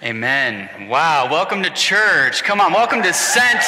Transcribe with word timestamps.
Amen. 0.00 0.88
Wow. 0.88 1.28
Welcome 1.28 1.64
to 1.64 1.70
church. 1.70 2.44
Come 2.44 2.60
on. 2.60 2.72
Welcome 2.72 3.02
to 3.02 3.12
Sent 3.12 3.60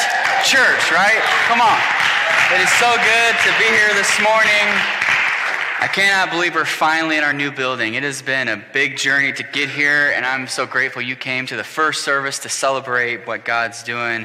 Church, 0.44 0.92
right? 0.92 1.20
Come 1.48 1.60
on. 1.60 1.76
It 2.54 2.62
is 2.62 2.70
so 2.78 2.86
good 2.86 3.34
to 3.42 3.58
be 3.58 3.64
here 3.64 3.92
this 3.94 4.16
morning. 4.20 4.62
I 5.80 5.88
cannot 5.92 6.30
believe 6.30 6.54
we're 6.54 6.64
finally 6.64 7.16
in 7.16 7.24
our 7.24 7.32
new 7.32 7.50
building. 7.50 7.94
It 7.94 8.04
has 8.04 8.22
been 8.22 8.46
a 8.46 8.62
big 8.72 8.96
journey 8.96 9.32
to 9.32 9.42
get 9.42 9.70
here, 9.70 10.12
and 10.14 10.24
I'm 10.24 10.46
so 10.46 10.66
grateful 10.66 11.02
you 11.02 11.16
came 11.16 11.46
to 11.46 11.56
the 11.56 11.64
first 11.64 12.04
service 12.04 12.38
to 12.40 12.48
celebrate 12.48 13.26
what 13.26 13.44
God's 13.44 13.82
doing. 13.82 14.24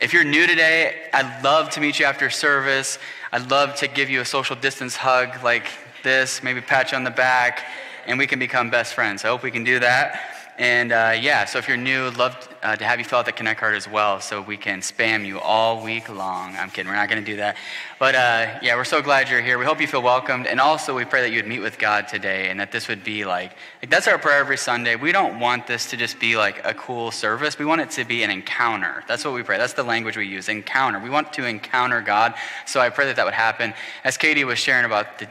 If 0.00 0.12
you're 0.12 0.24
new 0.24 0.48
today, 0.48 1.02
I'd 1.12 1.44
love 1.44 1.70
to 1.70 1.80
meet 1.80 2.00
you 2.00 2.06
after 2.06 2.30
service. 2.30 2.98
I'd 3.30 3.48
love 3.48 3.76
to 3.76 3.86
give 3.86 4.10
you 4.10 4.20
a 4.20 4.24
social 4.24 4.56
distance 4.56 4.96
hug 4.96 5.44
like 5.44 5.68
this, 6.02 6.42
maybe 6.42 6.60
pat 6.60 6.90
you 6.90 6.98
on 6.98 7.04
the 7.04 7.12
back, 7.12 7.64
and 8.08 8.18
we 8.18 8.26
can 8.26 8.40
become 8.40 8.70
best 8.70 8.92
friends. 8.92 9.24
I 9.24 9.28
hope 9.28 9.44
we 9.44 9.52
can 9.52 9.62
do 9.62 9.78
that. 9.78 10.33
And 10.56 10.92
uh, 10.92 11.16
yeah, 11.20 11.46
so 11.46 11.58
if 11.58 11.66
you're 11.66 11.76
new, 11.76 12.10
love 12.10 12.48
uh, 12.62 12.76
to 12.76 12.84
have 12.84 13.00
you 13.00 13.04
fill 13.04 13.18
out 13.18 13.26
the 13.26 13.32
Connect 13.32 13.58
card 13.58 13.74
as 13.74 13.88
well 13.88 14.20
so 14.20 14.40
we 14.40 14.56
can 14.56 14.80
spam 14.80 15.26
you 15.26 15.40
all 15.40 15.82
week 15.82 16.08
long. 16.08 16.54
I'm 16.54 16.70
kidding, 16.70 16.88
we're 16.88 16.96
not 16.96 17.08
going 17.08 17.24
to 17.24 17.28
do 17.28 17.38
that. 17.38 17.56
But 17.98 18.14
uh, 18.14 18.58
yeah, 18.62 18.76
we're 18.76 18.84
so 18.84 19.02
glad 19.02 19.28
you're 19.28 19.42
here. 19.42 19.58
We 19.58 19.64
hope 19.64 19.80
you 19.80 19.88
feel 19.88 20.02
welcomed. 20.02 20.46
And 20.46 20.60
also, 20.60 20.94
we 20.94 21.04
pray 21.04 21.22
that 21.22 21.30
you 21.30 21.38
would 21.38 21.48
meet 21.48 21.58
with 21.58 21.76
God 21.76 22.06
today 22.06 22.50
and 22.50 22.60
that 22.60 22.70
this 22.70 22.86
would 22.86 23.02
be 23.02 23.24
like, 23.24 23.56
like 23.82 23.90
that's 23.90 24.06
our 24.06 24.16
prayer 24.16 24.38
every 24.38 24.56
Sunday. 24.56 24.94
We 24.94 25.10
don't 25.10 25.40
want 25.40 25.66
this 25.66 25.90
to 25.90 25.96
just 25.96 26.20
be 26.20 26.36
like 26.36 26.64
a 26.64 26.74
cool 26.74 27.10
service, 27.10 27.58
we 27.58 27.64
want 27.64 27.80
it 27.80 27.90
to 27.92 28.04
be 28.04 28.22
an 28.22 28.30
encounter. 28.30 29.02
That's 29.08 29.24
what 29.24 29.34
we 29.34 29.42
pray. 29.42 29.58
That's 29.58 29.72
the 29.72 29.82
language 29.82 30.16
we 30.16 30.28
use 30.28 30.48
encounter. 30.48 31.00
We 31.00 31.10
want 31.10 31.32
to 31.32 31.46
encounter 31.46 32.00
God. 32.00 32.34
So 32.64 32.80
I 32.80 32.90
pray 32.90 33.06
that 33.06 33.16
that 33.16 33.24
would 33.24 33.34
happen. 33.34 33.74
As 34.04 34.16
Katie 34.16 34.44
was 34.44 34.60
sharing 34.60 34.84
about 34.84 35.18
the 35.18 35.26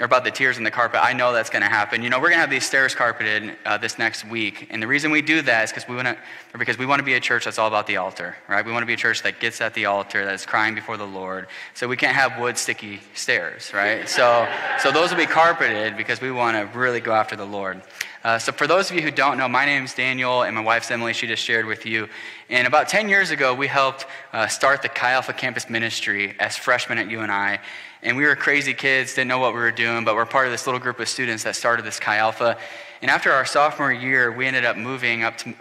or 0.00 0.04
about 0.04 0.24
the 0.24 0.30
tears 0.30 0.58
in 0.58 0.64
the 0.64 0.70
carpet, 0.70 1.00
I 1.02 1.12
know 1.12 1.32
that's 1.32 1.50
going 1.50 1.62
to 1.62 1.68
happen. 1.68 2.02
You 2.02 2.10
know, 2.10 2.18
we're 2.18 2.28
going 2.28 2.36
to 2.36 2.40
have 2.40 2.50
these 2.50 2.66
stairs 2.66 2.94
carpeted 2.94 3.56
uh, 3.64 3.78
this 3.78 3.98
next 3.98 4.24
week, 4.24 4.68
and 4.70 4.82
the 4.82 4.86
reason 4.86 5.10
we 5.10 5.22
do 5.22 5.42
that 5.42 5.64
is 5.64 5.70
because 5.70 5.88
we 5.88 5.96
want 5.96 6.06
to, 6.08 6.16
because 6.56 6.78
we 6.78 6.86
want 6.86 7.00
to 7.00 7.04
be 7.04 7.14
a 7.14 7.20
church 7.20 7.44
that's 7.44 7.58
all 7.58 7.68
about 7.68 7.86
the 7.86 7.96
altar, 7.96 8.36
right? 8.48 8.64
We 8.64 8.70
want 8.70 8.82
to 8.82 8.86
be 8.86 8.94
a 8.94 8.98
church 8.98 9.22
that 9.22 9.40
gets 9.40 9.60
at 9.60 9.74
the 9.74 9.86
altar, 9.86 10.24
that's 10.24 10.46
crying 10.46 10.74
before 10.74 10.96
the 10.96 11.06
Lord. 11.06 11.48
So 11.74 11.88
we 11.88 11.96
can't 11.96 12.14
have 12.14 12.38
wood 12.38 12.56
sticky 12.56 13.00
stairs, 13.14 13.72
right? 13.74 14.08
So, 14.08 14.48
so 14.78 14.92
those 14.92 15.10
will 15.10 15.18
be 15.18 15.26
carpeted 15.26 15.96
because 15.96 16.20
we 16.20 16.30
want 16.30 16.56
to 16.56 16.78
really 16.78 17.00
go 17.00 17.12
after 17.12 17.34
the 17.34 17.46
Lord. 17.46 17.82
Uh, 18.24 18.38
so, 18.38 18.50
for 18.50 18.66
those 18.66 18.90
of 18.90 18.96
you 18.96 19.02
who 19.02 19.12
don't 19.12 19.38
know, 19.38 19.48
my 19.48 19.64
name 19.64 19.84
is 19.84 19.94
Daniel, 19.94 20.42
and 20.42 20.56
my 20.56 20.60
wife's 20.60 20.90
Emily. 20.90 21.12
She 21.12 21.28
just 21.28 21.42
shared 21.42 21.66
with 21.66 21.86
you. 21.86 22.08
And 22.50 22.66
about 22.66 22.88
10 22.88 23.10
years 23.10 23.30
ago, 23.30 23.54
we 23.54 23.66
helped 23.66 24.06
uh, 24.32 24.46
start 24.46 24.80
the 24.80 24.88
Chi 24.88 25.12
Alpha 25.12 25.34
Campus 25.34 25.68
Ministry 25.68 26.34
as 26.40 26.56
freshmen 26.56 26.96
at 26.96 27.10
UNI. 27.10 27.58
And 28.02 28.16
we 28.16 28.24
were 28.24 28.34
crazy 28.36 28.72
kids, 28.72 29.14
didn't 29.14 29.28
know 29.28 29.38
what 29.38 29.52
we 29.52 29.60
were 29.60 29.70
doing, 29.70 30.04
but 30.04 30.14
we're 30.14 30.24
part 30.24 30.46
of 30.46 30.52
this 30.52 30.66
little 30.66 30.80
group 30.80 30.98
of 30.98 31.08
students 31.10 31.44
that 31.44 31.56
started 31.56 31.84
this 31.84 32.00
Chi 32.00 32.16
Alpha. 32.16 32.56
And 33.02 33.10
after 33.10 33.32
our 33.32 33.44
sophomore 33.44 33.92
year, 33.92 34.32
we 34.32 34.46
ended 34.46 34.64
up 34.64 34.78
moving 34.78 35.24
up 35.24 35.36
to, 35.38 35.54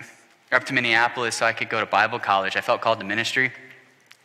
up 0.54 0.64
to 0.66 0.74
Minneapolis 0.74 1.36
so 1.36 1.46
I 1.46 1.52
could 1.52 1.68
go 1.68 1.82
to 1.82 1.86
Bible 1.86 2.20
college. 2.20 2.56
I 2.56 2.62
felt 2.62 2.80
called 2.80 3.00
to 3.00 3.06
ministry. 3.06 3.52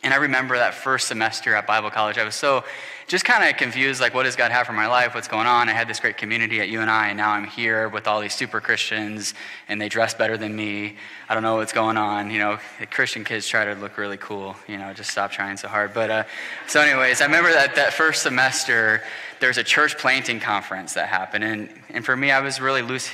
And 0.03 0.13
I 0.13 0.17
remember 0.17 0.57
that 0.57 0.73
first 0.73 1.07
semester 1.07 1.55
at 1.55 1.65
Bible 1.65 1.89
college, 1.89 2.17
I 2.17 2.25
was 2.25 2.35
so 2.35 2.65
just 3.07 3.23
kind 3.23 3.49
of 3.49 3.57
confused 3.57 4.01
like, 4.01 4.13
what 4.13 4.23
does 4.23 4.35
God 4.35 4.51
have 4.51 4.67
for 4.67 4.73
my 4.73 4.87
life? 4.87 5.15
What's 5.15 5.27
going 5.27 5.47
on? 5.47 5.69
I 5.69 5.71
had 5.71 5.87
this 5.87 5.99
great 5.99 6.17
community 6.17 6.59
at 6.59 6.69
UNI, 6.69 7.09
and 7.09 7.17
now 7.17 7.31
I'm 7.31 7.45
here 7.45 7.87
with 7.87 8.07
all 8.07 8.19
these 8.19 8.33
super 8.33 8.59
Christians, 8.59 9.33
and 9.67 9.79
they 9.79 9.89
dress 9.89 10.13
better 10.13 10.37
than 10.37 10.55
me. 10.55 10.95
I 11.29 11.33
don't 11.33 11.43
know 11.43 11.55
what's 11.55 11.73
going 11.73 11.97
on. 11.97 12.31
You 12.31 12.39
know, 12.39 12.59
Christian 12.91 13.23
kids 13.23 13.47
try 13.47 13.65
to 13.65 13.75
look 13.75 13.97
really 13.97 14.17
cool, 14.17 14.55
you 14.67 14.77
know, 14.77 14.93
just 14.93 15.09
stop 15.09 15.31
trying 15.31 15.57
so 15.57 15.67
hard. 15.69 15.93
But 15.93 16.09
uh, 16.09 16.23
so, 16.67 16.81
anyways, 16.81 17.21
I 17.21 17.25
remember 17.25 17.51
that 17.51 17.75
that 17.75 17.93
first 17.93 18.23
semester, 18.23 19.01
there 19.39 19.49
was 19.49 19.57
a 19.57 19.63
church 19.63 19.97
planting 19.97 20.39
conference 20.39 20.93
that 20.93 21.07
happened. 21.07 21.43
And, 21.43 21.69
and 21.89 22.05
for 22.05 22.15
me, 22.15 22.31
I 22.31 22.41
was 22.41 22.59
really 22.59 22.81
loose 22.81 23.09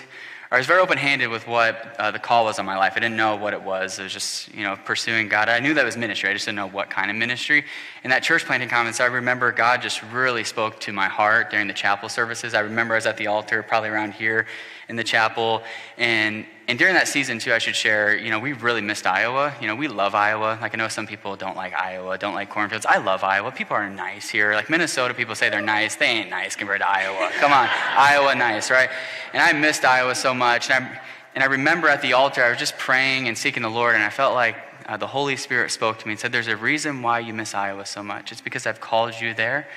I 0.52 0.58
was 0.58 0.66
very 0.66 0.82
open 0.82 0.98
handed 0.98 1.28
with 1.28 1.48
what 1.48 1.96
uh, 2.00 2.10
the 2.10 2.18
call 2.18 2.46
was 2.46 2.58
on 2.58 2.66
my 2.66 2.76
life. 2.76 2.94
I 2.96 3.00
didn't 3.00 3.18
know 3.18 3.36
what 3.36 3.54
it 3.54 3.62
was. 3.62 4.00
It 4.00 4.04
was 4.04 4.14
just, 4.14 4.52
you 4.52 4.64
know, 4.64 4.76
pursuing 4.84 5.28
God. 5.28 5.48
I 5.48 5.60
knew 5.60 5.76
that 5.76 5.86
was 5.86 5.96
ministry. 5.96 6.28
I 6.28 6.34
just 6.34 6.46
didn't 6.46 6.56
know 6.56 6.68
what 6.68 6.90
kind 6.90 7.12
of 7.12 7.18
ministry. 7.18 7.66
In 8.04 8.10
that 8.10 8.24
church 8.24 8.46
planting 8.46 8.68
conference, 8.68 9.00
I 9.00 9.06
remember 9.06 9.52
God 9.52 9.84
just 9.84 10.02
really 10.12 10.44
spoke 10.44 10.80
to 10.80 10.92
my 10.92 11.08
heart 11.08 11.52
during 11.52 11.68
the 11.68 11.74
chapel 11.74 12.10
services. 12.10 12.56
I 12.56 12.62
remember 12.62 12.96
I 12.96 12.98
was 12.98 13.06
at 13.06 13.18
the 13.18 13.28
altar, 13.28 13.62
probably 13.62 13.90
around 13.90 14.14
here, 14.14 14.48
in 14.90 14.96
the 14.96 15.04
chapel. 15.04 15.62
And, 15.98 16.46
and 16.68 16.78
during 16.78 16.96
that 16.96 17.08
season, 17.08 17.40
too, 17.40 17.54
I 17.54 17.60
should 17.60 17.76
share, 17.76 18.18
you 18.18 18.32
know, 18.32 18.40
we 18.40 18.54
really 18.54 18.82
missed 18.82 19.06
Iowa. 19.06 19.54
You 19.62 19.68
know, 19.68 19.76
we 19.76 19.88
love 19.88 20.16
Iowa. 20.16 20.58
Like, 20.60 20.74
I 20.74 20.78
know 20.78 20.88
some 20.88 21.08
people 21.08 21.36
don't 21.36 21.56
like 21.56 21.74
Iowa, 21.74 22.18
don't 22.18 22.34
like 22.34 22.50
cornfields. 22.50 22.86
I 22.86 22.98
love 22.98 23.24
Iowa. 23.24 23.52
People 23.52 23.78
are 23.78 23.90
nice 23.90 24.30
here. 24.30 24.54
Like, 24.54 24.70
Minnesota, 24.70 25.14
people 25.14 25.36
say 25.36 25.50
they're 25.50 25.62
nice. 25.62 25.96
They 25.96 26.08
ain't 26.08 26.30
nice 26.30 26.56
compared 26.56 26.82
to 26.82 26.90
Iowa. 26.90 27.32
Come 27.40 27.54
on. 27.54 27.70
Iowa, 27.98 28.36
nice, 28.36 28.70
right? 28.72 28.90
And 29.32 29.42
I 29.42 29.54
missed 29.54 29.86
Iowa 29.86 30.16
so 30.16 30.34
much. 30.34 30.70
And 30.72 30.84
I, 30.84 31.02
and 31.36 31.44
I 31.44 31.48
remember 31.48 31.88
at 31.88 32.02
the 32.02 32.14
altar, 32.14 32.44
I 32.44 32.50
was 32.50 32.58
just 32.58 32.78
praying 32.78 33.28
and 33.28 33.38
seeking 33.38 33.62
the 33.62 33.70
Lord, 33.70 33.94
and 33.94 34.04
I 34.04 34.10
felt 34.10 34.34
like 34.34 34.58
uh, 34.88 34.98
the 34.98 35.08
Holy 35.08 35.36
Spirit 35.36 35.70
spoke 35.70 36.00
to 36.00 36.08
me 36.08 36.14
and 36.14 36.20
said, 36.20 36.32
There's 36.32 36.48
a 36.48 36.58
reason 36.58 37.04
why 37.04 37.20
you 37.20 37.34
miss 37.34 37.54
Iowa 37.54 37.86
so 37.86 38.02
much. 38.02 38.32
It's 38.32 38.42
because 38.42 38.66
I've 38.66 38.82
called 38.82 39.14
you 39.22 39.36
there, 39.36 39.68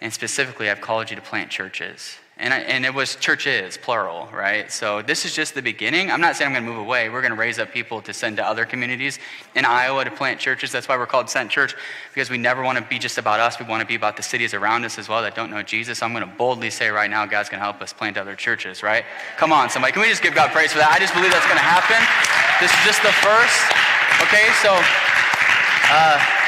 and 0.00 0.12
specifically, 0.12 0.70
I've 0.70 0.80
called 0.80 1.10
you 1.10 1.16
to 1.16 1.22
plant 1.22 1.50
churches. 1.50 2.19
And, 2.42 2.54
I, 2.54 2.60
and 2.60 2.86
it 2.86 2.94
was 2.94 3.16
churches, 3.16 3.76
plural, 3.76 4.26
right? 4.32 4.72
So 4.72 5.02
this 5.02 5.26
is 5.26 5.34
just 5.34 5.54
the 5.54 5.60
beginning. 5.60 6.10
I'm 6.10 6.22
not 6.22 6.36
saying 6.36 6.48
I'm 6.48 6.54
going 6.54 6.64
to 6.64 6.70
move 6.70 6.80
away. 6.80 7.10
We're 7.10 7.20
going 7.20 7.34
to 7.34 7.38
raise 7.38 7.58
up 7.58 7.70
people 7.70 8.00
to 8.00 8.14
send 8.14 8.38
to 8.38 8.46
other 8.46 8.64
communities 8.64 9.18
in 9.54 9.66
Iowa 9.66 10.06
to 10.06 10.10
plant 10.10 10.40
churches. 10.40 10.72
That's 10.72 10.88
why 10.88 10.96
we're 10.96 11.04
called 11.04 11.28
Sent 11.28 11.50
Church, 11.50 11.76
because 12.14 12.30
we 12.30 12.38
never 12.38 12.62
want 12.62 12.78
to 12.78 12.84
be 12.84 12.98
just 12.98 13.18
about 13.18 13.40
us. 13.40 13.60
We 13.60 13.66
want 13.66 13.82
to 13.82 13.86
be 13.86 13.94
about 13.94 14.16
the 14.16 14.22
cities 14.22 14.54
around 14.54 14.86
us 14.86 14.98
as 14.98 15.06
well 15.06 15.20
that 15.20 15.34
don't 15.34 15.50
know 15.50 15.62
Jesus. 15.62 16.02
I'm 16.02 16.14
going 16.14 16.26
to 16.26 16.34
boldly 16.36 16.70
say 16.70 16.88
right 16.88 17.10
now, 17.10 17.26
God's 17.26 17.50
going 17.50 17.60
to 17.60 17.64
help 17.64 17.82
us 17.82 17.92
plant 17.92 18.16
other 18.16 18.34
churches, 18.34 18.82
right? 18.82 19.04
Come 19.36 19.52
on, 19.52 19.68
somebody. 19.68 19.92
Can 19.92 20.00
we 20.00 20.08
just 20.08 20.22
give 20.22 20.34
God 20.34 20.50
praise 20.50 20.72
for 20.72 20.78
that? 20.78 20.92
I 20.92 20.98
just 20.98 21.12
believe 21.12 21.30
that's 21.30 21.44
going 21.44 21.60
to 21.60 21.62
happen. 21.62 22.00
This 22.56 22.72
is 22.72 22.82
just 22.88 23.02
the 23.04 23.12
first. 23.20 23.68
Okay, 24.24 24.48
so. 24.64 24.72
Uh, 25.92 26.39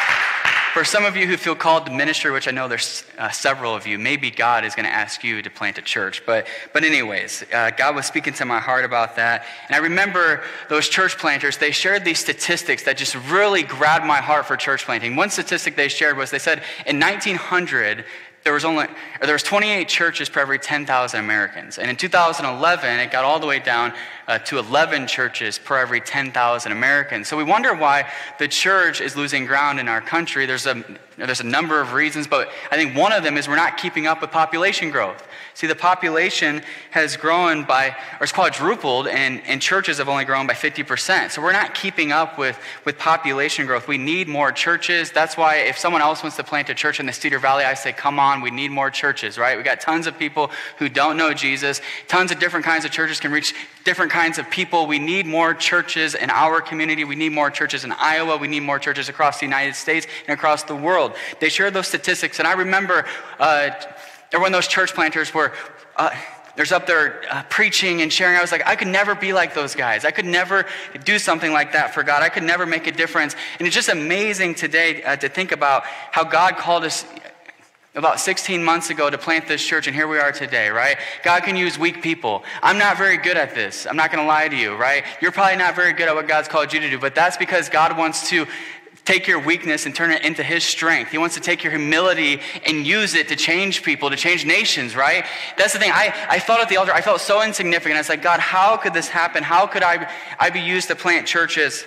for 0.73 0.85
some 0.85 1.05
of 1.05 1.17
you 1.17 1.27
who 1.27 1.37
feel 1.37 1.55
called 1.55 1.85
to 1.85 1.93
ministry, 1.93 2.31
which 2.31 2.49
I 2.49 2.51
know 2.51 2.67
there's 2.67 3.05
uh, 3.19 3.29
several 3.29 3.75
of 3.75 3.87
you, 3.87 3.99
maybe 3.99 4.31
God 4.31 4.65
is 4.65 4.75
going 4.75 4.87
to 4.87 4.93
ask 4.93 5.23
you 5.23 5.43
to 5.43 5.51
plant 5.51 5.77
a 5.77 5.83
church. 5.83 6.25
But, 6.25 6.47
but 6.73 6.83
anyways, 6.83 7.45
uh, 7.53 7.73
God 7.77 7.95
was 7.95 8.07
speaking 8.07 8.33
to 8.35 8.47
my 8.47 8.59
heart 8.59 8.87
about 8.87 9.17
that. 9.17 9.45
And 9.69 9.77
I 9.77 9.81
remember 9.81 10.43
those 10.71 10.89
church 10.89 11.19
planters, 11.19 11.59
they 11.59 11.73
shared 11.73 12.07
these 12.07 12.21
statistics 12.21 12.85
that 12.85 12.97
just 12.97 13.15
really 13.31 13.63
grabbed 13.63 14.07
my 14.07 14.23
heart 14.23 14.47
for 14.47 14.57
church 14.57 14.87
planting. 14.87 15.15
One 15.15 15.29
statistic 15.29 15.77
they 15.77 15.89
shared 15.89 16.17
was 16.17 16.31
they 16.31 16.39
said 16.39 16.63
in 16.87 16.99
1900, 16.99 18.07
there 18.45 18.53
was 18.53 18.65
only 18.65 18.87
there 19.21 19.35
was 19.35 19.43
28 19.43 19.89
churches 19.89 20.29
per 20.29 20.41
every 20.41 20.59
10,000 20.59 21.21
Americans. 21.21 21.79
And 21.79 21.89
in 21.89 21.97
2011, 21.97 22.99
it 22.99 23.11
got 23.13 23.25
all 23.25 23.39
the 23.39 23.47
way 23.47 23.61
down 23.61 23.93
uh, 24.27 24.39
to 24.39 24.59
11 24.59 25.07
churches 25.07 25.59
per 25.59 25.79
every 25.79 26.01
10,000 26.01 26.73
Americans. 26.73 27.29
So 27.29 27.37
we 27.37 27.45
wonder 27.45 27.75
why 27.75 28.11
the 28.39 28.49
church 28.49 29.01
is 29.01 29.17
losing 29.17 29.47
ground 29.47 29.79
in 29.79 29.89
our 29.89 30.01
country. 30.01 30.47
There's 30.47 30.67
a 30.67 30.83
there's 31.17 31.41
a 31.41 31.47
number 31.47 31.81
of 31.81 31.93
reasons, 31.93 32.27
but 32.27 32.49
I 32.71 32.77
think 32.77 32.97
one 32.97 33.13
of 33.13 33.23
them 33.23 33.37
is 33.37 33.49
we're 33.49 33.57
not 33.57 33.77
keeping 33.77 34.07
up 34.07 34.21
with 34.21 34.31
population 34.31 34.91
growth. 34.91 35.27
See, 35.55 35.67
the 35.67 35.75
population 35.75 36.63
has 36.93 37.17
grown 37.17 37.65
by, 37.65 37.89
or 38.19 38.23
it's 38.23 38.33
quadrupled, 38.33 39.07
and, 39.07 39.43
and 39.47 39.61
churches 39.61 39.99
have 39.99 40.09
only 40.09 40.25
grown 40.25 40.47
by 40.47 40.55
50%. 40.55 41.31
So 41.31 41.43
we're 41.43 41.53
not 41.53 41.75
keeping 41.75 42.11
up 42.11 42.39
with, 42.39 42.59
with 42.87 42.99
population 42.99 43.67
growth. 43.67 43.87
We 43.87 43.99
need 43.99 44.29
more 44.29 44.51
churches. 44.51 45.11
That's 45.11 45.37
why 45.37 45.57
if 45.57 45.77
someone 45.77 46.01
else 46.01 46.23
wants 46.23 46.37
to 46.39 46.45
plant 46.45 46.71
a 46.71 46.75
church 46.75 47.01
in 47.01 47.07
the 47.07 47.13
Cedar 47.13 47.39
Valley, 47.39 47.65
I 47.65 47.75
say, 47.75 47.93
come 47.93 48.19
on, 48.19 48.41
we 48.41 48.51
need 48.51 48.71
more 48.71 48.91
churches, 48.91 49.37
right? 49.37 49.59
We 49.59 49.63
got 49.63 49.81
tons 49.81 50.07
of 50.07 50.19
people 50.19 50.51
who 50.79 50.89
don't 50.89 51.19
know 51.19 51.35
Jesus. 51.35 51.83
Tons 52.09 52.33
of 52.33 52.39
different 52.39 52.65
kinds 52.65 52.87
of 52.87 52.91
churches 52.91 53.21
can 53.21 53.31
reach 53.31 53.55
different 53.85 54.13
kinds 54.13 54.39
of 54.39 54.49
people. 54.49 54.87
We 54.87 54.99
need 54.99 55.27
more 55.27 55.53
churches 55.55 56.15
in 56.15 56.31
our 56.31 56.61
community. 56.61 57.05
We 57.05 57.17
need 57.17 57.33
more 57.33 57.51
churches 57.51 57.85
in 57.85 57.93
Iowa. 57.93 58.37
We 58.39 58.49
need 58.49 58.61
more 58.61 58.79
churches 58.79 59.09
across 59.09 59.41
the 59.41 59.47
United 59.47 59.75
States 59.75 60.07
and 60.27 60.35
across 60.35 60.63
the 60.63 60.77
world. 60.77 61.02
They 61.41 61.49
shared 61.49 61.75
those 61.75 61.89
statistics, 61.89 62.39
and 62.39 62.47
I 62.47 62.53
remember 62.53 63.05
uh, 63.39 63.71
when 64.37 64.53
those 64.53 64.69
church 64.69 64.95
planters 64.95 65.35
were, 65.35 65.53
uh, 65.97 66.11
there's 66.57 66.73
up 66.73 66.87
there 66.87 67.23
uh, 67.31 67.43
preaching 67.49 68.03
and 68.03 68.13
sharing. 68.13 68.37
I 68.37 68.41
was 68.41 68.53
like, 68.53 68.67
I 68.67 68.77
could 68.77 68.89
never 68.89 69.15
be 69.15 69.33
like 69.33 69.55
those 69.55 69.75
guys. 69.75 70.05
I 70.05 70.11
could 70.11 70.27
never 70.27 70.67
do 71.05 71.19
something 71.19 71.53
like 71.53 71.73
that 71.73 71.95
for 71.95 72.03
God. 72.03 72.23
I 72.23 72.29
could 72.29 72.43
never 72.43 72.67
make 72.67 72.87
a 72.87 72.93
difference. 72.93 73.35
And 73.59 73.67
it's 73.67 73.75
just 73.75 73.89
amazing 73.89 74.55
today 74.55 75.03
uh, 75.03 75.17
to 75.17 75.29
think 75.29 75.53
about 75.53 75.85
how 75.85 76.25
God 76.25 76.57
called 76.57 76.85
us 76.85 77.07
about 77.95 78.19
16 78.21 78.65
months 78.65 78.89
ago 78.89 79.11
to 79.11 79.19
plant 79.19 79.47
this 79.47 79.65
church, 79.65 79.87
and 79.87 79.95
here 79.95 80.09
we 80.09 80.19
are 80.19 80.33
today, 80.33 80.71
right? 80.71 80.97
God 81.23 81.43
can 81.43 81.57
use 81.57 81.79
weak 81.79 82.03
people. 82.03 82.43
I'm 82.63 82.79
not 82.79 82.97
very 82.97 83.19
good 83.19 83.37
at 83.37 83.55
this. 83.55 83.87
I'm 83.87 83.97
not 83.97 84.11
going 84.11 84.25
to 84.25 84.27
lie 84.27 84.49
to 84.49 84.57
you, 84.57 84.75
right? 84.77 85.05
You're 85.21 85.33
probably 85.33 85.57
not 85.57 85.77
very 85.77 85.93
good 85.93 86.09
at 86.09 86.15
what 86.15 86.27
God's 86.27 86.49
called 86.49 86.73
you 86.73 86.81
to 86.81 86.89
do, 86.89 86.99
but 86.99 87.15
that's 87.15 87.37
because 87.37 87.69
God 87.69 87.99
wants 87.99 88.31
to 88.31 88.47
take 89.05 89.27
your 89.27 89.41
weakness 89.41 89.87
and 89.87 89.95
turn 89.95 90.11
it 90.13 90.25
into 90.25 90.43
his 90.43 90.63
strength. 90.63 91.11
He 91.11 91.19
wants 91.19 91.35
to 91.35 91.41
take 91.41 91.65
your 91.65 91.73
humility 91.73 92.41
and 92.65 92.87
use 92.87 93.15
it 93.15 93.29
to 93.29 93.37
change 93.37 93.83
people, 93.83 94.11
to 94.11 94.17
change 94.17 94.47
nations, 94.47 94.95
right? 94.95 95.25
That's 95.57 95.73
the 95.73 95.79
thing. 95.79 95.91
I, 95.93 96.15
I 96.29 96.39
felt 96.39 96.61
at 96.61 96.69
the 96.69 96.77
altar, 96.77 96.93
I 96.93 97.01
felt 97.01 97.21
so 97.21 97.43
insignificant. 97.43 97.97
I 97.97 98.01
was 98.01 98.09
like, 98.09 98.23
God, 98.23 98.41
how 98.41 98.77
could 98.77 98.95
this 98.95 99.09
happen? 99.09 99.43
How 99.43 99.67
could 99.67 99.83
I, 99.83 100.09
I 100.39 100.51
be 100.51 100.61
used 100.61 100.89
to 100.89 100.97
plant 100.97 101.27
churches? 101.27 101.85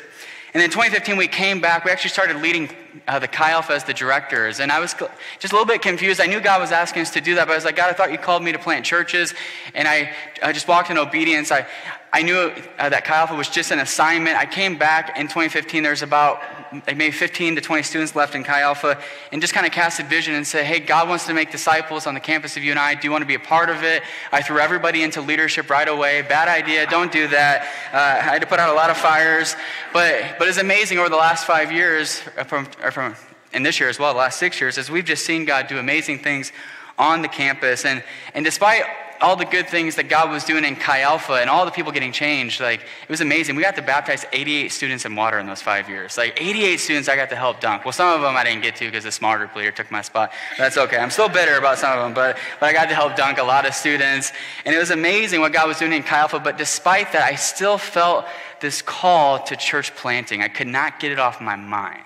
And 0.53 0.63
in 0.63 0.69
2015, 0.69 1.17
we 1.17 1.27
came 1.27 1.59
back. 1.59 1.83
We 1.83 1.91
actually 1.91 2.11
started 2.11 2.37
leading 2.37 2.69
uh, 3.09 3.19
the 3.19 3.27
Chi 3.27 3.51
Alpha 3.51 3.73
as 3.73 3.83
the 3.83 3.93
directors. 3.93 4.61
And 4.61 4.71
I 4.71 4.79
was 4.79 4.93
just 4.93 5.51
a 5.51 5.55
little 5.55 5.65
bit 5.65 5.81
confused. 5.81 6.21
I 6.21 6.27
knew 6.27 6.39
God 6.39 6.61
was 6.61 6.71
asking 6.71 7.01
us 7.01 7.11
to 7.11 7.19
do 7.19 7.35
that, 7.35 7.47
but 7.47 7.51
I 7.51 7.55
was 7.55 7.65
like, 7.65 7.75
God, 7.75 7.89
I 7.89 7.93
thought 7.93 8.09
you 8.13 8.17
called 8.17 8.41
me 8.41 8.53
to 8.53 8.59
plant 8.59 8.85
churches. 8.85 9.33
And 9.73 9.85
I, 9.85 10.13
I 10.41 10.53
just 10.53 10.69
walked 10.69 10.89
in 10.89 10.97
obedience. 10.97 11.51
I, 11.51 11.67
I 12.13 12.21
knew 12.21 12.53
uh, 12.79 12.87
that 12.87 13.03
Chi 13.03 13.13
Alpha 13.13 13.35
was 13.35 13.49
just 13.49 13.71
an 13.71 13.79
assignment. 13.79 14.37
I 14.37 14.45
came 14.45 14.77
back 14.77 15.17
in 15.19 15.23
2015. 15.23 15.83
There's 15.83 16.01
about 16.01 16.41
maybe 16.87 17.11
15 17.11 17.55
to 17.55 17.61
20 17.61 17.83
students 17.83 18.15
left 18.15 18.35
in 18.35 18.43
Chi 18.43 18.61
Alpha, 18.61 18.99
and 19.31 19.41
just 19.41 19.53
kind 19.53 19.65
of 19.65 19.71
cast 19.71 19.99
a 19.99 20.03
vision 20.03 20.33
and 20.35 20.45
said, 20.45 20.65
"Hey, 20.65 20.79
God 20.79 21.09
wants 21.09 21.25
to 21.27 21.33
make 21.33 21.51
disciples 21.51 22.07
on 22.07 22.13
the 22.13 22.19
campus 22.19 22.57
of 22.57 22.63
UNI. 22.63 22.95
Do 22.95 23.07
you 23.07 23.11
want 23.11 23.21
to 23.21 23.27
be 23.27 23.35
a 23.35 23.39
part 23.39 23.69
of 23.69 23.83
it?" 23.83 24.03
I 24.31 24.41
threw 24.41 24.59
everybody 24.59 25.03
into 25.03 25.21
leadership 25.21 25.69
right 25.69 25.87
away. 25.87 26.21
Bad 26.21 26.47
idea. 26.47 26.87
Don't 26.87 27.11
do 27.11 27.27
that. 27.27 27.63
Uh, 27.93 27.97
I 27.97 28.33
had 28.33 28.41
to 28.41 28.47
put 28.47 28.59
out 28.59 28.69
a 28.69 28.73
lot 28.73 28.89
of 28.89 28.97
fires, 28.97 29.55
but 29.93 30.37
but 30.39 30.47
it's 30.47 30.57
amazing 30.57 30.97
over 30.97 31.09
the 31.09 31.15
last 31.15 31.45
five 31.45 31.71
years, 31.71 32.21
uh, 32.37 32.43
from, 32.43 32.65
from 32.65 33.15
and 33.53 33.65
this 33.65 33.79
year 33.79 33.89
as 33.89 33.97
well, 33.97 34.13
the 34.13 34.19
last 34.19 34.39
six 34.39 34.59
years, 34.59 34.77
as 34.77 34.89
we've 34.91 35.05
just 35.05 35.25
seen 35.25 35.45
God 35.45 35.67
do 35.67 35.79
amazing 35.79 36.19
things 36.19 36.51
on 36.97 37.21
the 37.21 37.27
campus, 37.27 37.85
and 37.85 38.03
and 38.33 38.43
despite 38.43 38.83
all 39.21 39.35
the 39.35 39.45
good 39.45 39.67
things 39.67 39.95
that 39.95 40.09
God 40.09 40.29
was 40.29 40.43
doing 40.43 40.65
in 40.65 40.75
Chi 40.75 41.01
Alpha 41.01 41.33
and 41.33 41.49
all 41.49 41.65
the 41.65 41.71
people 41.71 41.91
getting 41.91 42.11
changed, 42.11 42.61
like, 42.61 42.81
it 42.81 43.09
was 43.09 43.21
amazing. 43.21 43.55
We 43.55 43.63
got 43.63 43.75
to 43.75 43.81
baptize 43.81 44.25
88 44.31 44.69
students 44.71 45.05
in 45.05 45.15
water 45.15 45.39
in 45.39 45.47
those 45.47 45.61
five 45.61 45.89
years. 45.89 46.17
Like, 46.17 46.39
88 46.39 46.77
students 46.77 47.09
I 47.09 47.15
got 47.15 47.29
to 47.29 47.35
help 47.35 47.59
dunk. 47.59 47.85
Well, 47.85 47.91
some 47.91 48.13
of 48.13 48.21
them 48.21 48.35
I 48.35 48.43
didn't 48.43 48.61
get 48.61 48.75
to 48.77 48.85
because 48.85 49.03
the 49.03 49.11
smarter 49.11 49.47
player 49.47 49.71
took 49.71 49.89
my 49.91 50.01
spot. 50.01 50.31
That's 50.57 50.77
okay. 50.77 50.97
I'm 50.97 51.09
still 51.09 51.29
bitter 51.29 51.57
about 51.57 51.77
some 51.77 51.97
of 51.97 52.03
them, 52.03 52.13
but, 52.13 52.37
but 52.59 52.67
I 52.67 52.73
got 52.73 52.89
to 52.89 52.95
help 52.95 53.15
dunk 53.15 53.37
a 53.37 53.43
lot 53.43 53.65
of 53.65 53.73
students. 53.73 54.31
And 54.65 54.75
it 54.75 54.79
was 54.79 54.91
amazing 54.91 55.41
what 55.41 55.53
God 55.53 55.67
was 55.67 55.77
doing 55.77 55.93
in 55.93 56.03
Chi 56.03 56.17
Alpha, 56.17 56.39
but 56.39 56.57
despite 56.57 57.11
that, 57.13 57.23
I 57.23 57.35
still 57.35 57.77
felt 57.77 58.25
this 58.61 58.81
call 58.81 59.39
to 59.43 59.55
church 59.55 59.95
planting. 59.95 60.41
I 60.41 60.47
could 60.47 60.67
not 60.67 60.99
get 60.99 61.11
it 61.11 61.19
off 61.19 61.41
my 61.41 61.55
mind. 61.55 62.04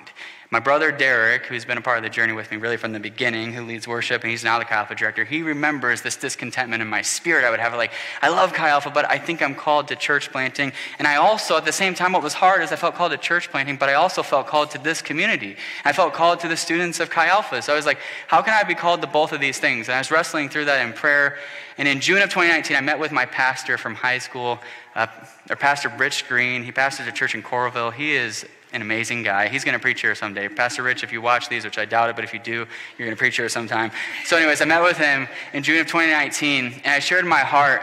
My 0.51 0.59
brother 0.59 0.91
Derek, 0.91 1.45
who's 1.45 1.63
been 1.63 1.77
a 1.77 1.81
part 1.81 1.99
of 1.99 2.03
the 2.03 2.09
journey 2.09 2.33
with 2.33 2.49
me 2.49 2.57
really 2.57 2.77
from 2.77 2.91
the 2.91 2.99
beginning, 2.99 3.53
who 3.53 3.63
leads 3.63 3.87
worship, 3.87 4.23
and 4.23 4.31
he's 4.31 4.43
now 4.43 4.57
the 4.57 4.65
Chi 4.65 4.73
Alpha 4.73 4.95
director, 4.95 5.23
he 5.23 5.43
remembers 5.43 6.01
this 6.01 6.15
discontentment 6.15 6.81
in 6.81 6.87
my 6.87 7.03
spirit. 7.03 7.45
I 7.45 7.51
would 7.51 7.59
have 7.59 7.75
like, 7.75 7.91
I 8.23 8.29
love 8.29 8.51
Chi 8.51 8.67
Alpha, 8.67 8.89
but 8.89 9.07
I 9.07 9.19
think 9.19 9.43
I'm 9.43 9.53
called 9.53 9.89
to 9.89 9.95
church 9.95 10.31
planting. 10.31 10.73
And 10.97 11.07
I 11.07 11.17
also, 11.17 11.55
at 11.55 11.65
the 11.65 11.71
same 11.71 11.93
time, 11.93 12.13
what 12.13 12.23
was 12.23 12.33
hard 12.33 12.63
is 12.63 12.71
I 12.71 12.77
felt 12.77 12.95
called 12.95 13.11
to 13.11 13.19
church 13.19 13.51
planting, 13.51 13.77
but 13.77 13.89
I 13.89 13.93
also 13.93 14.23
felt 14.23 14.47
called 14.47 14.71
to 14.71 14.79
this 14.79 15.03
community. 15.03 15.55
I 15.85 15.93
felt 15.93 16.13
called 16.13 16.39
to 16.39 16.47
the 16.47 16.57
students 16.57 16.99
of 16.99 17.11
Chi 17.11 17.27
Alpha. 17.27 17.61
So 17.61 17.71
I 17.71 17.75
was 17.75 17.85
like, 17.85 17.99
how 18.27 18.41
can 18.41 18.55
I 18.55 18.67
be 18.67 18.73
called 18.73 19.01
to 19.01 19.07
both 19.07 19.33
of 19.33 19.39
these 19.39 19.59
things? 19.59 19.87
And 19.87 19.93
I 19.93 19.99
was 19.99 20.09
wrestling 20.09 20.49
through 20.49 20.65
that 20.65 20.83
in 20.83 20.93
prayer. 20.93 21.37
And 21.77 21.87
in 21.87 21.99
June 21.99 22.23
of 22.23 22.29
2019, 22.31 22.75
I 22.75 22.81
met 22.81 22.97
with 22.97 23.11
my 23.11 23.27
pastor 23.27 23.77
from 23.77 23.93
high 23.93 24.17
school, 24.17 24.57
uh, 24.95 25.05
or 25.47 25.55
Pastor 25.55 25.89
Rich 25.95 26.27
Green. 26.27 26.63
He 26.63 26.71
pastors 26.71 27.05
a 27.05 27.11
church 27.11 27.35
in 27.35 27.43
Coralville. 27.43 27.93
He 27.93 28.13
is 28.13 28.47
an 28.71 28.81
amazing 28.81 29.23
guy. 29.23 29.47
He's 29.47 29.63
going 29.63 29.73
to 29.73 29.79
preach 29.79 30.01
here 30.01 30.13
someday. 30.15 30.47
Pastor 30.47 30.83
Rich, 30.83 31.03
if 31.03 31.11
you 31.11 31.21
watch 31.21 31.49
these, 31.49 31.65
which 31.65 31.77
I 31.77 31.85
doubt 31.85 32.09
it, 32.09 32.15
but 32.15 32.23
if 32.23 32.33
you 32.33 32.39
do, 32.39 32.67
you're 32.97 33.07
going 33.07 33.11
to 33.11 33.15
preach 33.15 33.37
here 33.37 33.49
sometime. 33.49 33.91
So, 34.25 34.37
anyways, 34.37 34.61
I 34.61 34.65
met 34.65 34.83
with 34.83 34.97
him 34.97 35.27
in 35.53 35.63
June 35.63 35.79
of 35.79 35.87
2019, 35.87 36.81
and 36.83 36.87
I 36.87 36.99
shared 36.99 37.25
my 37.25 37.39
heart 37.39 37.81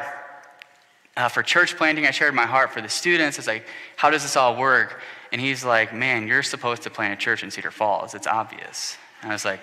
uh, 1.17 1.29
for 1.29 1.43
church 1.43 1.77
planting. 1.77 2.07
I 2.07 2.11
shared 2.11 2.35
my 2.35 2.47
heart 2.47 2.73
for 2.73 2.81
the 2.81 2.89
students. 2.89 3.39
It's 3.39 3.49
like, 3.49 3.67
how 3.97 4.11
does 4.11 4.23
this 4.23 4.37
all 4.37 4.57
work? 4.57 5.01
And 5.33 5.41
he's 5.41 5.65
like, 5.65 5.93
man, 5.93 6.29
you're 6.29 6.43
supposed 6.43 6.83
to 6.83 6.91
plant 6.91 7.15
a 7.15 7.17
church 7.17 7.43
in 7.43 7.51
Cedar 7.51 7.71
Falls. 7.71 8.15
It's 8.15 8.27
obvious. 8.27 8.97
And 9.23 9.31
I 9.31 9.35
was 9.35 9.45
like, 9.45 9.61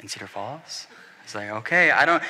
in 0.00 0.08
Cedar 0.08 0.26
Falls? 0.26 0.86
I 0.90 1.24
was 1.24 1.34
like, 1.34 1.50
okay, 1.50 1.90
I 1.90 2.04
don't, 2.04 2.22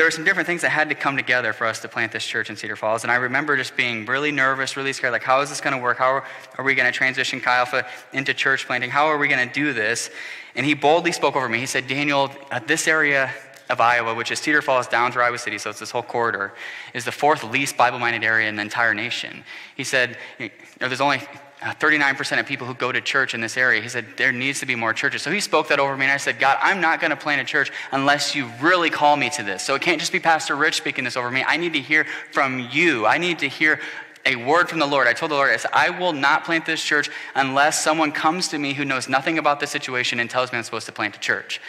there 0.00 0.06
were 0.06 0.10
some 0.10 0.24
different 0.24 0.46
things 0.46 0.62
that 0.62 0.70
had 0.70 0.88
to 0.88 0.94
come 0.94 1.14
together 1.14 1.52
for 1.52 1.66
us 1.66 1.80
to 1.80 1.86
plant 1.86 2.10
this 2.10 2.24
church 2.24 2.48
in 2.48 2.56
Cedar 2.56 2.74
Falls. 2.74 3.02
And 3.02 3.12
I 3.12 3.16
remember 3.16 3.54
just 3.58 3.76
being 3.76 4.06
really 4.06 4.32
nervous, 4.32 4.74
really 4.74 4.94
scared 4.94 5.12
like, 5.12 5.22
how 5.22 5.42
is 5.42 5.50
this 5.50 5.60
going 5.60 5.76
to 5.76 5.82
work? 5.82 5.98
How 5.98 6.24
are, 6.56 6.64
we 6.64 6.74
going 6.74 6.90
to 6.90 6.98
transition 6.98 7.38
Chi 7.38 7.54
Alpha 7.54 7.86
into 8.14 8.32
church 8.32 8.64
planting? 8.64 8.88
How 8.88 9.08
are 9.08 9.18
we 9.18 9.28
going 9.28 9.46
to 9.46 9.52
do 9.52 9.74
this? 9.74 10.08
And 10.54 10.64
he 10.64 10.72
boldly 10.72 11.12
spoke 11.12 11.36
over 11.36 11.50
me. 11.50 11.58
He 11.58 11.66
said, 11.66 11.86
Daniel, 11.86 12.30
this 12.66 12.88
area 12.88 13.30
of 13.68 13.78
Iowa, 13.78 14.14
which 14.14 14.30
is 14.30 14.38
Cedar 14.38 14.62
Falls 14.62 14.86
down 14.86 15.12
to 15.12 15.20
Iowa 15.20 15.36
City, 15.36 15.58
so 15.58 15.68
it's 15.68 15.80
this 15.80 15.90
whole 15.90 16.02
corridor, 16.02 16.54
is 16.94 17.04
the 17.04 17.12
fourth 17.12 17.44
least 17.44 17.76
Bible 17.76 17.98
minded 17.98 18.24
area 18.24 18.48
in 18.48 18.56
the 18.56 18.62
entire 18.62 18.94
nation. 18.94 19.44
He 19.76 19.84
said, 19.84 20.16
there's 20.78 21.02
only 21.02 21.20
39% 21.62 22.36
uh, 22.36 22.40
of 22.40 22.46
people 22.46 22.66
who 22.66 22.74
go 22.74 22.90
to 22.90 23.00
church 23.00 23.34
in 23.34 23.40
this 23.40 23.56
area. 23.56 23.82
He 23.82 23.88
said, 23.88 24.06
there 24.16 24.32
needs 24.32 24.60
to 24.60 24.66
be 24.66 24.74
more 24.74 24.94
churches. 24.94 25.22
So 25.22 25.30
he 25.30 25.40
spoke 25.40 25.68
that 25.68 25.78
over 25.78 25.96
me, 25.96 26.06
and 26.06 26.12
I 26.12 26.16
said, 26.16 26.38
God, 26.38 26.58
I'm 26.60 26.80
not 26.80 27.00
going 27.00 27.10
to 27.10 27.16
plant 27.16 27.40
a 27.40 27.44
church 27.44 27.70
unless 27.92 28.34
you 28.34 28.50
really 28.60 28.88
call 28.88 29.16
me 29.16 29.28
to 29.30 29.42
this. 29.42 29.62
So 29.62 29.74
it 29.74 29.82
can't 29.82 30.00
just 30.00 30.12
be 30.12 30.20
Pastor 30.20 30.56
Rich 30.56 30.76
speaking 30.76 31.04
this 31.04 31.16
over 31.16 31.30
me. 31.30 31.44
I 31.46 31.56
need 31.56 31.74
to 31.74 31.80
hear 31.80 32.06
from 32.32 32.68
you. 32.72 33.06
I 33.06 33.18
need 33.18 33.40
to 33.40 33.48
hear 33.48 33.80
a 34.26 34.36
word 34.36 34.68
from 34.68 34.78
the 34.78 34.86
Lord. 34.86 35.06
I 35.06 35.12
told 35.12 35.30
the 35.30 35.34
Lord, 35.34 35.50
I 35.50 35.56
said, 35.56 35.70
I 35.74 35.90
will 35.90 36.12
not 36.12 36.44
plant 36.44 36.66
this 36.66 36.82
church 36.82 37.10
unless 37.34 37.82
someone 37.82 38.12
comes 38.12 38.48
to 38.48 38.58
me 38.58 38.74
who 38.74 38.84
knows 38.84 39.08
nothing 39.08 39.38
about 39.38 39.60
the 39.60 39.66
situation 39.66 40.20
and 40.20 40.28
tells 40.28 40.52
me 40.52 40.58
I'm 40.58 40.64
supposed 40.64 40.86
to 40.86 40.92
plant 40.92 41.16
a 41.16 41.20
church. 41.20 41.60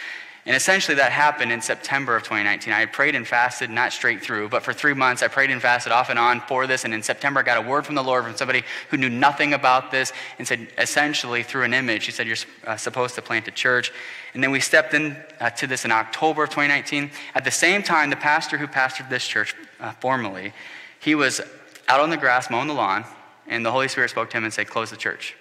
And 0.44 0.56
essentially, 0.56 0.96
that 0.96 1.12
happened 1.12 1.52
in 1.52 1.62
September 1.62 2.16
of 2.16 2.24
2019. 2.24 2.72
I 2.72 2.86
prayed 2.86 3.14
and 3.14 3.26
fasted, 3.26 3.70
not 3.70 3.92
straight 3.92 4.20
through, 4.20 4.48
but 4.48 4.64
for 4.64 4.72
three 4.72 4.92
months, 4.92 5.22
I 5.22 5.28
prayed 5.28 5.50
and 5.50 5.62
fasted 5.62 5.92
off 5.92 6.10
and 6.10 6.18
on 6.18 6.40
for 6.40 6.66
this. 6.66 6.84
And 6.84 6.92
in 6.92 7.00
September, 7.00 7.38
I 7.38 7.42
got 7.44 7.64
a 7.64 7.68
word 7.68 7.86
from 7.86 7.94
the 7.94 8.02
Lord 8.02 8.24
from 8.24 8.34
somebody 8.34 8.64
who 8.90 8.96
knew 8.96 9.08
nothing 9.08 9.54
about 9.54 9.92
this 9.92 10.12
and 10.38 10.48
said, 10.48 10.66
essentially, 10.78 11.44
through 11.44 11.62
an 11.62 11.72
image, 11.72 12.06
he 12.06 12.10
said, 12.10 12.26
You're 12.26 12.36
uh, 12.66 12.76
supposed 12.76 13.14
to 13.14 13.22
plant 13.22 13.46
a 13.46 13.52
church. 13.52 13.92
And 14.34 14.42
then 14.42 14.50
we 14.50 14.58
stepped 14.58 14.94
into 14.94 15.16
uh, 15.38 15.50
this 15.60 15.84
in 15.84 15.92
October 15.92 16.42
of 16.42 16.50
2019. 16.50 17.12
At 17.36 17.44
the 17.44 17.52
same 17.52 17.84
time, 17.84 18.10
the 18.10 18.16
pastor 18.16 18.58
who 18.58 18.66
pastored 18.66 19.08
this 19.08 19.24
church 19.24 19.54
uh, 19.78 19.92
formally, 20.00 20.52
he 20.98 21.14
was 21.14 21.40
out 21.86 22.00
on 22.00 22.10
the 22.10 22.16
grass 22.16 22.50
mowing 22.50 22.66
the 22.66 22.74
lawn, 22.74 23.04
and 23.46 23.64
the 23.64 23.70
Holy 23.70 23.86
Spirit 23.86 24.10
spoke 24.10 24.30
to 24.30 24.38
him 24.38 24.42
and 24.42 24.52
said, 24.52 24.66
Close 24.66 24.90
the 24.90 24.96
church. 24.96 25.36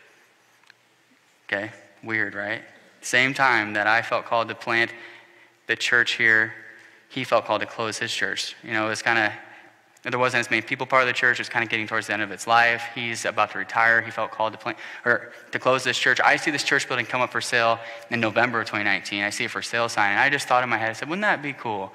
Okay, 1.47 1.71
weird, 2.03 2.35
right? 2.35 2.61
Same 3.01 3.33
time 3.33 3.73
that 3.73 3.87
I 3.87 4.01
felt 4.01 4.25
called 4.25 4.47
to 4.49 4.55
plant 4.55 4.91
the 5.67 5.75
church 5.75 6.13
here, 6.13 6.53
he 7.09 7.23
felt 7.23 7.45
called 7.45 7.61
to 7.61 7.67
close 7.67 7.97
his 7.97 8.13
church. 8.13 8.55
You 8.63 8.73
know, 8.73 8.85
it 8.85 8.89
was 8.89 9.01
kind 9.01 9.19
of, 9.19 9.31
there 10.09 10.19
wasn't 10.19 10.41
as 10.41 10.49
many 10.49 10.61
people 10.61 10.85
part 10.85 11.03
of 11.03 11.07
the 11.07 11.13
church. 11.13 11.39
It 11.39 11.41
was 11.41 11.49
kind 11.49 11.63
of 11.63 11.69
getting 11.69 11.87
towards 11.87 12.07
the 12.07 12.13
end 12.13 12.21
of 12.21 12.31
its 12.31 12.47
life. 12.47 12.83
He's 12.95 13.25
about 13.25 13.51
to 13.51 13.57
retire. 13.57 14.01
He 14.01 14.11
felt 14.11 14.31
called 14.31 14.53
to 14.53 14.59
plant, 14.59 14.77
or 15.05 15.31
to 15.51 15.59
close 15.59 15.83
this 15.83 15.97
church. 15.97 16.19
I 16.23 16.37
see 16.37 16.51
this 16.51 16.63
church 16.63 16.87
building 16.87 17.05
come 17.05 17.21
up 17.21 17.31
for 17.31 17.41
sale 17.41 17.79
in 18.09 18.19
November 18.19 18.61
of 18.61 18.67
2019. 18.67 19.23
I 19.23 19.29
see 19.29 19.43
it 19.45 19.51
for 19.51 19.61
sale 19.61 19.89
sign. 19.89 20.11
And 20.11 20.19
I 20.19 20.29
just 20.29 20.47
thought 20.47 20.63
in 20.63 20.69
my 20.69 20.77
head, 20.77 20.91
I 20.91 20.93
said, 20.93 21.09
wouldn't 21.09 21.23
that 21.23 21.41
be 21.41 21.53
cool 21.53 21.91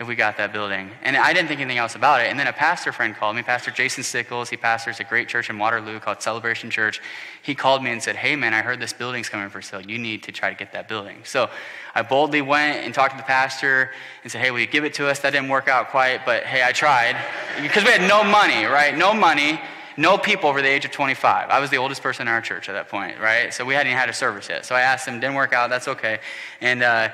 if 0.00 0.06
we 0.06 0.14
got 0.14 0.36
that 0.36 0.52
building. 0.52 0.90
And 1.02 1.16
I 1.16 1.32
didn't 1.32 1.48
think 1.48 1.60
anything 1.60 1.78
else 1.78 1.96
about 1.96 2.20
it. 2.20 2.28
And 2.28 2.38
then 2.38 2.46
a 2.46 2.52
pastor 2.52 2.92
friend 2.92 3.16
called 3.16 3.34
me, 3.34 3.42
Pastor 3.42 3.72
Jason 3.72 4.04
Stickles. 4.04 4.48
He 4.48 4.56
pastors 4.56 5.00
a 5.00 5.04
great 5.04 5.28
church 5.28 5.50
in 5.50 5.58
Waterloo 5.58 5.98
called 5.98 6.22
Celebration 6.22 6.70
Church. 6.70 7.00
He 7.42 7.54
called 7.54 7.82
me 7.82 7.90
and 7.90 8.00
said, 8.00 8.14
Hey, 8.14 8.36
man, 8.36 8.54
I 8.54 8.62
heard 8.62 8.78
this 8.78 8.92
building's 8.92 9.28
coming 9.28 9.48
for 9.48 9.60
sale. 9.60 9.80
You 9.80 9.98
need 9.98 10.22
to 10.24 10.32
try 10.32 10.50
to 10.50 10.56
get 10.56 10.72
that 10.72 10.88
building. 10.88 11.18
So 11.24 11.50
I 11.94 12.02
boldly 12.02 12.42
went 12.42 12.84
and 12.84 12.94
talked 12.94 13.12
to 13.12 13.16
the 13.16 13.24
pastor 13.24 13.90
and 14.22 14.30
said, 14.30 14.40
Hey, 14.40 14.52
will 14.52 14.60
you 14.60 14.66
give 14.66 14.84
it 14.84 14.94
to 14.94 15.08
us? 15.08 15.18
That 15.20 15.30
didn't 15.30 15.48
work 15.48 15.66
out 15.66 15.88
quite, 15.88 16.24
but 16.24 16.44
hey, 16.44 16.62
I 16.62 16.70
tried. 16.70 17.16
Because 17.60 17.82
we 17.84 17.90
had 17.90 18.08
no 18.08 18.22
money, 18.22 18.64
right? 18.66 18.96
No 18.96 19.12
money 19.12 19.60
no 19.98 20.16
people 20.16 20.48
over 20.48 20.62
the 20.62 20.68
age 20.68 20.84
of 20.84 20.92
25. 20.92 21.50
I 21.50 21.58
was 21.58 21.70
the 21.70 21.76
oldest 21.76 22.02
person 22.02 22.28
in 22.28 22.32
our 22.32 22.40
church 22.40 22.68
at 22.68 22.72
that 22.72 22.88
point, 22.88 23.18
right? 23.18 23.52
So 23.52 23.64
we 23.64 23.74
hadn't 23.74 23.92
had 23.92 24.08
a 24.08 24.12
service 24.12 24.48
yet. 24.48 24.64
So 24.64 24.76
I 24.76 24.82
asked 24.82 25.08
him, 25.08 25.18
didn't 25.18 25.34
work 25.34 25.52
out, 25.52 25.70
that's 25.70 25.88
okay. 25.88 26.20
And 26.60 26.84
uh, 26.84 27.08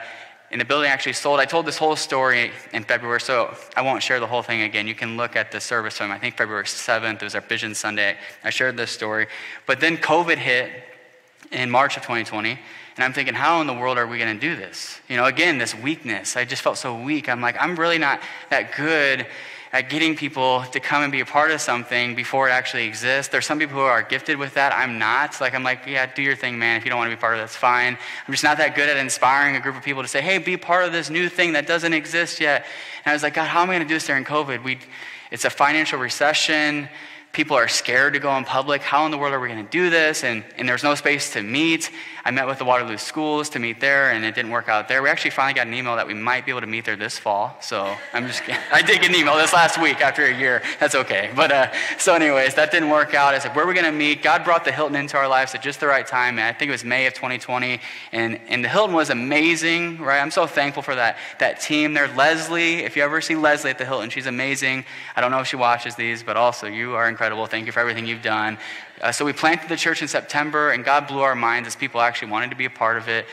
and 0.55 0.61
the 0.61 0.65
building 0.65 0.89
actually 0.89 1.15
sold. 1.15 1.41
I 1.41 1.47
told 1.47 1.67
this 1.67 1.77
whole 1.77 1.97
story 1.97 2.53
in 2.73 2.85
February, 2.85 3.21
so 3.21 3.57
I 3.77 3.83
won't 3.83 4.05
share 4.05 4.21
the 4.21 4.29
whole 4.29 4.41
thing 4.41 4.63
again. 4.63 4.87
You 4.87 4.95
can 4.95 5.17
look 5.17 5.35
at 5.35 5.51
the 5.51 5.61
service 5.61 5.97
from, 5.97 6.13
I 6.13 6.19
think, 6.21 6.37
February 6.37 6.63
7th. 6.63 7.15
It 7.15 7.23
was 7.23 7.35
our 7.35 7.41
Vision 7.41 7.75
Sunday. 7.75 8.17
I 8.45 8.51
shared 8.51 8.77
this 8.77 8.93
story. 8.93 9.27
But 9.67 9.81
then 9.81 9.97
COVID 9.97 10.37
hit 10.37 10.71
in 11.51 11.73
March 11.73 11.97
of 11.97 12.05
2020. 12.05 12.51
And 12.51 13.05
I'm 13.05 13.13
thinking, 13.13 13.35
how 13.35 13.61
in 13.63 13.67
the 13.67 13.75
world 13.75 13.99
are 13.99 14.07
we 14.07 14.17
going 14.17 14.33
to 14.33 14.41
do 14.41 14.55
this? 14.55 15.01
You 15.09 15.17
know, 15.17 15.25
again, 15.25 15.59
this 15.59 15.75
weakness. 15.75 16.37
I 16.37 16.45
just 16.45 16.63
felt 16.63 16.79
so 16.79 16.97
weak. 16.97 17.29
I'm 17.29 17.41
like, 17.41 17.57
I'm 17.59 17.75
really 17.75 17.99
not 17.99 18.21
that 18.51 18.77
good 18.77 19.27
at 19.75 19.91
getting 19.91 20.15
people 20.15 20.63
to 20.71 20.79
come 20.79 21.03
and 21.03 21.11
be 21.11 21.19
a 21.19 21.27
part 21.27 21.51
of 21.51 21.61
something 21.61 22.15
before 22.15 22.49
it 22.49 22.53
actually 22.53 22.85
exists. 22.85 23.33
There's 23.33 23.45
some 23.45 23.59
people 23.59 23.75
who 23.75 23.83
are 23.83 24.05
gifted 24.05 24.39
with 24.39 24.55
that. 24.55 24.73
I'm 24.73 25.01
not. 25.01 25.41
Like, 25.41 25.53
I'm 25.53 25.65
like, 25.65 25.81
yeah, 25.85 26.07
do 26.07 26.23
your 26.23 26.37
thing, 26.37 26.61
man. 26.61 26.77
If 26.77 26.85
you 26.85 26.91
don't 26.91 26.99
want 26.99 27.11
to 27.11 27.17
be 27.17 27.21
part 27.21 27.35
of 27.35 27.41
it, 27.41 27.43
that's 27.43 27.57
fine. 27.57 27.99
I'm 27.99 28.33
just 28.33 28.45
not 28.45 28.59
that 28.59 28.77
good 28.77 28.89
at 28.89 28.97
inspiring 28.97 29.57
a 29.57 29.61
group 29.61 29.77
of 29.77 29.83
people 29.83 30.03
to 30.03 30.09
say, 30.09 30.23
hey, 30.23 30.39
be 30.39 30.57
part 30.57 30.85
of 30.85 30.93
this 30.93 31.11
new 31.11 31.29
thing 31.29 31.55
that 31.55 31.67
doesn't 31.67 31.93
exist 31.93 32.39
yet. 32.39 32.65
And 33.05 33.11
I 33.11 33.15
was 33.15 33.25
like, 33.25 33.35
God, 33.35 33.49
how 33.49 33.63
am 33.63 33.71
I 33.71 33.75
going 33.75 33.83
to 33.83 33.89
do 33.89 33.95
this 33.95 34.07
during 34.07 34.25
COVID? 34.25 34.63
We, 34.63 34.79
it's 35.33 35.45
a 35.45 35.51
financial 35.51 35.99
recession 35.99 36.89
people 37.35 37.57
are 37.57 37.69
scared 37.69 38.15
to 38.15 38.21
go 38.21 38.35
in 38.37 38.45
public. 38.45 38.81
How 38.81 39.05
in 39.05 39.11
the 39.11 39.19
world 39.19 39.35
are 39.35 39.41
we 39.41 39.49
going 39.49 39.65
to 39.65 39.71
do 39.71 39.91
this? 39.91 40.23
And, 40.23 40.45
and 40.57 40.69
there's 40.69 40.85
no 40.85 40.95
space 40.95 41.33
to 41.33 41.43
meet. 41.43 41.91
I 42.27 42.31
met 42.31 42.47
with 42.47 42.59
the 42.59 42.65
Waterloo 42.65 42.97
schools 42.97 43.51
to 43.51 43.59
meet 43.59 43.81
there, 43.81 44.11
and 44.11 44.25
it 44.25 44.35
didn't 44.35 44.51
work 44.51 44.69
out 44.69 44.89
there. 44.89 45.03
We 45.03 45.11
actually 45.11 45.33
finally 45.33 45.53
got 45.53 45.67
an 45.67 45.75
email 45.75 45.97
that 45.97 46.07
we 46.07 46.15
might 46.15 46.47
be 46.47 46.53
able 46.53 46.63
to 46.63 46.67
meet 46.67 46.87
there 46.87 46.97
this 46.97 47.19
fall. 47.19 47.55
So 47.61 47.95
I'm 48.15 48.27
just, 48.27 48.43
I 48.73 48.81
did 48.81 49.03
get 49.03 49.11
an 49.11 49.17
email 49.17 49.37
this 49.37 49.53
last 49.53 49.81
week 49.81 50.01
after 50.01 50.25
a 50.25 50.35
year. 50.35 50.63
That's 50.81 50.95
okay. 50.95 51.31
But 51.37 51.53
uh, 51.53 51.99
so, 51.99 52.15
anyways, 52.15 52.55
that 52.55 52.71
didn't 52.71 52.89
work 52.89 53.13
out. 53.13 53.35
I 53.35 53.39
said, 53.41 53.55
where 53.55 53.67
are 53.67 53.69
we 53.69 53.75
going 53.75 53.85
to 53.85 53.93
meet? 53.93 54.23
God 54.23 54.43
brought 54.43 54.65
the 54.65 54.73
Hilton 54.73 54.97
into 54.97 55.19
our 55.19 55.29
lives 55.29 55.55
at 55.55 55.63
just 55.63 55.81
the 55.81 55.87
right 55.87 56.07
time. 56.07 56.39
And 56.39 56.47
I 56.47 56.53
think 56.53 56.71
it 56.71 56.73
was 56.73 56.85
May 56.85 57.07
of 57.07 57.13
2020. 57.13 57.79
And, 58.13 58.41
and 58.49 58.65
the 58.65 58.71
Hilton 58.71 58.95
was 58.95 59.11
amazing, 59.11 59.99
right? 59.99 60.21
I'm 60.21 60.31
so 60.31 60.47
thankful 60.47 60.83
for 60.83 60.95
that, 60.95 61.19
that 61.41 61.61
team 61.61 61.93
there. 61.93 62.09
Leslie, 62.09 62.85
if 62.85 62.97
you 62.97 63.03
ever 63.03 63.21
see 63.21 63.37
Leslie 63.37 63.71
at 63.71 63.77
the 63.77 63.85
Hilton, 63.85 64.09
she's 64.09 64.27
amazing. 64.27 64.87
I 65.15 65.21
don't 65.21 65.31
know 65.31 65.41
if 65.41 65.47
she 65.47 65.57
watches 65.57 65.95
these, 65.95 66.23
but 66.23 66.39
also 66.39 66.69
you 66.69 66.95
are 66.95 67.07
incredible. 67.07 67.45
Thank 67.47 67.67
you 67.67 67.73
for 67.73 67.81
everything 67.81 68.07
you've 68.07 68.23
done. 68.23 68.57
Uh, 69.01 69.13
so 69.13 69.25
we 69.25 69.33
planted 69.33 69.69
the 69.69 69.77
church 69.77 70.03
in 70.03 70.09
September, 70.09 70.71
and 70.71 70.85
God 70.85 71.07
blew 71.07 71.21
our 71.21 71.35
minds 71.35 71.67
as 71.67 71.77
people 71.77 72.01
actually 72.01 72.31
wanted 72.31 72.51
to 72.51 72.57
be 72.57 72.65
a 72.65 72.71
part 72.71 72.97
of 72.97 73.09
it. 73.09 73.27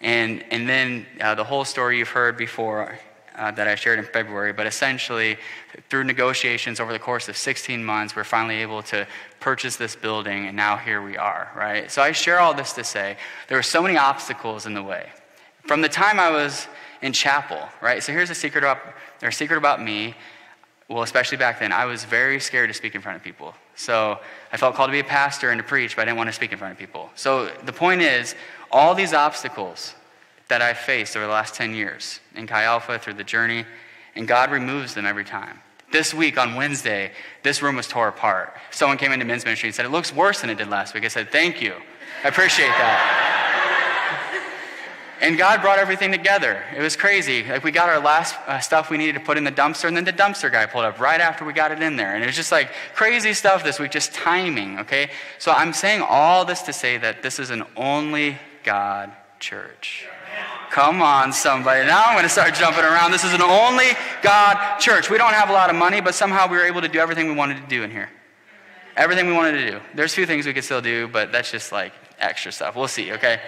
And, 0.00 0.44
and 0.50 0.68
then 0.68 1.06
uh, 1.20 1.34
the 1.34 1.44
whole 1.44 1.64
story 1.64 1.98
you've 1.98 2.08
heard 2.08 2.36
before. 2.36 2.98
uh, 3.38 3.52
that 3.52 3.68
I 3.68 3.76
shared 3.76 4.00
in 4.00 4.04
February, 4.04 4.52
but 4.52 4.66
essentially, 4.66 5.38
through 5.88 6.04
negotiations 6.04 6.80
over 6.80 6.92
the 6.92 6.98
course 6.98 7.28
of 7.28 7.36
16 7.36 7.84
months, 7.84 8.16
we're 8.16 8.24
finally 8.24 8.56
able 8.56 8.82
to 8.84 9.06
purchase 9.38 9.76
this 9.76 9.94
building, 9.94 10.46
and 10.46 10.56
now 10.56 10.76
here 10.76 11.00
we 11.00 11.16
are, 11.16 11.50
right? 11.56 11.90
So 11.90 12.02
I 12.02 12.12
share 12.12 12.40
all 12.40 12.52
this 12.52 12.72
to 12.72 12.84
say 12.84 13.16
there 13.46 13.56
were 13.56 13.62
so 13.62 13.80
many 13.80 13.96
obstacles 13.96 14.66
in 14.66 14.74
the 14.74 14.82
way. 14.82 15.08
From 15.66 15.82
the 15.82 15.88
time 15.88 16.18
I 16.18 16.30
was 16.30 16.66
in 17.00 17.12
chapel, 17.12 17.60
right? 17.80 18.02
So 18.02 18.12
here's 18.12 18.30
a 18.30 18.34
secret 18.34 18.64
about, 18.64 18.80
or 19.22 19.28
a 19.28 19.32
secret 19.32 19.56
about 19.56 19.80
me. 19.80 20.16
Well, 20.88 21.02
especially 21.02 21.36
back 21.36 21.60
then, 21.60 21.70
I 21.70 21.84
was 21.84 22.04
very 22.04 22.40
scared 22.40 22.70
to 22.70 22.74
speak 22.74 22.94
in 22.94 23.02
front 23.02 23.16
of 23.16 23.22
people. 23.22 23.54
So 23.76 24.18
I 24.52 24.56
felt 24.56 24.74
called 24.74 24.88
to 24.88 24.92
be 24.92 25.00
a 25.00 25.04
pastor 25.04 25.50
and 25.50 25.58
to 25.58 25.66
preach, 25.66 25.94
but 25.94 26.02
I 26.02 26.04
didn't 26.06 26.16
want 26.16 26.28
to 26.28 26.32
speak 26.32 26.50
in 26.50 26.58
front 26.58 26.72
of 26.72 26.78
people. 26.78 27.10
So 27.14 27.50
the 27.64 27.72
point 27.72 28.00
is, 28.00 28.34
all 28.72 28.94
these 28.94 29.12
obstacles 29.12 29.94
that 30.48 30.62
I've 30.62 30.78
faced 30.78 31.14
over 31.14 31.26
the 31.26 31.32
last 31.32 31.54
10 31.54 31.74
years 31.74 32.20
in 32.34 32.46
Chi 32.46 32.64
Alpha 32.64 32.98
through 32.98 33.14
the 33.14 33.24
journey, 33.24 33.66
and 34.14 34.26
God 34.26 34.50
removes 34.50 34.94
them 34.94 35.04
every 35.04 35.24
time. 35.24 35.60
This 35.92 36.12
week 36.12 36.38
on 36.38 36.54
Wednesday, 36.54 37.12
this 37.42 37.62
room 37.62 37.76
was 37.76 37.86
tore 37.86 38.08
apart. 38.08 38.54
Someone 38.70 38.98
came 38.98 39.12
into 39.12 39.24
men's 39.24 39.44
ministry 39.44 39.68
and 39.68 39.76
said, 39.76 39.86
It 39.86 39.90
looks 39.90 40.12
worse 40.12 40.40
than 40.40 40.50
it 40.50 40.58
did 40.58 40.68
last 40.68 40.94
week. 40.94 41.04
I 41.04 41.08
said, 41.08 41.30
Thank 41.30 41.62
you. 41.62 41.74
I 42.24 42.28
appreciate 42.28 42.68
that. 42.68 43.44
And 45.20 45.36
God 45.36 45.62
brought 45.62 45.78
everything 45.78 46.12
together. 46.12 46.62
It 46.76 46.80
was 46.80 46.94
crazy. 46.94 47.42
Like 47.42 47.64
we 47.64 47.72
got 47.72 47.88
our 47.88 47.98
last 47.98 48.36
uh, 48.46 48.60
stuff 48.60 48.88
we 48.88 48.98
needed 48.98 49.14
to 49.14 49.20
put 49.20 49.36
in 49.36 49.44
the 49.44 49.52
dumpster, 49.52 49.88
and 49.88 49.96
then 49.96 50.04
the 50.04 50.12
dumpster 50.12 50.50
guy 50.50 50.66
pulled 50.66 50.84
up 50.84 51.00
right 51.00 51.20
after 51.20 51.44
we 51.44 51.52
got 51.52 51.72
it 51.72 51.82
in 51.82 51.96
there. 51.96 52.14
And 52.14 52.22
it 52.22 52.26
was 52.26 52.36
just 52.36 52.52
like 52.52 52.70
crazy 52.94 53.32
stuff 53.32 53.64
this 53.64 53.80
week, 53.80 53.90
just 53.90 54.12
timing, 54.12 54.78
okay? 54.78 55.10
So 55.38 55.50
I'm 55.50 55.72
saying 55.72 56.02
all 56.02 56.44
this 56.44 56.62
to 56.62 56.72
say 56.72 56.98
that 56.98 57.22
this 57.22 57.40
is 57.40 57.50
an 57.50 57.64
only 57.76 58.38
God 58.62 59.10
church. 59.40 60.06
Come 60.70 61.02
on, 61.02 61.32
somebody. 61.32 61.84
Now 61.86 62.04
I'm 62.06 62.14
going 62.14 62.24
to 62.24 62.28
start 62.28 62.54
jumping 62.54 62.84
around. 62.84 63.10
This 63.10 63.24
is 63.24 63.32
an 63.32 63.42
only 63.42 63.88
God 64.22 64.78
church. 64.78 65.10
We 65.10 65.18
don't 65.18 65.32
have 65.32 65.48
a 65.48 65.52
lot 65.52 65.70
of 65.70 65.76
money, 65.76 66.00
but 66.00 66.14
somehow 66.14 66.48
we 66.48 66.58
were 66.58 66.64
able 66.64 66.82
to 66.82 66.88
do 66.88 66.98
everything 66.98 67.26
we 67.26 67.34
wanted 67.34 67.60
to 67.62 67.66
do 67.66 67.82
in 67.82 67.90
here. 67.90 68.10
Everything 68.96 69.26
we 69.26 69.32
wanted 69.32 69.52
to 69.52 69.70
do. 69.70 69.80
There's 69.94 70.12
a 70.12 70.16
few 70.16 70.26
things 70.26 70.46
we 70.46 70.52
could 70.52 70.64
still 70.64 70.82
do, 70.82 71.08
but 71.08 71.32
that's 71.32 71.50
just 71.50 71.72
like 71.72 71.92
extra 72.18 72.52
stuff. 72.52 72.76
We'll 72.76 72.88
see, 72.88 73.12
okay? 73.12 73.40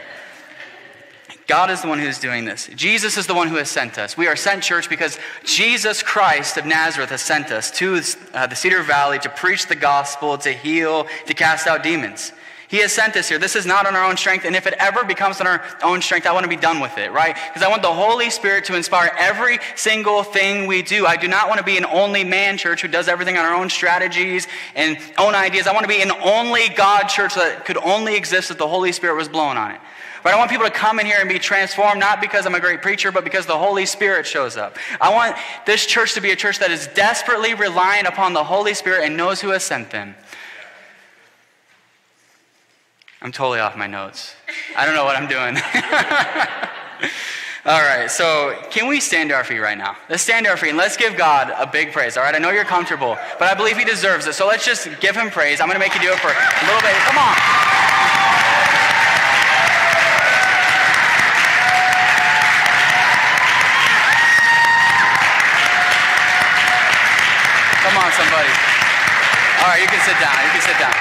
God 1.47 1.71
is 1.71 1.83
the 1.83 1.89
one 1.89 1.99
who 1.99 2.07
is 2.07 2.19
doing 2.19 2.45
this. 2.45 2.69
Jesus 2.75 3.17
is 3.17 3.27
the 3.27 3.35
one 3.35 3.49
who 3.49 3.57
has 3.57 3.71
sent 3.71 3.99
us. 3.99 4.17
We 4.17 4.27
are 4.27 4.37
sent, 4.37 4.63
church, 4.63 4.89
because 4.89 5.19
Jesus 5.45 6.03
Christ 6.03 6.57
of 6.57 6.67
Nazareth 6.67 7.11
has 7.11 7.23
sent 7.23 7.51
us 7.51 7.71
to 7.73 8.01
uh, 8.35 8.47
the 8.47 8.57
Cedar 8.57 8.83
Valley 8.83 9.19
to 9.21 9.29
preach 9.29 9.67
the 9.67 9.77
gospel, 9.77 10.39
to 10.39 10.53
heal, 10.53 11.07
to 11.27 11.35
cast 11.35 11.67
out 11.67 11.83
demons. 11.83 12.33
He 12.71 12.77
has 12.83 12.93
sent 12.93 13.17
us 13.17 13.29
here. 13.29 13.41
This 13.41 13.57
is 13.57 13.67
not 13.67 13.85
on 13.85 13.97
our 13.97 14.05
own 14.05 14.17
strength. 14.17 14.45
And 14.45 14.55
if 14.55 14.65
it 14.69 14.75
ever 14.79 15.03
becomes 15.03 15.41
on 15.41 15.49
our 15.49 15.61
own 15.83 16.01
strength, 16.03 16.25
I 16.25 16.33
want 16.33 16.45
to 16.45 16.49
be 16.49 16.55
done 16.55 16.79
with 16.79 16.99
it, 16.99 17.11
right? 17.11 17.35
Because 17.49 17.65
I 17.65 17.69
want 17.69 17.83
the 17.83 17.93
Holy 17.93 18.31
Spirit 18.31 18.65
to 18.67 18.77
inspire 18.77 19.11
every 19.19 19.59
single 19.75 20.23
thing 20.23 20.69
we 20.69 20.83
do. 20.83 21.05
I 21.05 21.17
do 21.17 21.27
not 21.27 21.49
want 21.49 21.59
to 21.59 21.65
be 21.65 21.79
an 21.79 21.85
only 21.85 22.23
man 22.23 22.57
church 22.59 22.83
who 22.83 22.87
does 22.87 23.09
everything 23.09 23.37
on 23.37 23.45
our 23.45 23.55
own 23.55 23.71
strategies 23.71 24.47
and 24.77 24.97
own 25.19 25.35
ideas. 25.35 25.67
I 25.67 25.73
want 25.73 25.83
to 25.83 25.89
be 25.89 26.01
an 26.01 26.13
only 26.23 26.69
God 26.69 27.09
church 27.09 27.35
that 27.35 27.65
could 27.65 27.77
only 27.79 28.15
exist 28.15 28.53
if 28.53 28.59
the 28.59 28.69
Holy 28.69 28.93
Spirit 28.93 29.17
was 29.17 29.29
blowing 29.29 29.59
on 29.59 29.73
it. 29.73 29.81
But 30.23 30.35
I 30.35 30.37
want 30.37 30.51
people 30.51 30.67
to 30.67 30.73
come 30.73 31.01
in 31.01 31.07
here 31.07 31.19
and 31.21 31.29
be 31.29 31.39
transformed, 31.39 32.01
not 32.01 32.21
because 32.21 32.47
I'm 32.47 32.55
a 32.55 32.61
great 32.61 32.83
preacher, 32.83 33.11
but 33.11 33.25
because 33.25 33.47
the 33.47 33.57
Holy 33.57 33.87
Spirit 33.87 34.27
shows 34.27 34.57
up. 34.57 34.77
I 35.01 35.13
want 35.13 35.37
this 35.67 35.87
church 35.87 36.15
to 36.15 36.21
be 36.21 36.31
a 36.31 36.37
church 36.37 36.59
that 36.59 36.71
is 36.71 36.87
desperately 36.89 37.55
reliant 37.55 38.07
upon 38.07 38.35
the 38.35 38.45
Holy 38.45 38.75
Spirit 38.75 39.05
and 39.05 39.17
knows 39.17 39.41
who 39.41 39.51
has 39.51 39.65
sent 39.65 39.91
them. 39.91 40.15
I'm 43.23 43.33
totally 43.33 43.61
off 43.61 43.77
my 43.77 43.87
notes. 43.87 44.35
I 44.77 44.87
don't 44.87 44.95
know 44.95 45.05
what 45.05 45.17
I'm 45.17 45.29
doing. 45.29 45.57
all 47.67 47.81
right, 47.81 48.11
so 48.11 48.57
can 48.71 48.89
we 48.89 48.99
stand 48.99 49.29
to 49.29 49.37
our 49.37 49.45
feet 49.45 49.59
right 49.59 49.77
now? 49.77 49.95
Let's 50.09 50.23
stand 50.23 50.47
to 50.47 50.51
our 50.51 50.57
feet 50.57 50.71
and 50.71 50.79
let's 50.79 50.97
give 50.97 51.19
God 51.19 51.53
a 51.57 51.71
big 51.71 51.93
praise. 51.93 52.17
All 52.17 52.23
right, 52.23 52.35
I 52.35 52.39
know 52.39 52.51
you're 52.51 52.65
comfortable, 52.65 53.19
but 53.39 53.49
I 53.49 53.55
believe 53.55 53.77
He 53.77 53.85
deserves 53.85 54.27
it. 54.27 54.33
So 54.35 54.47
let's 54.47 54.65
just 54.65 54.89
give 55.01 55.17
Him 55.17 55.31
praise. 55.31 55.61
I'm 55.61 55.69
going 55.69 55.79
to 55.79 55.87
make 55.87 55.95
you 55.95 56.01
do 56.01 56.13
it 56.13 56.19
for 56.19 56.29
a 56.29 56.67
little 56.67 56.81
bit. 56.81 56.95
Come 57.09 57.19
on. 57.19 58.60
Somebody. 68.21 68.53
All 69.61 69.69
right, 69.69 69.81
you 69.81 69.89
can 69.89 70.01
sit 70.05 70.19
down. 70.21 70.37
You 70.45 70.53
can 70.53 70.61
sit 70.61 70.79
down. 70.79 70.95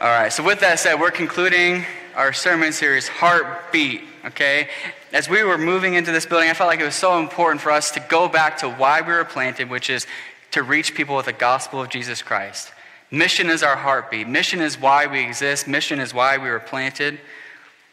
All 0.00 0.08
right, 0.08 0.32
so 0.32 0.44
with 0.44 0.60
that 0.60 0.78
said, 0.78 1.00
we're 1.00 1.10
concluding 1.10 1.84
our 2.14 2.32
sermon 2.32 2.72
series, 2.72 3.08
Heartbeat, 3.08 4.02
okay? 4.26 4.68
As 5.12 5.28
we 5.28 5.42
were 5.42 5.58
moving 5.58 5.94
into 5.94 6.12
this 6.12 6.26
building, 6.26 6.48
I 6.48 6.54
felt 6.54 6.68
like 6.68 6.78
it 6.78 6.84
was 6.84 6.94
so 6.94 7.18
important 7.18 7.60
for 7.60 7.72
us 7.72 7.90
to 7.92 8.00
go 8.00 8.28
back 8.28 8.58
to 8.58 8.68
why 8.68 9.00
we 9.00 9.12
were 9.12 9.24
planted, 9.24 9.68
which 9.68 9.90
is 9.90 10.06
to 10.52 10.62
reach 10.62 10.94
people 10.94 11.16
with 11.16 11.26
the 11.26 11.32
gospel 11.32 11.82
of 11.82 11.88
Jesus 11.88 12.22
Christ. 12.22 12.72
Mission 13.10 13.50
is 13.50 13.64
our 13.64 13.76
heartbeat. 13.76 14.28
Mission 14.28 14.60
is 14.60 14.80
why 14.80 15.06
we 15.08 15.24
exist. 15.24 15.66
Mission 15.66 15.98
is 15.98 16.14
why 16.14 16.38
we 16.38 16.48
were 16.50 16.60
planted. 16.60 17.18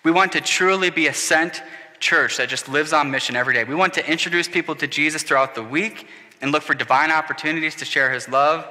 We 0.04 0.12
want 0.12 0.34
to 0.34 0.42
truly 0.42 0.92
be 0.92 1.08
a 1.08 1.14
sent 1.16 1.64
church 2.00 2.38
that 2.38 2.48
just 2.48 2.70
lives 2.70 2.94
on 2.94 3.10
mission 3.10 3.36
every 3.36 3.56
day. 3.56 3.64
We 3.64 3.76
want 3.76 3.96
to 3.96 4.08
introduce 4.08 4.48
people 4.48 4.76
to 4.76 4.88
Jesus 4.88 5.24
throughout 5.24 5.56
the 5.56 5.64
week 5.64 6.08
and 6.42 6.52
look 6.52 6.64
for 6.64 6.74
divine 6.74 7.12
opportunities 7.12 7.76
to 7.76 7.86
share 7.86 8.12
his 8.12 8.28
love. 8.30 8.68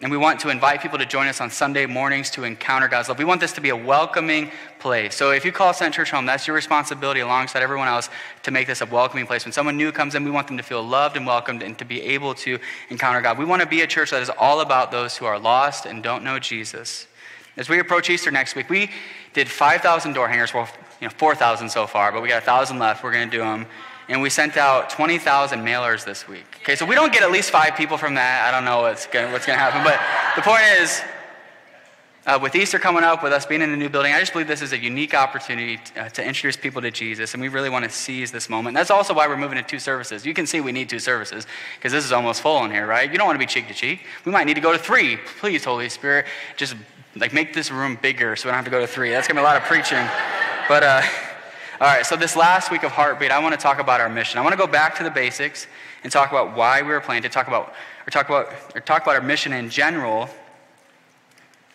And 0.00 0.10
we 0.10 0.18
want 0.18 0.40
to 0.40 0.48
invite 0.48 0.82
people 0.82 0.98
to 0.98 1.06
join 1.06 1.28
us 1.28 1.40
on 1.40 1.48
Sunday 1.48 1.86
mornings 1.86 2.28
to 2.30 2.42
encounter 2.42 2.88
God's 2.88 3.08
love. 3.08 3.20
We 3.20 3.24
want 3.24 3.40
this 3.40 3.52
to 3.52 3.60
be 3.60 3.68
a 3.68 3.76
welcoming 3.76 4.50
place. 4.80 5.14
So 5.14 5.30
if 5.30 5.44
you 5.44 5.52
call 5.52 5.72
Sent 5.72 5.94
Church 5.94 6.10
home, 6.10 6.26
that's 6.26 6.44
your 6.44 6.56
responsibility 6.56 7.20
alongside 7.20 7.62
everyone 7.62 7.86
else 7.86 8.10
to 8.42 8.50
make 8.50 8.66
this 8.66 8.80
a 8.80 8.86
welcoming 8.86 9.26
place. 9.26 9.44
When 9.44 9.52
someone 9.52 9.76
new 9.76 9.92
comes 9.92 10.16
in, 10.16 10.24
we 10.24 10.32
want 10.32 10.48
them 10.48 10.56
to 10.56 10.64
feel 10.64 10.82
loved 10.82 11.16
and 11.16 11.24
welcomed 11.24 11.62
and 11.62 11.78
to 11.78 11.84
be 11.84 12.02
able 12.02 12.34
to 12.34 12.58
encounter 12.90 13.20
God. 13.20 13.38
We 13.38 13.44
want 13.44 13.62
to 13.62 13.68
be 13.68 13.82
a 13.82 13.86
church 13.86 14.10
that 14.10 14.22
is 14.22 14.30
all 14.30 14.60
about 14.60 14.90
those 14.90 15.16
who 15.16 15.24
are 15.24 15.38
lost 15.38 15.86
and 15.86 16.02
don't 16.02 16.24
know 16.24 16.40
Jesus. 16.40 17.06
As 17.56 17.68
we 17.68 17.78
approach 17.78 18.10
Easter 18.10 18.32
next 18.32 18.56
week, 18.56 18.68
we 18.68 18.90
did 19.34 19.48
5,000 19.48 20.14
door 20.14 20.26
hangers. 20.26 20.52
Well, 20.52 20.68
you 21.00 21.06
know, 21.06 21.14
4,000 21.16 21.68
so 21.68 21.86
far, 21.86 22.10
but 22.10 22.22
we 22.22 22.28
got 22.28 22.42
1,000 22.42 22.80
left. 22.80 23.04
We're 23.04 23.12
going 23.12 23.30
to 23.30 23.36
do 23.36 23.42
them 23.42 23.66
and 24.12 24.20
we 24.20 24.28
sent 24.28 24.58
out 24.58 24.90
20,000 24.90 25.60
mailers 25.60 26.04
this 26.04 26.28
week. 26.28 26.44
Okay, 26.62 26.76
so 26.76 26.84
we 26.84 26.94
don't 26.94 27.12
get 27.12 27.22
at 27.22 27.30
least 27.30 27.50
five 27.50 27.74
people 27.76 27.96
from 27.96 28.14
that. 28.14 28.46
I 28.46 28.50
don't 28.50 28.66
know 28.66 28.82
what's 28.82 29.06
going 29.06 29.32
what's 29.32 29.46
to 29.46 29.54
happen. 29.54 29.82
But 29.82 29.98
the 30.36 30.42
point 30.42 30.62
is, 30.80 31.00
uh, 32.26 32.38
with 32.40 32.54
Easter 32.54 32.78
coming 32.78 33.02
up, 33.02 33.22
with 33.22 33.32
us 33.32 33.46
being 33.46 33.62
in 33.62 33.70
a 33.70 33.76
new 33.76 33.88
building, 33.88 34.12
I 34.12 34.20
just 34.20 34.32
believe 34.32 34.46
this 34.46 34.60
is 34.60 34.72
a 34.72 34.78
unique 34.78 35.14
opportunity 35.14 35.78
to, 35.78 36.02
uh, 36.02 36.08
to 36.10 36.24
introduce 36.24 36.56
people 36.56 36.82
to 36.82 36.90
Jesus, 36.90 37.32
and 37.32 37.40
we 37.40 37.48
really 37.48 37.70
want 37.70 37.84
to 37.84 37.90
seize 37.90 38.30
this 38.30 38.50
moment. 38.50 38.68
And 38.68 38.76
that's 38.76 38.90
also 38.90 39.14
why 39.14 39.26
we're 39.26 39.38
moving 39.38 39.56
to 39.56 39.64
two 39.64 39.78
services. 39.78 40.26
You 40.26 40.34
can 40.34 40.46
see 40.46 40.60
we 40.60 40.72
need 40.72 40.90
two 40.90 40.98
services 41.00 41.46
because 41.76 41.90
this 41.90 42.04
is 42.04 42.12
almost 42.12 42.42
full 42.42 42.62
in 42.64 42.70
here, 42.70 42.86
right? 42.86 43.10
You 43.10 43.16
don't 43.16 43.26
want 43.26 43.36
to 43.36 43.44
be 43.44 43.46
cheek 43.46 43.66
to 43.68 43.74
cheek. 43.74 44.00
We 44.26 44.30
might 44.30 44.44
need 44.44 44.54
to 44.54 44.60
go 44.60 44.72
to 44.72 44.78
three. 44.78 45.16
Please, 45.40 45.64
Holy 45.64 45.88
Spirit, 45.88 46.26
just 46.56 46.76
like 47.16 47.32
make 47.32 47.54
this 47.54 47.70
room 47.70 47.98
bigger 48.00 48.36
so 48.36 48.46
we 48.46 48.50
don't 48.50 48.56
have 48.56 48.64
to 48.66 48.70
go 48.70 48.80
to 48.80 48.86
three. 48.86 49.10
That's 49.10 49.26
gonna 49.26 49.40
be 49.40 49.42
a 49.42 49.46
lot 49.46 49.56
of 49.56 49.62
preaching, 49.62 50.06
but. 50.68 50.82
Uh, 50.82 51.02
all 51.82 51.88
right, 51.88 52.06
so 52.06 52.14
this 52.14 52.36
last 52.36 52.70
week 52.70 52.84
of 52.84 52.92
Heartbeat, 52.92 53.32
I 53.32 53.40
want 53.40 53.56
to 53.56 53.60
talk 53.60 53.80
about 53.80 54.00
our 54.00 54.08
mission. 54.08 54.38
I 54.38 54.42
want 54.42 54.52
to 54.52 54.56
go 54.56 54.68
back 54.68 54.94
to 54.98 55.02
the 55.02 55.10
basics 55.10 55.66
and 56.04 56.12
talk 56.12 56.30
about 56.30 56.56
why 56.56 56.80
we 56.80 56.86
were 56.86 57.00
planted, 57.00 57.32
talk 57.32 57.48
about, 57.48 57.74
or 58.06 58.10
talk 58.10 58.26
about, 58.26 58.54
or 58.76 58.80
talk 58.80 59.02
about 59.02 59.16
our 59.16 59.20
mission 59.20 59.52
in 59.52 59.68
general. 59.68 60.30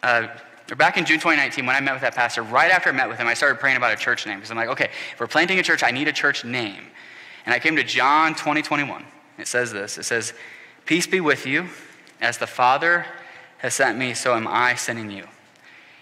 Uh, 0.01 0.29
back 0.77 0.97
in 0.97 1.03
June 1.03 1.19
2019, 1.19 1.65
when 1.65 1.75
I 1.75 1.81
met 1.81 1.91
with 1.91 2.03
that 2.03 2.15
pastor, 2.15 2.41
right 2.41 2.71
after 2.71 2.87
I 2.87 2.93
met 2.93 3.09
with 3.09 3.17
him, 3.17 3.27
I 3.27 3.33
started 3.33 3.59
praying 3.59 3.75
about 3.75 3.91
a 3.91 3.97
church 3.97 4.25
name 4.25 4.37
because 4.37 4.49
I'm 4.49 4.55
like, 4.55 4.69
okay, 4.69 4.89
if 5.11 5.19
we're 5.19 5.27
planting 5.27 5.59
a 5.59 5.63
church, 5.63 5.83
I 5.83 5.91
need 5.91 6.07
a 6.07 6.13
church 6.13 6.45
name. 6.45 6.85
And 7.45 7.53
I 7.53 7.59
came 7.59 7.75
to 7.75 7.83
John 7.83 8.33
20, 8.33 8.61
21. 8.61 9.03
It 9.37 9.47
says 9.49 9.73
this 9.73 9.97
It 9.97 10.03
says, 10.03 10.33
Peace 10.85 11.05
be 11.05 11.19
with 11.19 11.45
you. 11.45 11.67
As 12.21 12.37
the 12.37 12.47
Father 12.47 13.05
has 13.57 13.73
sent 13.73 13.97
me, 13.97 14.13
so 14.13 14.35
am 14.35 14.47
I 14.47 14.75
sending 14.75 15.11
you. 15.11 15.27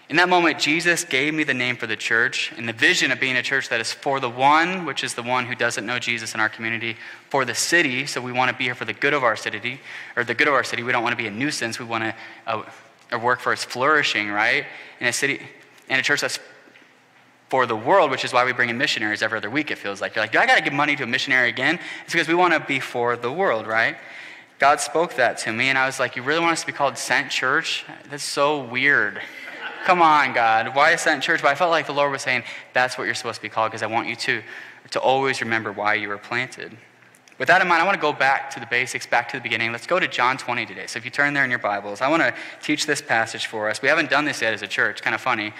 In 0.08 0.16
that 0.16 0.28
moment, 0.28 0.60
Jesus 0.60 1.04
gave 1.04 1.34
me 1.34 1.42
the 1.42 1.54
name 1.54 1.76
for 1.76 1.88
the 1.88 1.96
church 1.96 2.52
and 2.56 2.68
the 2.68 2.72
vision 2.72 3.10
of 3.10 3.18
being 3.18 3.36
a 3.36 3.42
church 3.42 3.68
that 3.70 3.80
is 3.80 3.92
for 3.92 4.20
the 4.20 4.30
one, 4.30 4.84
which 4.84 5.02
is 5.02 5.14
the 5.14 5.22
one 5.22 5.46
who 5.46 5.56
doesn't 5.56 5.84
know 5.84 5.98
Jesus 5.98 6.32
in 6.32 6.38
our 6.38 6.48
community, 6.48 6.96
for 7.28 7.44
the 7.44 7.56
city, 7.56 8.06
so 8.06 8.20
we 8.20 8.30
want 8.30 8.48
to 8.52 8.56
be 8.56 8.64
here 8.64 8.76
for 8.76 8.84
the 8.84 8.92
good 8.92 9.14
of 9.14 9.24
our 9.24 9.34
city, 9.34 9.80
or 10.14 10.22
the 10.22 10.34
good 10.34 10.46
of 10.46 10.54
our 10.54 10.62
city. 10.62 10.84
We 10.84 10.92
don't 10.92 11.02
want 11.02 11.12
to 11.12 11.16
be 11.16 11.26
a 11.26 11.30
nuisance. 11.32 11.80
We 11.80 11.86
want 11.86 12.04
to 12.04 12.14
uh, 12.46 13.18
work 13.18 13.40
for 13.40 13.52
its 13.52 13.64
flourishing, 13.64 14.28
right? 14.28 14.64
In 15.00 15.08
a 15.08 15.12
city, 15.12 15.40
and 15.88 15.98
a 15.98 16.04
church 16.04 16.20
that's 16.20 16.38
for 17.48 17.66
the 17.66 17.76
world, 17.76 18.12
which 18.12 18.24
is 18.24 18.32
why 18.32 18.44
we 18.44 18.52
bring 18.52 18.70
in 18.70 18.78
missionaries 18.78 19.22
every 19.22 19.38
other 19.38 19.50
week, 19.50 19.72
it 19.72 19.78
feels 19.78 20.00
like. 20.00 20.14
You're 20.14 20.22
like, 20.22 20.32
do 20.32 20.38
I 20.38 20.46
got 20.46 20.56
to 20.56 20.62
give 20.62 20.72
money 20.72 20.94
to 20.96 21.02
a 21.02 21.06
missionary 21.06 21.48
again? 21.48 21.80
It's 22.04 22.12
because 22.12 22.28
we 22.28 22.34
want 22.34 22.54
to 22.54 22.60
be 22.60 22.78
for 22.78 23.16
the 23.16 23.32
world, 23.32 23.66
right? 23.66 23.96
God 24.58 24.80
spoke 24.80 25.14
that 25.16 25.38
to 25.38 25.52
me, 25.52 25.68
and 25.68 25.76
I 25.76 25.86
was 25.86 25.98
like, 25.98 26.16
You 26.16 26.22
really 26.22 26.40
want 26.40 26.52
us 26.52 26.60
to 26.60 26.66
be 26.66 26.72
called 26.72 26.96
Sent 26.96 27.30
Church? 27.30 27.84
That's 28.08 28.22
so 28.22 28.62
weird. 28.62 29.20
Come 29.86 30.02
on, 30.02 30.32
God. 30.32 30.74
Why 30.74 30.90
is 30.90 31.04
that 31.04 31.14
in 31.14 31.20
church? 31.20 31.42
But 31.42 31.52
I 31.52 31.54
felt 31.54 31.70
like 31.70 31.86
the 31.86 31.92
Lord 31.92 32.10
was 32.10 32.20
saying, 32.20 32.42
that's 32.72 32.98
what 32.98 33.04
you're 33.04 33.14
supposed 33.14 33.36
to 33.36 33.42
be 33.42 33.48
called 33.48 33.70
because 33.70 33.84
I 33.84 33.86
want 33.86 34.08
you 34.08 34.16
to, 34.16 34.42
to 34.90 35.00
always 35.00 35.40
remember 35.40 35.70
why 35.70 35.94
you 35.94 36.08
were 36.08 36.18
planted. 36.18 36.76
With 37.38 37.46
that 37.46 37.62
in 37.62 37.68
mind, 37.68 37.82
I 37.82 37.84
want 37.84 37.94
to 37.94 38.00
go 38.00 38.12
back 38.12 38.50
to 38.54 38.60
the 38.60 38.66
basics, 38.66 39.06
back 39.06 39.28
to 39.28 39.36
the 39.36 39.40
beginning. 39.40 39.70
Let's 39.70 39.86
go 39.86 40.00
to 40.00 40.08
John 40.08 40.38
20 40.38 40.66
today. 40.66 40.88
So 40.88 40.96
if 40.98 41.04
you 41.04 41.12
turn 41.12 41.34
there 41.34 41.44
in 41.44 41.50
your 41.50 41.60
Bibles, 41.60 42.00
I 42.00 42.08
want 42.08 42.20
to 42.20 42.34
teach 42.60 42.84
this 42.84 43.00
passage 43.00 43.46
for 43.46 43.70
us. 43.70 43.80
We 43.80 43.86
haven't 43.88 44.10
done 44.10 44.24
this 44.24 44.42
yet 44.42 44.52
as 44.52 44.62
a 44.62 44.66
church, 44.66 45.02
kind 45.02 45.14
of 45.14 45.20
funny. 45.20 45.52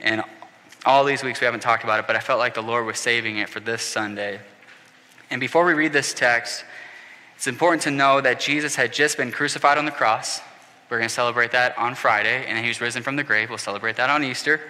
And 0.00 0.22
all 0.84 1.02
these 1.02 1.22
weeks 1.22 1.40
we 1.40 1.46
haven't 1.46 1.60
talked 1.60 1.82
about 1.82 1.98
it, 1.98 2.06
but 2.06 2.14
I 2.14 2.20
felt 2.20 2.40
like 2.40 2.52
the 2.52 2.62
Lord 2.62 2.84
was 2.84 2.98
saving 2.98 3.38
it 3.38 3.48
for 3.48 3.60
this 3.60 3.80
Sunday. 3.80 4.40
And 5.30 5.40
before 5.40 5.64
we 5.64 5.72
read 5.72 5.94
this 5.94 6.12
text, 6.12 6.66
it's 7.36 7.46
important 7.46 7.80
to 7.84 7.90
know 7.90 8.20
that 8.20 8.38
Jesus 8.38 8.76
had 8.76 8.92
just 8.92 9.16
been 9.16 9.32
crucified 9.32 9.78
on 9.78 9.86
the 9.86 9.92
cross. 9.92 10.42
We're 10.92 10.98
going 10.98 11.08
to 11.08 11.14
celebrate 11.14 11.52
that 11.52 11.78
on 11.78 11.94
Friday, 11.94 12.44
and 12.46 12.54
then 12.54 12.64
he 12.64 12.68
was 12.68 12.82
risen 12.82 13.02
from 13.02 13.16
the 13.16 13.24
grave. 13.24 13.48
We'll 13.48 13.56
celebrate 13.56 13.96
that 13.96 14.10
on 14.10 14.22
Easter. 14.22 14.60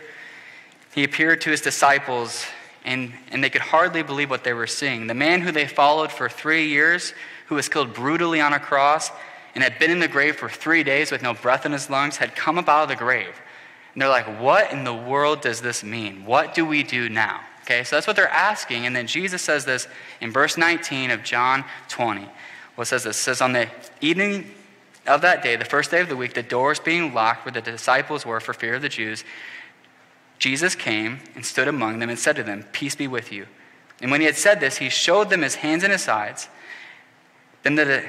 He 0.94 1.02
appeared 1.02 1.40
to 1.40 1.50
his 1.50 1.60
disciples, 1.60 2.46
and, 2.84 3.12
and 3.32 3.42
they 3.42 3.50
could 3.50 3.60
hardly 3.60 4.04
believe 4.04 4.30
what 4.30 4.44
they 4.44 4.52
were 4.52 4.68
seeing. 4.68 5.08
The 5.08 5.14
man 5.14 5.40
who 5.40 5.50
they 5.50 5.66
followed 5.66 6.12
for 6.12 6.28
three 6.28 6.68
years, 6.68 7.12
who 7.46 7.56
was 7.56 7.68
killed 7.68 7.92
brutally 7.92 8.40
on 8.40 8.52
a 8.52 8.60
cross, 8.60 9.10
and 9.56 9.64
had 9.64 9.80
been 9.80 9.90
in 9.90 9.98
the 9.98 10.06
grave 10.06 10.36
for 10.36 10.48
three 10.48 10.84
days 10.84 11.10
with 11.10 11.22
no 11.22 11.34
breath 11.34 11.66
in 11.66 11.72
his 11.72 11.90
lungs, 11.90 12.18
had 12.18 12.36
come 12.36 12.56
up 12.56 12.68
out 12.68 12.84
of 12.84 12.88
the 12.88 12.94
grave. 12.94 13.34
And 13.92 14.00
they're 14.00 14.08
like, 14.08 14.40
What 14.40 14.70
in 14.70 14.84
the 14.84 14.94
world 14.94 15.40
does 15.40 15.60
this 15.60 15.82
mean? 15.82 16.24
What 16.24 16.54
do 16.54 16.64
we 16.64 16.84
do 16.84 17.08
now? 17.08 17.40
Okay, 17.62 17.82
so 17.82 17.96
that's 17.96 18.06
what 18.06 18.14
they're 18.14 18.28
asking. 18.28 18.86
And 18.86 18.94
then 18.94 19.08
Jesus 19.08 19.42
says 19.42 19.64
this 19.64 19.88
in 20.20 20.30
verse 20.30 20.56
19 20.56 21.10
of 21.10 21.24
John 21.24 21.64
20. 21.88 22.28
What 22.76 22.86
says 22.86 23.02
this? 23.02 23.16
It 23.16 23.22
says, 23.22 23.40
On 23.40 23.52
the 23.52 23.68
evening 24.00 24.52
of 25.06 25.20
that 25.22 25.42
day, 25.42 25.56
the 25.56 25.64
first 25.64 25.90
day 25.90 26.00
of 26.00 26.08
the 26.08 26.16
week, 26.16 26.34
the 26.34 26.42
doors 26.42 26.78
being 26.78 27.12
locked 27.12 27.44
where 27.44 27.52
the 27.52 27.60
disciples 27.60 28.24
were 28.24 28.40
for 28.40 28.52
fear 28.52 28.74
of 28.74 28.82
the 28.82 28.88
Jews, 28.88 29.24
Jesus 30.38 30.74
came 30.74 31.20
and 31.34 31.44
stood 31.44 31.68
among 31.68 31.98
them 31.98 32.08
and 32.08 32.18
said 32.18 32.36
to 32.36 32.42
them, 32.42 32.64
Peace 32.72 32.94
be 32.94 33.08
with 33.08 33.32
you. 33.32 33.46
And 34.00 34.10
when 34.10 34.20
he 34.20 34.26
had 34.26 34.36
said 34.36 34.60
this, 34.60 34.78
he 34.78 34.88
showed 34.88 35.30
them 35.30 35.42
his 35.42 35.56
hands 35.56 35.82
and 35.82 35.92
his 35.92 36.02
sides. 36.02 36.48
Then 37.62 37.76
the, 37.76 38.04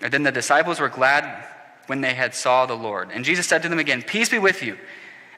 then 0.00 0.22
the 0.22 0.32
disciples 0.32 0.80
were 0.80 0.88
glad 0.88 1.44
when 1.86 2.00
they 2.00 2.14
had 2.14 2.34
saw 2.34 2.66
the 2.66 2.74
Lord. 2.74 3.10
And 3.12 3.24
Jesus 3.24 3.46
said 3.46 3.62
to 3.62 3.68
them 3.68 3.78
again, 3.78 4.02
Peace 4.02 4.28
be 4.28 4.38
with 4.38 4.62
you. 4.62 4.78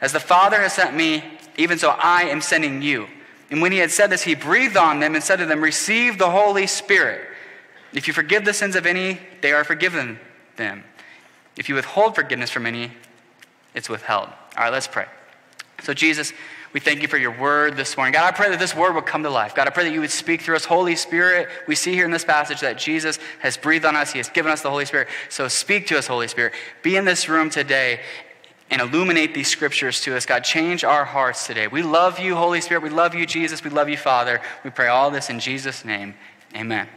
As 0.01 0.13
the 0.13 0.21
Father 0.21 0.61
has 0.61 0.73
sent 0.73 0.97
me, 0.97 1.25
even 1.57 1.79
so 1.79 1.91
I 1.91 2.23
am 2.23 2.41
sending 2.41 2.83
you. 2.83 3.09
And 3.51 3.61
when 3.61 3.73
he 3.73 3.79
had 3.79 3.91
said 3.91 4.11
this, 4.11 4.23
he 4.23 4.35
breathed 4.35 4.77
on 4.77 5.01
them 5.01 5.15
and 5.15 5.25
said 5.25 5.37
to 5.37 5.47
them, 5.47 5.61
Receive 5.61 6.19
the 6.19 6.31
Holy 6.31 6.67
Spirit. 6.67 7.27
If 7.93 8.07
you 8.07 8.15
forgive 8.15 8.45
the 8.45 8.53
sins 8.53 8.77
of 8.77 8.87
any, 8.87 9.19
they 9.41 9.53
are 9.53 9.65
forgiven 9.65 10.21
them. 10.59 10.85
If 11.57 11.71
you 11.71 11.75
withhold 11.75 12.15
forgiveness 12.15 12.51
from 12.51 12.67
any, 12.67 12.93
it's 13.75 13.89
withheld. 13.89 14.29
All 14.29 14.65
right, 14.65 14.73
let's 14.73 14.87
pray. 14.87 15.07
So, 15.83 15.95
Jesus, 15.95 16.33
we 16.73 16.81
thank 16.81 17.01
you 17.01 17.09
for 17.09 17.17
your 17.17 17.39
word 17.39 17.77
this 17.77 17.97
morning. 17.97 18.13
God, 18.13 18.33
I 18.33 18.37
pray 18.37 18.51
that 18.51 18.59
this 18.59 18.75
word 18.77 18.95
would 18.95 19.07
come 19.07 19.23
to 19.23 19.31
life. 19.31 19.55
God, 19.55 19.67
I 19.67 19.71
pray 19.71 19.85
that 19.85 19.93
you 19.93 20.01
would 20.01 20.11
speak 20.11 20.43
through 20.43 20.57
us. 20.57 20.65
Holy 20.65 20.97
Spirit, 20.97 21.49
we 21.67 21.75
see 21.75 21.93
here 21.95 22.05
in 22.05 22.11
this 22.11 22.25
passage 22.25 22.61
that 22.61 22.77
Jesus 22.77 23.19
has 23.39 23.57
breathed 23.57 23.87
on 23.87 23.97
us, 23.97 24.13
He 24.13 24.19
has 24.19 24.29
given 24.29 24.53
us 24.53 24.61
the 24.61 24.71
Holy 24.71 24.85
Spirit. 24.85 25.09
So, 25.31 25.49
speak 25.49 25.87
to 25.89 25.99
us, 25.99 26.07
Holy 26.07 26.29
Spirit. 26.29 26.53
Be 26.83 26.97
in 26.97 27.05
this 27.05 27.29
room 27.29 27.49
today 27.49 28.01
and 28.71 28.83
illuminate 28.83 29.35
these 29.35 29.49
scriptures 29.49 30.01
to 30.03 30.15
us. 30.17 30.27
God, 30.27 30.45
change 30.45 30.85
our 30.85 31.05
hearts 31.05 31.47
today. 31.47 31.69
We 31.69 31.83
love 31.83 32.19
you, 32.19 32.37
Holy 32.37 32.61
Spirit. 32.61 32.83
We 32.83 32.91
love 32.91 33.15
you, 33.15 33.25
Jesus. 33.25 33.65
We 33.65 33.71
love 33.71 33.89
you, 33.89 33.97
Father. 33.97 34.41
We 34.63 34.71
pray 34.71 34.89
all 34.89 35.11
this 35.11 35.31
in 35.31 35.41
Jesus' 35.41 35.85
name. 35.85 36.15
Amen. 36.55 36.89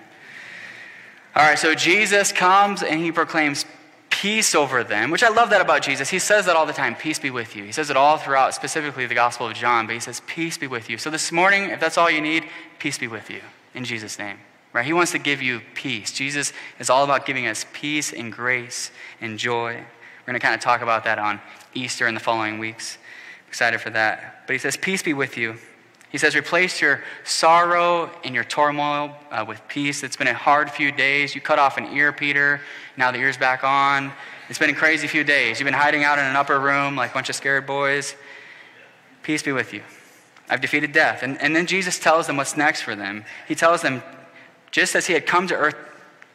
All 1.36 1.44
right, 1.44 1.58
so 1.58 1.74
Jesus 1.74 2.32
comes 2.32 2.84
and 2.84 3.00
he 3.00 3.12
proclaims 3.12 3.66
peace 4.10 4.54
over 4.54 4.84
them, 4.84 5.10
which 5.10 5.24
I 5.24 5.30
love 5.30 5.50
that 5.50 5.62
about 5.62 5.82
Jesus. 5.82 6.10
He 6.10 6.20
says 6.20 6.46
that 6.46 6.56
all 6.56 6.66
the 6.66 6.74
time 6.74 6.94
peace 6.94 7.20
be 7.20 7.32
with 7.32 7.56
you. 7.56 7.64
He 7.64 7.72
says 7.72 7.90
it 7.90 7.98
all 7.98 8.18
throughout, 8.18 8.54
specifically 8.54 9.06
the 9.06 9.16
Gospel 9.16 9.48
of 9.48 9.54
John, 9.54 9.88
but 9.88 9.94
he 9.94 10.00
says, 10.00 10.22
peace 10.28 10.58
be 10.58 10.68
with 10.68 10.90
you. 10.90 10.98
So 10.98 11.10
this 11.10 11.32
morning, 11.32 11.70
if 11.70 11.80
that's 11.80 11.98
all 11.98 12.12
you 12.12 12.22
need, 12.22 12.46
peace 12.78 12.98
be 12.98 13.08
with 13.08 13.30
you 13.30 13.42
in 13.74 13.86
Jesus' 13.86 14.20
name. 14.20 14.38
Right? 14.74 14.86
He 14.86 14.94
wants 14.94 15.12
to 15.14 15.20
give 15.20 15.42
you 15.42 15.62
peace. 15.74 16.12
Jesus 16.12 16.54
is 16.80 16.90
all 16.90 17.04
about 17.04 17.26
giving 17.26 17.48
us 17.48 17.66
peace 17.74 18.14
and 18.14 18.32
grace 18.32 18.92
and 19.20 19.40
joy. 19.40 19.74
We're 19.74 20.26
going 20.26 20.40
to 20.40 20.40
kind 20.40 20.56
of 20.56 20.62
talk 20.62 20.82
about 20.82 21.04
that 21.06 21.18
on 21.18 21.42
Easter 21.74 22.08
in 22.08 22.14
the 22.14 22.20
following 22.20 22.60
weeks. 22.60 22.98
Excited 23.48 23.82
for 23.82 23.90
that. 23.90 24.44
But 24.48 24.54
he 24.54 24.60
says, 24.60 24.78
Peace 24.78 25.04
be 25.04 25.14
with 25.14 25.38
you. 25.38 25.58
He 26.12 26.18
says, 26.18 26.36
Replace 26.36 26.82
your 26.82 27.02
sorrow 27.24 28.12
and 28.24 28.36
your 28.36 28.44
turmoil 28.44 29.16
uh, 29.32 29.46
with 29.48 29.62
peace. 29.68 30.04
It's 30.04 30.18
been 30.18 30.28
a 30.28 30.34
hard 30.34 30.70
few 30.70 30.92
days. 30.92 31.34
You 31.34 31.42
cut 31.42 31.58
off 31.58 31.78
an 31.78 31.86
ear, 31.96 32.12
Peter. 32.12 32.62
Now 32.98 33.12
the 33.12 33.20
ear's 33.20 33.38
back 33.38 33.64
on. 33.64 34.12
It's 34.50 34.60
been 34.60 34.70
a 34.70 34.76
crazy 34.76 35.08
few 35.08 35.24
days. 35.24 35.60
You've 35.60 35.66
been 35.66 35.74
hiding 35.74 36.04
out 36.04 36.20
in 36.20 36.26
an 36.26 36.36
upper 36.36 36.60
room 36.60 36.98
like 36.98 37.12
a 37.12 37.14
bunch 37.14 37.30
of 37.30 37.36
scared 37.36 37.66
boys. 37.66 38.16
Peace 39.24 39.42
be 39.42 39.54
with 39.54 39.74
you. 39.74 39.84
I've 40.50 40.60
defeated 40.60 40.92
death. 40.92 41.24
And, 41.24 41.40
and 41.42 41.56
then 41.56 41.66
Jesus 41.66 41.98
tells 41.98 42.28
them 42.28 42.36
what's 42.36 42.58
next 42.58 42.82
for 42.82 42.94
them. 42.94 43.24
He 43.48 43.56
tells 43.56 43.82
them, 43.82 44.04
just 44.72 44.96
as 44.96 45.08
he 45.08 45.14
had 45.14 45.26
come 45.26 45.48
to 45.48 45.56
earth 45.56 45.76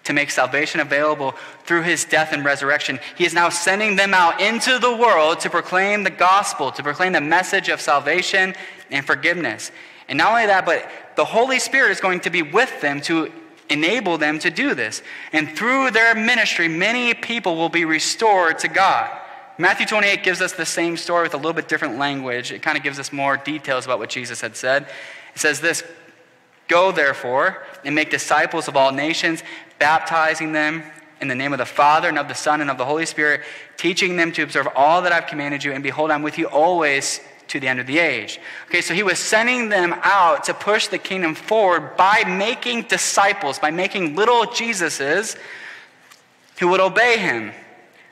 to 0.07 0.13
make 0.13 0.31
salvation 0.31 0.81
available 0.81 1.35
through 1.65 1.83
his 1.83 2.05
death 2.05 2.33
and 2.33 2.45
resurrection. 2.45 2.99
He 3.17 3.25
is 3.25 3.35
now 3.35 3.49
sending 3.49 3.97
them 3.97 4.15
out 4.15 4.41
into 4.41 4.79
the 4.79 4.97
world 4.97 5.41
to 5.41 5.51
proclaim 5.51 6.05
the 6.05 6.11
gospel, 6.11 6.71
to 6.73 6.83
proclaim 6.83 7.13
the 7.13 7.21
message 7.21 7.69
of 7.69 7.81
salvation 7.81 8.55
and 8.91 9.05
forgiveness. 9.05 9.71
And 10.09 10.19
not 10.19 10.31
only 10.31 10.47
that, 10.47 10.65
but 10.65 10.89
the 11.17 11.25
Holy 11.25 11.59
Spirit 11.59 11.91
is 11.91 12.01
going 12.01 12.21
to 12.21 12.31
be 12.31 12.43
with 12.43 12.81
them 12.81 13.01
to 13.03 13.33
enable 13.69 14.17
them 14.17 14.39
to 14.39 14.51
do 14.51 14.75
this. 14.75 15.03
And 15.33 15.57
through 15.57 15.91
their 15.91 16.15
ministry, 16.15 16.69
many 16.69 17.15
people 17.15 17.57
will 17.57 17.69
be 17.69 17.85
restored 17.85 18.61
to 18.61 18.69
God. 18.69 19.11
Matthew 19.59 19.87
28 19.87 20.23
gives 20.23 20.41
us 20.41 20.53
the 20.53 20.67
same 20.67 20.97
story 20.97 21.25
with 21.25 21.35
a 21.35 21.39
little 21.39 21.53
bit 21.55 21.67
different 21.67 21.99
language. 21.99 22.53
It 22.53 22.63
kind 22.63 22.77
of 22.77 22.85
gives 22.85 22.99
us 22.99 23.13
more 23.13 23.37
details 23.37 23.87
about 23.87 23.99
what 23.99 24.11
Jesus 24.11 24.41
had 24.41 24.57
said. 24.57 24.87
It 25.35 25.41
says 25.41 25.61
this 25.61 25.83
Go, 26.69 26.93
therefore, 26.93 27.65
and 27.85 27.95
make 27.95 28.11
disciples 28.11 28.69
of 28.69 28.77
all 28.77 28.93
nations, 28.93 29.43
baptizing 29.79 30.53
them 30.53 30.83
in 31.21 31.29
the 31.29 31.35
name 31.35 31.53
of 31.53 31.59
the 31.59 31.67
Father 31.67 32.09
and 32.09 32.19
of 32.19 32.29
the 32.29 32.35
Son 32.35 32.61
and 32.61 32.71
of 32.71 32.79
the 32.79 32.85
Holy 32.85 33.07
Spirit, 33.07 33.43
teaching 33.77 34.17
them 34.17 34.33
to 34.33 34.43
observe 34.43 34.69
all 34.75 35.03
that 35.03 35.13
I've 35.13 35.27
commanded 35.27 35.65
you, 35.65 35.73
and 35.73 35.83
behold, 35.83 36.11
I'm 36.11 36.23
with 36.23 36.39
you 36.39 36.47
always 36.47 37.21
to 37.49 37.61
the 37.61 37.69
end 37.69 37.79
of 37.79 37.87
the 37.87 37.99
age. 37.99 38.41
Okay, 38.67 38.81
so 38.81 38.93
he 38.93 39.03
was 39.03 39.19
sending 39.19 39.69
them 39.69 39.95
out 40.03 40.45
to 40.45 40.55
push 40.55 40.89
the 40.89 40.99
kingdom 40.99 41.35
forward 41.35 41.97
by 41.97 42.25
making 42.27 42.83
disciples, 42.83 43.59
by 43.59 43.71
making 43.71 44.17
little 44.17 44.47
Jesuses 44.47 45.37
who 46.59 46.69
would 46.69 46.81
obey 46.81 47.19
him. 47.19 47.53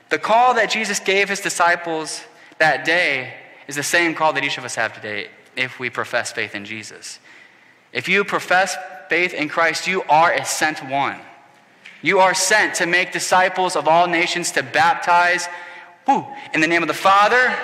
The 0.09 0.19
call 0.19 0.53
that 0.53 0.69
Jesus 0.69 0.99
gave 0.99 1.29
his 1.29 1.41
disciples 1.41 2.23
that 2.59 2.85
day 2.85 3.33
is 3.67 3.75
the 3.75 3.83
same 3.83 4.15
call 4.15 4.33
that 4.33 4.43
each 4.43 4.57
of 4.57 4.63
us 4.63 4.75
have 4.75 4.93
today 4.93 5.29
if 5.55 5.79
we 5.79 5.89
profess 5.89 6.31
faith 6.31 6.55
in 6.55 6.63
Jesus. 6.63 7.19
If 7.95 8.09
you 8.09 8.25
profess 8.25 8.77
faith 9.09 9.33
in 9.33 9.49
Christ, 9.49 9.87
you 9.87 10.03
are 10.03 10.31
a 10.31 10.45
sent 10.45 10.87
one. 10.87 11.19
You 12.01 12.19
are 12.19 12.35
sent 12.35 12.75
to 12.75 12.85
make 12.85 13.13
disciples 13.13 13.75
of 13.75 13.87
all 13.87 14.05
nations, 14.07 14.51
to 14.51 14.61
baptize 14.61 15.47
in 16.53 16.61
the 16.61 16.67
name 16.67 16.83
of 16.83 16.87
the 16.87 16.93
Father 16.93 17.57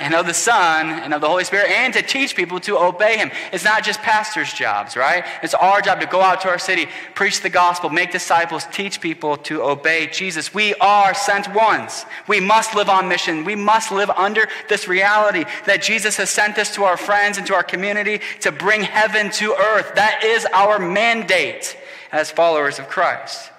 and 0.00 0.14
of 0.14 0.26
the 0.26 0.34
Son 0.34 0.90
and 0.90 1.14
of 1.14 1.20
the 1.20 1.28
Holy 1.28 1.44
Spirit, 1.44 1.70
and 1.70 1.92
to 1.94 2.02
teach 2.02 2.34
people 2.34 2.60
to 2.60 2.78
obey 2.78 3.16
Him. 3.16 3.30
It's 3.52 3.64
not 3.64 3.84
just 3.84 4.00
pastors' 4.00 4.52
jobs, 4.52 4.96
right? 4.96 5.24
It's 5.42 5.54
our 5.54 5.80
job 5.80 6.00
to 6.00 6.06
go 6.06 6.20
out 6.20 6.40
to 6.42 6.48
our 6.48 6.58
city, 6.58 6.88
preach 7.14 7.40
the 7.40 7.50
gospel, 7.50 7.90
make 7.90 8.12
disciples, 8.12 8.66
teach 8.72 9.00
people 9.00 9.36
to 9.38 9.62
obey 9.62 10.08
Jesus. 10.08 10.52
We 10.52 10.74
are 10.74 11.14
sent 11.14 11.54
ones. 11.54 12.04
We 12.26 12.40
must 12.40 12.74
live 12.74 12.88
on 12.88 13.08
mission. 13.08 13.44
We 13.44 13.56
must 13.56 13.90
live 13.92 14.10
under 14.10 14.48
this 14.68 14.88
reality 14.88 15.44
that 15.66 15.82
Jesus 15.82 16.16
has 16.16 16.30
sent 16.30 16.58
us 16.58 16.74
to 16.74 16.84
our 16.84 16.96
friends 16.96 17.38
and 17.38 17.46
to 17.46 17.54
our 17.54 17.62
community 17.62 18.20
to 18.40 18.52
bring 18.52 18.82
heaven 18.82 19.30
to 19.32 19.54
earth. 19.54 19.94
That 19.94 20.24
is 20.24 20.46
our 20.52 20.78
mandate 20.78 21.76
as 22.12 22.30
followers 22.30 22.78
of 22.78 22.88
Christ. 22.88 23.50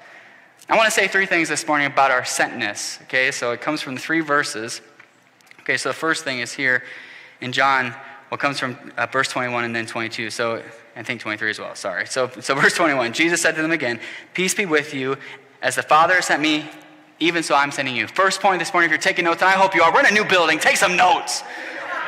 I 0.70 0.76
want 0.76 0.88
to 0.88 0.92
say 0.92 1.08
three 1.08 1.26
things 1.26 1.48
this 1.48 1.66
morning 1.66 1.88
about 1.88 2.12
our 2.12 2.24
sentness. 2.24 3.02
Okay, 3.04 3.32
so 3.32 3.52
it 3.52 3.62
comes 3.62 3.82
from 3.82 3.98
three 3.98 4.20
verses. 4.20 4.82
Okay, 5.68 5.76
so 5.76 5.90
the 5.90 5.94
first 5.94 6.24
thing 6.24 6.40
is 6.40 6.54
here 6.54 6.82
in 7.42 7.52
John, 7.52 7.94
what 8.30 8.40
comes 8.40 8.58
from 8.58 8.78
uh, 8.96 9.06
verse 9.08 9.28
21 9.28 9.66
and 9.66 9.76
then 9.76 9.86
22. 9.86 10.30
So 10.30 10.64
I 10.96 11.04
think 11.04 11.20
23 11.20 11.50
as 11.50 11.60
well, 11.60 11.76
sorry. 11.76 12.08
So, 12.08 12.30
so 12.40 12.56
verse 12.56 12.74
21 12.74 13.12
Jesus 13.12 13.42
said 13.42 13.58
to 13.58 13.62
them 13.62 13.72
again, 13.72 14.00
Peace 14.34 14.54
be 14.54 14.66
with 14.66 14.94
you. 14.94 15.18
As 15.62 15.76
the 15.76 15.84
Father 15.84 16.22
sent 16.22 16.42
me, 16.42 16.70
even 17.20 17.44
so 17.44 17.54
I'm 17.54 17.72
sending 17.72 17.98
you. 17.98 18.08
First 18.08 18.40
point 18.40 18.60
this 18.60 18.72
morning, 18.72 18.88
if 18.88 18.92
you're 18.92 18.98
taking 18.98 19.26
notes, 19.26 19.42
and 19.42 19.50
I 19.50 19.56
hope 19.56 19.76
you 19.76 19.82
are, 19.82 19.94
we're 19.94 20.00
in 20.00 20.06
a 20.06 20.12
new 20.12 20.24
building, 20.24 20.58
take 20.58 20.78
some 20.78 20.96
notes. 20.96 21.44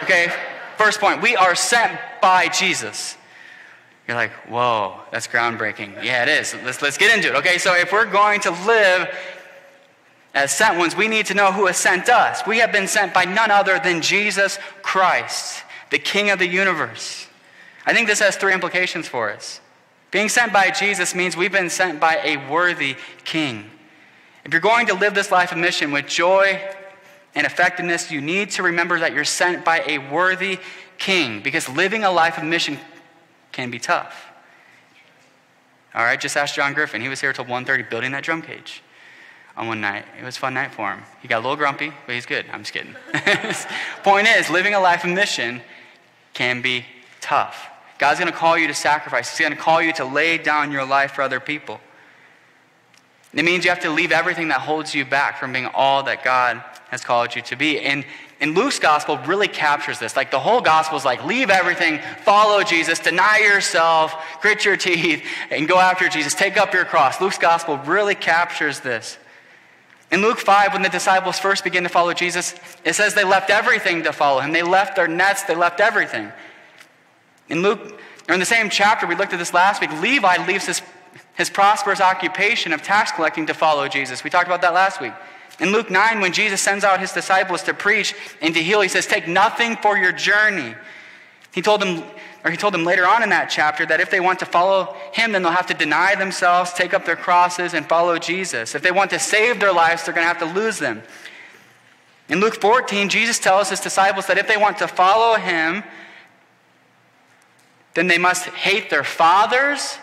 Okay, 0.03 0.31
first 0.77 1.01
point, 1.01 1.21
we 1.21 1.35
are 1.35 1.53
sent 1.53 1.99
by 2.21 2.47
Jesus. 2.47 3.17
You're 4.07 4.15
like, 4.15 4.31
whoa, 4.47 5.01
that's 5.11 5.27
groundbreaking. 5.27 6.01
Yeah, 6.01 6.23
it 6.23 6.29
is. 6.29 6.55
Let's, 6.63 6.81
let's 6.81 6.97
get 6.97 7.13
into 7.13 7.27
it. 7.27 7.35
Okay, 7.39 7.57
so 7.57 7.75
if 7.75 7.91
we're 7.91 8.09
going 8.09 8.39
to 8.41 8.51
live 8.51 9.13
as 10.39 10.55
sent 10.55 10.77
ones, 10.77 10.95
we 10.95 11.09
need 11.09 11.25
to 11.25 11.33
know 11.33 11.51
who 11.51 11.65
has 11.65 11.75
sent 11.75 12.07
us. 12.07 12.47
We 12.47 12.59
have 12.59 12.71
been 12.71 12.87
sent 12.87 13.13
by 13.13 13.25
none 13.25 13.51
other 13.51 13.77
than 13.77 14.01
Jesus 14.01 14.57
Christ, 14.81 15.65
the 15.89 15.99
King 15.99 16.29
of 16.29 16.39
the 16.39 16.47
universe. 16.47 17.27
I 17.85 17.93
think 17.93 18.07
this 18.07 18.21
has 18.21 18.37
three 18.37 18.53
implications 18.53 19.05
for 19.05 19.29
us. 19.29 19.59
Being 20.11 20.29
sent 20.29 20.53
by 20.53 20.71
Jesus 20.71 21.13
means 21.13 21.35
we've 21.35 21.51
been 21.51 21.69
sent 21.69 21.99
by 21.99 22.21
a 22.23 22.37
worthy 22.49 22.95
King. 23.25 23.69
If 24.45 24.53
you're 24.53 24.61
going 24.61 24.87
to 24.87 24.93
live 24.93 25.13
this 25.13 25.29
life 25.29 25.51
of 25.51 25.57
mission 25.57 25.91
with 25.91 26.07
joy 26.07 26.61
and 27.35 27.45
effectiveness, 27.45 28.09
you 28.09 28.21
need 28.21 28.51
to 28.51 28.63
remember 28.63 28.97
that 28.97 29.11
you're 29.11 29.25
sent 29.25 29.65
by 29.65 29.83
a 29.85 29.97
worthy 29.97 30.57
King 30.97 31.41
because 31.41 31.67
living 31.67 32.05
a 32.05 32.11
life 32.11 32.37
of 32.37 32.45
mission 32.45 32.79
can 33.51 33.71
be 33.71 33.77
tough. 33.77 34.27
All 35.93 36.03
right, 36.03 36.19
just 36.19 36.37
ask 36.37 36.55
John 36.55 36.73
Griffin. 36.73 37.01
He 37.01 37.09
was 37.09 37.19
here 37.19 37.33
till 37.33 37.43
1.30 37.43 37.89
building 37.89 38.13
that 38.13 38.23
drum 38.23 38.41
cage 38.41 38.83
on 39.59 39.67
one 39.67 39.81
night. 39.81 40.05
It 40.17 40.23
was 40.23 40.37
a 40.37 40.39
fun 40.39 40.53
night 40.53 40.73
for 40.73 40.89
him. 40.89 41.03
He 41.21 41.27
got 41.27 41.39
a 41.39 41.43
little 41.43 41.57
grumpy, 41.57 41.91
but 42.05 42.15
he's 42.15 42.25
good. 42.25 42.45
I'm 42.51 42.61
just 42.61 42.71
kidding. 42.71 42.95
Point 44.03 44.27
is, 44.27 44.49
living 44.49 44.73
a 44.73 44.79
life 44.79 45.03
of 45.03 45.09
mission 45.09 45.61
can 46.33 46.61
be 46.61 46.85
tough. 47.19 47.67
God's 47.97 48.21
going 48.21 48.31
to 48.31 48.37
call 48.37 48.57
you 48.57 48.67
to 48.67 48.73
sacrifice. 48.73 49.29
He's 49.29 49.45
going 49.45 49.55
to 49.55 49.61
call 49.61 49.81
you 49.81 49.91
to 49.93 50.05
lay 50.05 50.37
down 50.37 50.71
your 50.71 50.85
life 50.85 51.11
for 51.11 51.23
other 51.23 51.41
people. 51.41 51.81
It 53.33 53.43
means 53.43 53.65
you 53.65 53.69
have 53.69 53.81
to 53.81 53.89
leave 53.89 54.13
everything 54.13 54.47
that 54.47 54.61
holds 54.61 54.95
you 54.95 55.03
back 55.03 55.37
from 55.37 55.51
being 55.51 55.67
all 55.67 56.03
that 56.03 56.23
God 56.23 56.63
has 56.89 57.03
called 57.03 57.35
you 57.35 57.41
to 57.43 57.57
be. 57.57 57.81
And, 57.81 58.05
and 58.39 58.55
Luke's 58.55 58.79
gospel 58.79 59.17
really 59.27 59.49
captures 59.49 59.99
this. 59.99 60.15
Like 60.15 60.31
the 60.31 60.39
whole 60.39 60.61
gospel 60.61 60.97
is 60.97 61.03
like, 61.03 61.25
leave 61.25 61.49
everything, 61.49 61.99
follow 62.23 62.63
Jesus, 62.63 62.97
deny 62.97 63.39
yourself, 63.39 64.15
grit 64.41 64.63
your 64.63 64.77
teeth, 64.77 65.23
and 65.51 65.67
go 65.67 65.77
after 65.77 66.07
Jesus. 66.07 66.33
Take 66.33 66.55
up 66.55 66.73
your 66.73 66.85
cross. 66.85 67.19
Luke's 67.19 67.37
gospel 67.37 67.77
really 67.79 68.15
captures 68.15 68.79
this. 68.79 69.17
In 70.11 70.21
Luke 70.21 70.39
5, 70.39 70.73
when 70.73 70.81
the 70.81 70.89
disciples 70.89 71.37
first 71.37 71.63
begin 71.63 71.83
to 71.83 71.89
follow 71.89 72.13
Jesus, 72.13 72.55
it 72.83 72.93
says 72.93 73.13
they 73.13 73.23
left 73.23 73.49
everything 73.49 74.03
to 74.03 74.13
follow 74.13 74.41
him. 74.41 74.51
They 74.51 74.63
left 74.63 74.95
their 74.95 75.07
nets, 75.07 75.43
they 75.43 75.55
left 75.55 75.79
everything. 75.79 76.31
In 77.47 77.61
Luke, 77.61 77.99
or 78.27 78.33
in 78.33 78.39
the 78.39 78.45
same 78.45 78.69
chapter, 78.69 79.05
we 79.05 79.15
looked 79.15 79.33
at 79.33 79.39
this 79.39 79.53
last 79.53 79.81
week, 79.81 79.91
Levi 80.01 80.45
leaves 80.47 80.65
his 80.65 80.81
his 81.39 81.49
prosperous 81.49 82.01
occupation 82.01 82.73
of 82.73 82.81
tax 82.83 83.13
collecting 83.13 83.45
to 83.45 83.53
follow 83.53 83.87
Jesus. 83.87 84.25
We 84.25 84.29
talked 84.29 84.47
about 84.47 84.61
that 84.61 84.73
last 84.73 84.99
week. 84.99 85.13
In 85.61 85.71
Luke 85.71 85.89
9, 85.89 86.19
when 86.19 86.33
Jesus 86.33 86.59
sends 86.59 86.83
out 86.83 86.99
his 86.99 87.13
disciples 87.13 87.63
to 87.63 87.73
preach 87.73 88.13
and 88.41 88.53
to 88.53 88.61
heal, 88.61 88.81
he 88.81 88.89
says, 88.89 89.07
Take 89.07 89.25
nothing 89.25 89.77
for 89.77 89.97
your 89.97 90.11
journey. 90.11 90.75
He 91.53 91.61
told 91.61 91.81
them, 91.81 92.03
or 92.43 92.51
he 92.51 92.57
told 92.57 92.73
them 92.73 92.85
later 92.85 93.05
on 93.05 93.21
in 93.21 93.29
that 93.29 93.49
chapter 93.49 93.85
that 93.85 93.99
if 93.99 94.09
they 94.09 94.19
want 94.19 94.39
to 94.39 94.45
follow 94.45 94.95
him, 95.11 95.33
then 95.33 95.43
they'll 95.43 95.51
have 95.51 95.67
to 95.67 95.73
deny 95.73 96.15
themselves, 96.15 96.71
take 96.71 96.93
up 96.93 97.05
their 97.05 97.17
crosses, 97.17 97.73
and 97.73 97.87
follow 97.87 98.17
Jesus. 98.17 98.75
If 98.75 98.81
they 98.81 98.91
want 98.91 99.09
to 99.11 99.19
save 99.19 99.59
their 99.59 99.73
lives, 99.73 100.05
they're 100.05 100.13
going 100.13 100.23
to 100.23 100.33
have 100.33 100.39
to 100.39 100.59
lose 100.59 100.79
them. 100.79 101.03
In 102.29 102.39
Luke 102.39 102.61
14, 102.61 103.09
Jesus 103.09 103.39
tells 103.39 103.69
his 103.69 103.79
disciples 103.79 104.27
that 104.27 104.37
if 104.37 104.47
they 104.47 104.55
want 104.55 104.77
to 104.77 104.87
follow 104.87 105.35
him, 105.37 105.83
then 107.95 108.07
they 108.07 108.19
must 108.19 108.45
hate 108.45 108.89
their 108.89 109.03
fathers 109.03 109.97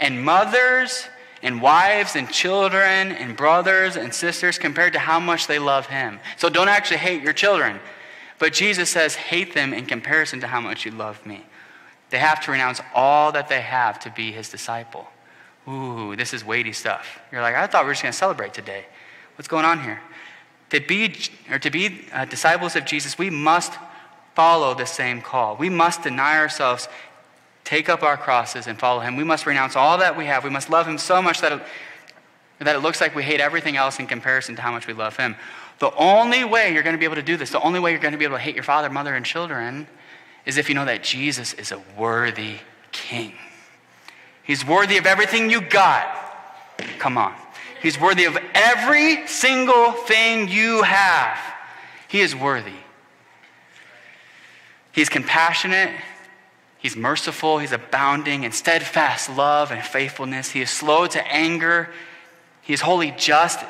and 0.00 0.24
mothers 0.24 1.08
and 1.42 1.60
wives 1.60 2.14
and 2.14 2.30
children 2.30 3.12
and 3.12 3.36
brothers 3.36 3.96
and 3.96 4.14
sisters 4.14 4.58
compared 4.58 4.92
to 4.92 4.98
how 4.98 5.18
much 5.18 5.48
they 5.48 5.58
love 5.58 5.86
him. 5.86 6.20
So 6.36 6.48
don't 6.48 6.68
actually 6.68 6.98
hate 6.98 7.22
your 7.22 7.32
children. 7.32 7.80
But 8.38 8.52
Jesus 8.52 8.90
says, 8.90 9.14
hate 9.14 9.54
them 9.54 9.74
in 9.74 9.86
comparison 9.86 10.40
to 10.40 10.46
how 10.46 10.60
much 10.60 10.84
you 10.84 10.92
love 10.92 11.24
me. 11.26 11.44
They 12.12 12.18
have 12.18 12.42
to 12.42 12.52
renounce 12.52 12.78
all 12.94 13.32
that 13.32 13.48
they 13.48 13.62
have 13.62 13.98
to 14.00 14.10
be 14.10 14.32
his 14.32 14.50
disciple. 14.50 15.08
Ooh, 15.66 16.14
this 16.14 16.34
is 16.34 16.44
weighty 16.44 16.74
stuff. 16.74 17.18
You're 17.32 17.40
like, 17.40 17.54
I 17.54 17.66
thought 17.66 17.84
we 17.84 17.86
were 17.86 17.94
just 17.94 18.02
going 18.02 18.12
to 18.12 18.18
celebrate 18.18 18.52
today. 18.52 18.84
What's 19.36 19.48
going 19.48 19.64
on 19.64 19.82
here? 19.82 19.98
To 20.70 20.80
be, 20.80 21.14
or 21.50 21.58
to 21.58 21.70
be 21.70 22.04
uh, 22.12 22.26
disciples 22.26 22.76
of 22.76 22.84
Jesus, 22.84 23.16
we 23.16 23.30
must 23.30 23.72
follow 24.34 24.74
the 24.74 24.84
same 24.84 25.22
call. 25.22 25.56
We 25.56 25.70
must 25.70 26.02
deny 26.02 26.36
ourselves 26.36 26.86
take 27.64 27.88
up 27.88 28.02
our 28.02 28.18
crosses 28.18 28.66
and 28.66 28.78
follow 28.78 29.00
him. 29.00 29.16
We 29.16 29.24
must 29.24 29.46
renounce 29.46 29.74
all 29.74 29.96
that 29.96 30.14
we 30.14 30.26
have. 30.26 30.44
We 30.44 30.50
must 30.50 30.68
love 30.68 30.86
him 30.86 30.98
so 30.98 31.22
much 31.22 31.40
that 31.40 31.52
it, 31.52 31.62
that 32.58 32.76
it 32.76 32.80
looks 32.80 33.00
like 33.00 33.14
we 33.14 33.22
hate 33.22 33.40
everything 33.40 33.78
else 33.78 33.98
in 33.98 34.06
comparison 34.06 34.54
to 34.56 34.60
how 34.60 34.70
much 34.70 34.86
we 34.86 34.92
love 34.92 35.16
him. 35.16 35.34
The 35.78 35.94
only 35.94 36.44
way 36.44 36.74
you're 36.74 36.82
going 36.82 36.94
to 36.94 36.98
be 36.98 37.06
able 37.06 37.16
to 37.16 37.22
do 37.22 37.38
this, 37.38 37.48
the 37.48 37.62
only 37.62 37.80
way 37.80 37.92
you're 37.92 38.00
going 38.00 38.12
to 38.12 38.18
be 38.18 38.26
able 38.26 38.36
to 38.36 38.42
hate 38.42 38.54
your 38.54 38.64
father, 38.64 38.90
mother, 38.90 39.14
and 39.14 39.24
children 39.24 39.86
is 40.44 40.56
if 40.56 40.68
you 40.68 40.74
know 40.74 40.84
that 40.84 41.02
Jesus 41.02 41.52
is 41.54 41.72
a 41.72 41.80
worthy 41.96 42.56
king. 42.90 43.34
He's 44.42 44.66
worthy 44.66 44.98
of 44.98 45.06
everything 45.06 45.50
you 45.50 45.60
got. 45.60 46.04
Come 46.98 47.16
on. 47.16 47.34
He's 47.80 47.98
worthy 48.00 48.24
of 48.24 48.36
every 48.54 49.26
single 49.26 49.92
thing 49.92 50.48
you 50.48 50.82
have. 50.82 51.38
He 52.08 52.20
is 52.20 52.34
worthy. 52.34 52.72
He's 54.92 55.08
compassionate. 55.08 55.90
He's 56.82 56.96
merciful, 56.96 57.58
he's 57.58 57.70
abounding 57.70 58.42
in 58.42 58.50
steadfast 58.50 59.30
love 59.30 59.70
and 59.70 59.84
faithfulness. 59.84 60.50
He 60.50 60.62
is 60.62 60.68
slow 60.68 61.06
to 61.06 61.32
anger. 61.32 61.88
He 62.60 62.72
is 62.72 62.80
wholly 62.80 63.14
just 63.16 63.60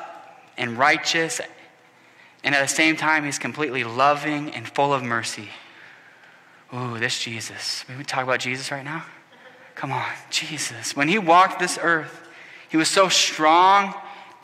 and 0.56 0.78
righteous. 0.78 1.38
And 2.42 2.54
at 2.54 2.62
the 2.62 2.74
same 2.74 2.96
time, 2.96 3.24
he's 3.24 3.38
completely 3.38 3.84
loving 3.84 4.50
and 4.54 4.66
full 4.66 4.94
of 4.94 5.02
mercy. 5.02 5.50
Ooh, 6.74 6.98
this 6.98 7.18
Jesus. 7.18 7.84
Can 7.84 7.98
we 7.98 8.04
talk 8.04 8.24
about 8.24 8.40
Jesus 8.40 8.70
right 8.70 8.84
now? 8.84 9.04
Come 9.74 9.92
on, 9.92 10.06
Jesus. 10.30 10.96
When 10.96 11.08
he 11.08 11.18
walked 11.18 11.58
this 11.58 11.78
earth, 11.80 12.20
he 12.68 12.76
was 12.76 12.88
so 12.88 13.08
strong 13.08 13.94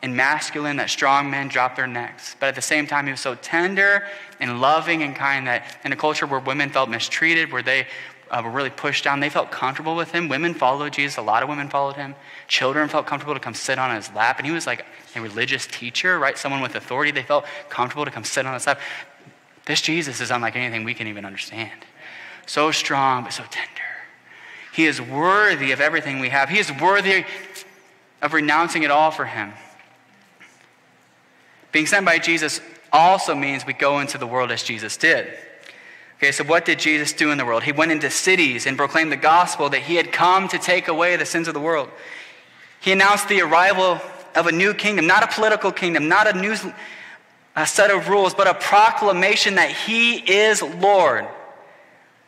and 0.03 0.17
masculine 0.17 0.77
that 0.77 0.91
strong 0.91 1.31
men 1.31 1.49
dropped 1.49 1.77
their 1.77 1.87
necks. 1.87 2.37
But 2.39 2.47
at 2.47 2.55
the 2.55 2.63
same 2.63 2.87
time, 2.87 3.07
he 3.07 3.11
was 3.11 3.21
so 3.21 3.35
tender 3.35 4.05
and 4.41 4.61
loving 4.61 5.03
and 5.03 5.17
kind 5.17 5.47
that 5.47 5.79
in 5.85 5.93
a 5.93 5.97
culture 5.97 6.27
where 6.27 6.41
women 6.41 6.71
felt 6.71 6.89
mistreated, 6.89 7.51
where 7.51 7.63
they 7.63 7.87
uh, 8.31 8.43
were 8.45 8.51
really 8.51 8.71
pushed 8.71 9.05
down. 9.05 9.21
They 9.21 9.31
felt 9.31 9.51
comfortable 9.51 9.97
with 9.97 10.13
him. 10.13 10.29
Women 10.29 10.55
followed 10.55 10.93
Jesus. 10.93 11.17
A 11.17 11.23
lot 11.23 11.43
of 11.43 11.49
women 11.49 11.69
followed 11.69 11.97
him. 11.97 12.15
Children 12.47 12.89
felt 12.89 13.07
comfortable 13.07 13.35
to 13.35 13.41
come 13.41 13.55
sit 13.55 13.79
on 13.79 13.95
his 13.95 14.13
lap. 14.13 14.39
And 14.39 14.47
he 14.47 14.53
was 14.53 14.67
like 14.67 14.85
a 15.17 15.21
religious 15.21 15.67
teacher, 15.67 16.19
right? 16.19 16.37
Someone 16.37 16.61
with 16.61 16.75
authority. 16.75 17.11
They 17.11 17.23
felt 17.23 17.45
comfortable 17.69 18.05
to 18.05 18.11
come 18.11 18.25
sit 18.25 18.47
on 18.47 18.55
his 18.55 18.67
lap. 18.67 18.81
This 19.67 19.81
Jesus 19.81 20.21
is 20.21 20.31
unlike 20.31 20.57
anything 20.57 20.85
we 20.85 20.95
can 20.95 21.09
even 21.09 21.25
understand. 21.25 21.85
So 22.49 22.71
strong, 22.71 23.25
but 23.25 23.33
so 23.35 23.45
tender. 23.51 23.69
He 24.73 24.87
is 24.87 25.03
worthy 25.03 25.71
of 25.73 25.83
everything 25.83 26.19
we 26.19 26.31
have. 26.31 26.49
He 26.49 26.59
is 26.59 26.73
worthy 26.81 27.25
of 28.23 28.33
renouncing 28.33 28.85
it 28.85 28.91
all 28.91 29.11
for 29.11 29.27
him. 29.27 29.53
Being 31.73 31.85
sent 31.85 32.07
by 32.07 32.19
Jesus 32.19 32.63
also 32.91 33.35
means 33.35 33.67
we 33.67 33.75
go 33.75 34.01
into 34.01 34.17
the 34.17 34.27
world 34.27 34.51
as 34.51 34.63
Jesus 34.63 34.97
did. 34.97 35.29
Okay, 36.17 36.33
so 36.33 36.43
what 36.43 36.65
did 36.65 36.79
Jesus 36.79 37.13
do 37.13 37.31
in 37.31 37.37
the 37.37 37.45
world? 37.45 37.65
He 37.65 37.73
went 37.73 37.93
into 37.93 38.09
cities 38.09 38.67
and 38.67 38.79
proclaimed 38.79 39.13
the 39.13 39.17
gospel 39.17 39.69
that 39.69 39.83
he 39.83 39.97
had 39.97 40.11
come 40.11 40.49
to 40.49 40.59
take 40.59 40.89
away 40.89 41.17
the 41.17 41.27
sins 41.27 41.49
of 41.49 41.55
the 41.55 41.61
world. 41.61 41.91
He 42.81 42.93
announced 42.93 43.29
the 43.29 43.43
arrival 43.43 44.01
of 44.35 44.47
a 44.47 44.53
new 44.53 44.73
kingdom, 44.73 45.07
not 45.07 45.23
a 45.23 45.27
political 45.27 45.71
kingdom, 45.71 46.09
not 46.09 46.27
a 46.27 46.39
new 46.39 46.57
a 47.55 47.67
set 47.67 47.91
of 47.91 48.09
rules, 48.09 48.33
but 48.33 48.47
a 48.47 48.55
proclamation 48.55 49.57
that 49.57 49.71
he 49.71 50.17
is 50.17 50.63
Lord. 50.63 51.27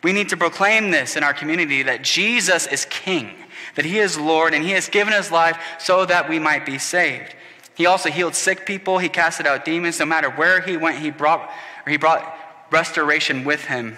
We 0.03 0.13
need 0.13 0.31
to 0.31 0.37
proclaim 0.37 0.91
this 0.91 1.17
in 1.17 1.23
our 1.23 1.35
community 1.35 1.83
that 1.83 2.03
Jesus 2.03 2.67
is 2.67 2.87
king, 2.87 3.35
that 3.75 3.85
he 3.85 3.99
is 3.99 4.19
Lord, 4.19 4.55
and 4.55 4.65
he 4.65 4.71
has 4.71 4.89
given 4.89 5.13
his 5.13 5.31
life 5.31 5.59
so 5.79 6.07
that 6.07 6.29
we 6.29 6.39
might 6.39 6.65
be 6.65 6.79
saved. 6.79 7.35
He 7.75 7.87
also 7.87 8.11
healed 8.11 8.35
sick 8.35 8.67
people, 8.67 8.99
he 8.99 9.09
casted 9.09 9.47
out 9.47 9.65
demons. 9.65 9.99
No 9.99 10.07
matter 10.07 10.31
where 10.31 10.61
he 10.61 10.77
went, 10.77 10.99
he 10.99 11.11
brought, 11.11 11.51
he 11.87 11.97
brought 11.97 12.37
restoration 12.71 13.45
with 13.45 13.65
him. 13.65 13.97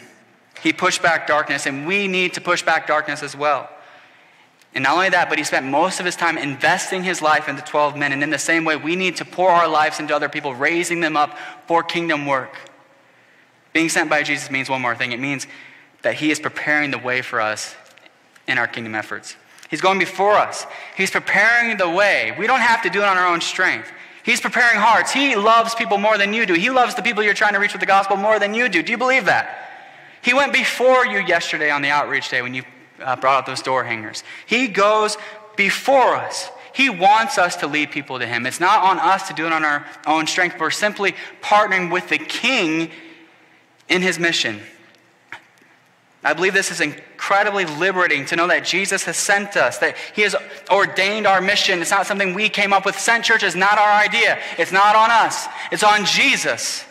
He 0.62 0.72
pushed 0.72 1.02
back 1.02 1.26
darkness, 1.26 1.66
and 1.66 1.86
we 1.86 2.06
need 2.08 2.34
to 2.34 2.40
push 2.40 2.62
back 2.62 2.86
darkness 2.86 3.22
as 3.22 3.36
well. 3.36 3.68
And 4.74 4.84
not 4.84 4.94
only 4.94 5.10
that, 5.10 5.28
but 5.28 5.38
he 5.38 5.44
spent 5.44 5.66
most 5.66 6.00
of 6.00 6.06
his 6.06 6.16
time 6.16 6.38
investing 6.38 7.02
his 7.02 7.20
life 7.20 7.48
into 7.48 7.62
12 7.62 7.96
men. 7.96 8.12
And 8.12 8.22
in 8.22 8.30
the 8.30 8.38
same 8.38 8.64
way, 8.64 8.76
we 8.76 8.96
need 8.96 9.16
to 9.16 9.24
pour 9.24 9.50
our 9.50 9.68
lives 9.68 10.00
into 10.00 10.14
other 10.14 10.28
people, 10.28 10.54
raising 10.54 11.00
them 11.00 11.16
up 11.16 11.36
for 11.66 11.82
kingdom 11.82 12.24
work. 12.24 12.56
Being 13.72 13.88
sent 13.88 14.08
by 14.08 14.22
Jesus 14.22 14.50
means 14.50 14.70
one 14.70 14.80
more 14.80 14.94
thing 14.94 15.12
it 15.12 15.20
means 15.20 15.46
that 16.02 16.14
he 16.14 16.30
is 16.30 16.40
preparing 16.40 16.90
the 16.90 16.98
way 16.98 17.22
for 17.22 17.40
us 17.40 17.74
in 18.46 18.58
our 18.58 18.66
kingdom 18.66 18.94
efforts. 18.94 19.36
He's 19.70 19.80
going 19.80 19.98
before 19.98 20.34
us, 20.34 20.66
he's 20.96 21.10
preparing 21.10 21.76
the 21.78 21.88
way. 21.88 22.34
We 22.38 22.46
don't 22.46 22.60
have 22.60 22.82
to 22.82 22.90
do 22.90 23.00
it 23.00 23.04
on 23.04 23.16
our 23.16 23.26
own 23.26 23.40
strength. 23.40 23.90
He's 24.24 24.40
preparing 24.40 24.78
hearts. 24.78 25.12
He 25.12 25.34
loves 25.34 25.74
people 25.74 25.98
more 25.98 26.16
than 26.16 26.32
you 26.32 26.46
do. 26.46 26.54
He 26.54 26.70
loves 26.70 26.94
the 26.94 27.02
people 27.02 27.24
you're 27.24 27.34
trying 27.34 27.54
to 27.54 27.58
reach 27.58 27.72
with 27.72 27.80
the 27.80 27.86
gospel 27.86 28.16
more 28.16 28.38
than 28.38 28.54
you 28.54 28.68
do. 28.68 28.80
Do 28.82 28.92
you 28.92 28.98
believe 28.98 29.24
that? 29.24 29.68
He 30.22 30.32
went 30.32 30.52
before 30.52 31.04
you 31.04 31.18
yesterday 31.18 31.70
on 31.70 31.82
the 31.82 31.88
outreach 31.88 32.28
day 32.30 32.40
when 32.40 32.54
you 32.54 32.62
uh, 33.00 33.16
brought 33.16 33.38
out 33.38 33.46
those 33.46 33.62
door 33.62 33.82
hangers. 33.82 34.22
He 34.46 34.68
goes 34.68 35.16
before 35.56 36.14
us. 36.14 36.50
He 36.72 36.88
wants 36.88 37.36
us 37.36 37.56
to 37.56 37.66
lead 37.66 37.90
people 37.90 38.18
to 38.18 38.26
Him. 38.26 38.46
It's 38.46 38.60
not 38.60 38.82
on 38.82 38.98
us 38.98 39.28
to 39.28 39.34
do 39.34 39.46
it 39.46 39.52
on 39.52 39.64
our 39.64 39.86
own 40.06 40.26
strength. 40.26 40.58
We're 40.58 40.70
simply 40.70 41.14
partnering 41.42 41.90
with 41.90 42.08
the 42.08 42.18
King 42.18 42.90
in 43.88 44.02
His 44.02 44.18
mission. 44.18 44.60
I 46.24 46.35
believe 46.35 46.54
this 46.54 46.70
is 46.70 46.80
incredibly 46.80 47.64
liberating 47.64 48.26
to 48.26 48.37
know 48.37 48.46
that 48.46 48.64
Jesus 48.64 49.04
has 49.04 49.16
sent 49.16 49.56
us, 49.56 49.78
that 49.78 49.96
He 50.14 50.22
has 50.22 50.37
ordained 50.70 51.26
our 51.26 51.40
mission. 51.40 51.80
It's 51.80 51.90
not 51.90 52.06
something 52.06 52.35
we 52.35 52.48
came 52.48 52.72
up 52.72 52.85
with. 52.85 52.98
Sent 52.98 53.24
Church 53.24 53.42
is 53.42 53.56
not 53.56 53.78
our 53.78 53.90
idea, 53.90 54.38
it's 54.58 54.72
not 54.72 54.94
on 54.94 55.11
us, 55.11 55.46
it's 55.72 55.82
on 55.82 56.04
Jesus. 56.04 56.85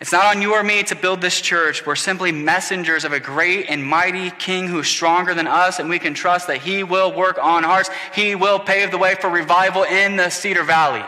It's 0.00 0.12
not 0.12 0.36
on 0.36 0.42
you 0.42 0.52
or 0.52 0.62
me 0.62 0.82
to 0.82 0.94
build 0.94 1.22
this 1.22 1.40
church. 1.40 1.86
We're 1.86 1.96
simply 1.96 2.30
messengers 2.30 3.04
of 3.04 3.12
a 3.12 3.20
great 3.20 3.70
and 3.70 3.82
mighty 3.82 4.30
King 4.32 4.66
who's 4.66 4.86
stronger 4.86 5.32
than 5.32 5.46
us, 5.46 5.78
and 5.78 5.88
we 5.88 5.98
can 5.98 6.12
trust 6.12 6.46
that 6.48 6.58
He 6.58 6.82
will 6.82 7.12
work 7.12 7.38
on 7.38 7.62
hearts. 7.62 7.88
He 8.14 8.34
will 8.34 8.58
pave 8.58 8.90
the 8.90 8.98
way 8.98 9.14
for 9.14 9.30
revival 9.30 9.84
in 9.84 10.16
the 10.16 10.28
Cedar 10.28 10.62
Valley. 10.62 11.04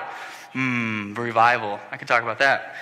Hmm, 0.52 1.12
revival. 1.14 1.78
I 1.90 1.98
could 1.98 2.08
talk 2.08 2.22
about 2.22 2.38
that. 2.38 2.74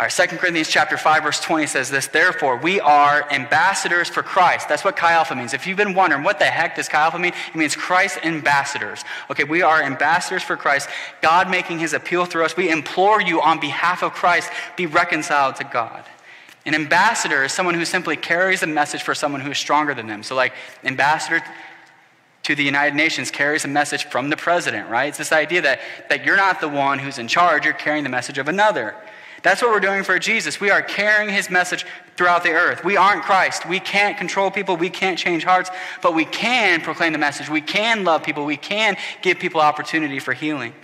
All 0.00 0.06
right, 0.06 0.30
2 0.30 0.38
Corinthians 0.38 0.68
chapter 0.68 0.96
5, 0.96 1.22
verse 1.24 1.40
20 1.40 1.66
says 1.66 1.90
this, 1.90 2.06
therefore, 2.06 2.56
we 2.56 2.80
are 2.80 3.30
ambassadors 3.30 4.08
for 4.08 4.22
Christ. 4.22 4.66
That's 4.66 4.82
what 4.82 4.96
Chi 4.96 5.12
Alpha 5.12 5.34
means. 5.36 5.52
If 5.52 5.66
you've 5.66 5.76
been 5.76 5.92
wondering, 5.92 6.22
what 6.22 6.38
the 6.38 6.46
heck 6.46 6.74
does 6.74 6.88
Chi 6.88 6.98
Alpha 6.98 7.18
mean? 7.18 7.34
It 7.48 7.54
means 7.54 7.76
Christ 7.76 8.18
ambassadors. 8.24 9.04
Okay, 9.30 9.44
we 9.44 9.60
are 9.60 9.82
ambassadors 9.82 10.42
for 10.42 10.56
Christ, 10.56 10.88
God 11.20 11.50
making 11.50 11.80
his 11.80 11.92
appeal 11.92 12.24
through 12.24 12.46
us. 12.46 12.56
We 12.56 12.70
implore 12.70 13.20
you 13.20 13.42
on 13.42 13.60
behalf 13.60 14.02
of 14.02 14.14
Christ, 14.14 14.50
be 14.74 14.86
reconciled 14.86 15.56
to 15.56 15.64
God. 15.64 16.02
An 16.64 16.74
ambassador 16.74 17.44
is 17.44 17.52
someone 17.52 17.74
who 17.74 17.84
simply 17.84 18.16
carries 18.16 18.62
a 18.62 18.66
message 18.66 19.02
for 19.02 19.14
someone 19.14 19.42
who's 19.42 19.58
stronger 19.58 19.92
than 19.92 20.06
them. 20.06 20.22
So, 20.22 20.34
like, 20.34 20.54
ambassador 20.82 21.42
to 22.44 22.54
the 22.54 22.64
United 22.64 22.94
Nations 22.94 23.30
carries 23.30 23.66
a 23.66 23.68
message 23.68 24.04
from 24.04 24.30
the 24.30 24.36
president, 24.38 24.88
right? 24.88 25.08
It's 25.08 25.18
this 25.18 25.30
idea 25.30 25.60
that, 25.60 25.80
that 26.08 26.24
you're 26.24 26.38
not 26.38 26.62
the 26.62 26.68
one 26.68 26.98
who's 26.98 27.18
in 27.18 27.28
charge, 27.28 27.66
you're 27.66 27.74
carrying 27.74 28.04
the 28.04 28.08
message 28.08 28.38
of 28.38 28.48
another. 28.48 28.94
That's 29.42 29.62
what 29.62 29.70
we're 29.70 29.80
doing 29.80 30.04
for 30.04 30.18
Jesus. 30.18 30.60
We 30.60 30.70
are 30.70 30.82
carrying 30.82 31.30
his 31.30 31.48
message 31.48 31.86
throughout 32.16 32.42
the 32.42 32.50
earth. 32.50 32.84
We 32.84 32.96
aren't 32.96 33.22
Christ. 33.22 33.66
We 33.66 33.80
can't 33.80 34.18
control 34.18 34.50
people. 34.50 34.76
We 34.76 34.90
can't 34.90 35.18
change 35.18 35.44
hearts, 35.44 35.70
but 36.02 36.14
we 36.14 36.26
can 36.26 36.82
proclaim 36.82 37.12
the 37.12 37.18
message. 37.18 37.48
We 37.48 37.62
can 37.62 38.04
love 38.04 38.22
people. 38.22 38.44
We 38.44 38.58
can 38.58 38.96
give 39.22 39.38
people 39.38 39.60
opportunity 39.60 40.18
for 40.18 40.34
healing. 40.34 40.74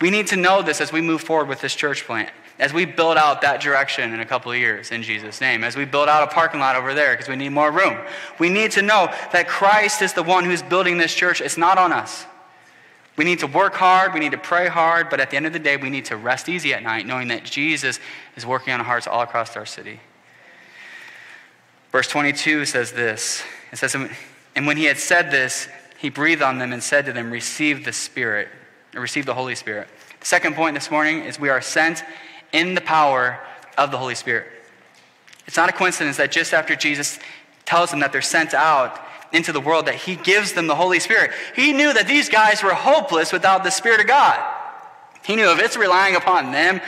We 0.00 0.10
need 0.10 0.28
to 0.28 0.36
know 0.36 0.62
this 0.62 0.80
as 0.80 0.92
we 0.92 1.00
move 1.00 1.20
forward 1.20 1.48
with 1.48 1.60
this 1.60 1.74
church 1.74 2.04
plant, 2.04 2.30
as 2.58 2.72
we 2.72 2.84
build 2.84 3.18
out 3.18 3.42
that 3.42 3.60
direction 3.60 4.14
in 4.14 4.20
a 4.20 4.26
couple 4.26 4.50
of 4.50 4.56
years 4.56 4.90
in 4.90 5.02
Jesus' 5.02 5.40
name, 5.40 5.64
as 5.64 5.76
we 5.76 5.84
build 5.84 6.08
out 6.08 6.22
a 6.22 6.32
parking 6.32 6.60
lot 6.60 6.76
over 6.76 6.94
there 6.94 7.12
because 7.12 7.28
we 7.28 7.36
need 7.36 7.50
more 7.50 7.70
room. 7.70 7.98
We 8.38 8.48
need 8.48 8.70
to 8.72 8.82
know 8.82 9.12
that 9.32 9.48
Christ 9.48 10.00
is 10.00 10.12
the 10.12 10.22
one 10.22 10.44
who's 10.44 10.62
building 10.62 10.98
this 10.98 11.14
church. 11.14 11.40
It's 11.40 11.58
not 11.58 11.76
on 11.76 11.92
us. 11.92 12.24
We 13.18 13.24
need 13.24 13.40
to 13.40 13.46
work 13.46 13.74
hard, 13.74 14.14
we 14.14 14.20
need 14.20 14.32
to 14.32 14.38
pray 14.38 14.68
hard, 14.68 15.10
but 15.10 15.20
at 15.20 15.30
the 15.30 15.36
end 15.36 15.44
of 15.44 15.52
the 15.52 15.58
day, 15.58 15.76
we 15.76 15.90
need 15.90 16.06
to 16.06 16.16
rest 16.16 16.48
easy 16.48 16.72
at 16.72 16.82
night, 16.82 17.04
knowing 17.04 17.28
that 17.28 17.44
Jesus 17.44 18.00
is 18.36 18.46
working 18.46 18.72
on 18.72 18.80
our 18.80 18.86
hearts 18.86 19.06
all 19.06 19.20
across 19.20 19.56
our 19.56 19.66
city. 19.66 20.00
Verse 21.92 22.08
22 22.08 22.64
says 22.64 22.92
this 22.92 23.42
It 23.72 23.76
says, 23.76 23.94
And 24.54 24.66
when 24.66 24.78
he 24.78 24.84
had 24.84 24.98
said 24.98 25.30
this, 25.30 25.68
he 25.98 26.08
breathed 26.08 26.42
on 26.42 26.58
them 26.58 26.72
and 26.72 26.82
said 26.82 27.04
to 27.06 27.12
them, 27.12 27.30
Receive 27.30 27.84
the 27.84 27.92
Spirit 27.92 28.48
receive 28.94 29.26
the 29.26 29.34
Holy 29.34 29.54
Spirit. 29.54 29.88
The 30.20 30.26
second 30.26 30.54
point 30.54 30.74
this 30.74 30.90
morning 30.90 31.24
is 31.24 31.38
we 31.38 31.48
are 31.48 31.60
sent 31.60 32.04
in 32.52 32.74
the 32.74 32.80
power 32.80 33.38
of 33.76 33.90
the 33.90 33.98
Holy 33.98 34.14
Spirit. 34.14 34.46
It's 35.46 35.56
not 35.56 35.68
a 35.68 35.72
coincidence 35.72 36.16
that 36.16 36.30
just 36.30 36.52
after 36.52 36.74
Jesus 36.76 37.18
tells 37.64 37.90
them 37.90 38.00
that 38.00 38.12
they're 38.12 38.22
sent 38.22 38.54
out 38.54 39.00
into 39.32 39.52
the 39.52 39.60
world, 39.60 39.86
that 39.86 39.94
he 39.94 40.16
gives 40.16 40.52
them 40.52 40.66
the 40.66 40.74
Holy 40.74 41.00
Spirit. 41.00 41.32
He 41.54 41.72
knew 41.72 41.92
that 41.92 42.06
these 42.06 42.28
guys 42.28 42.62
were 42.62 42.74
hopeless 42.74 43.32
without 43.32 43.64
the 43.64 43.70
Spirit 43.70 44.00
of 44.00 44.06
God. 44.06 44.38
He 45.24 45.36
knew 45.36 45.50
if 45.52 45.60
it's 45.60 45.76
relying 45.76 46.16
upon 46.16 46.52
them, 46.52 46.80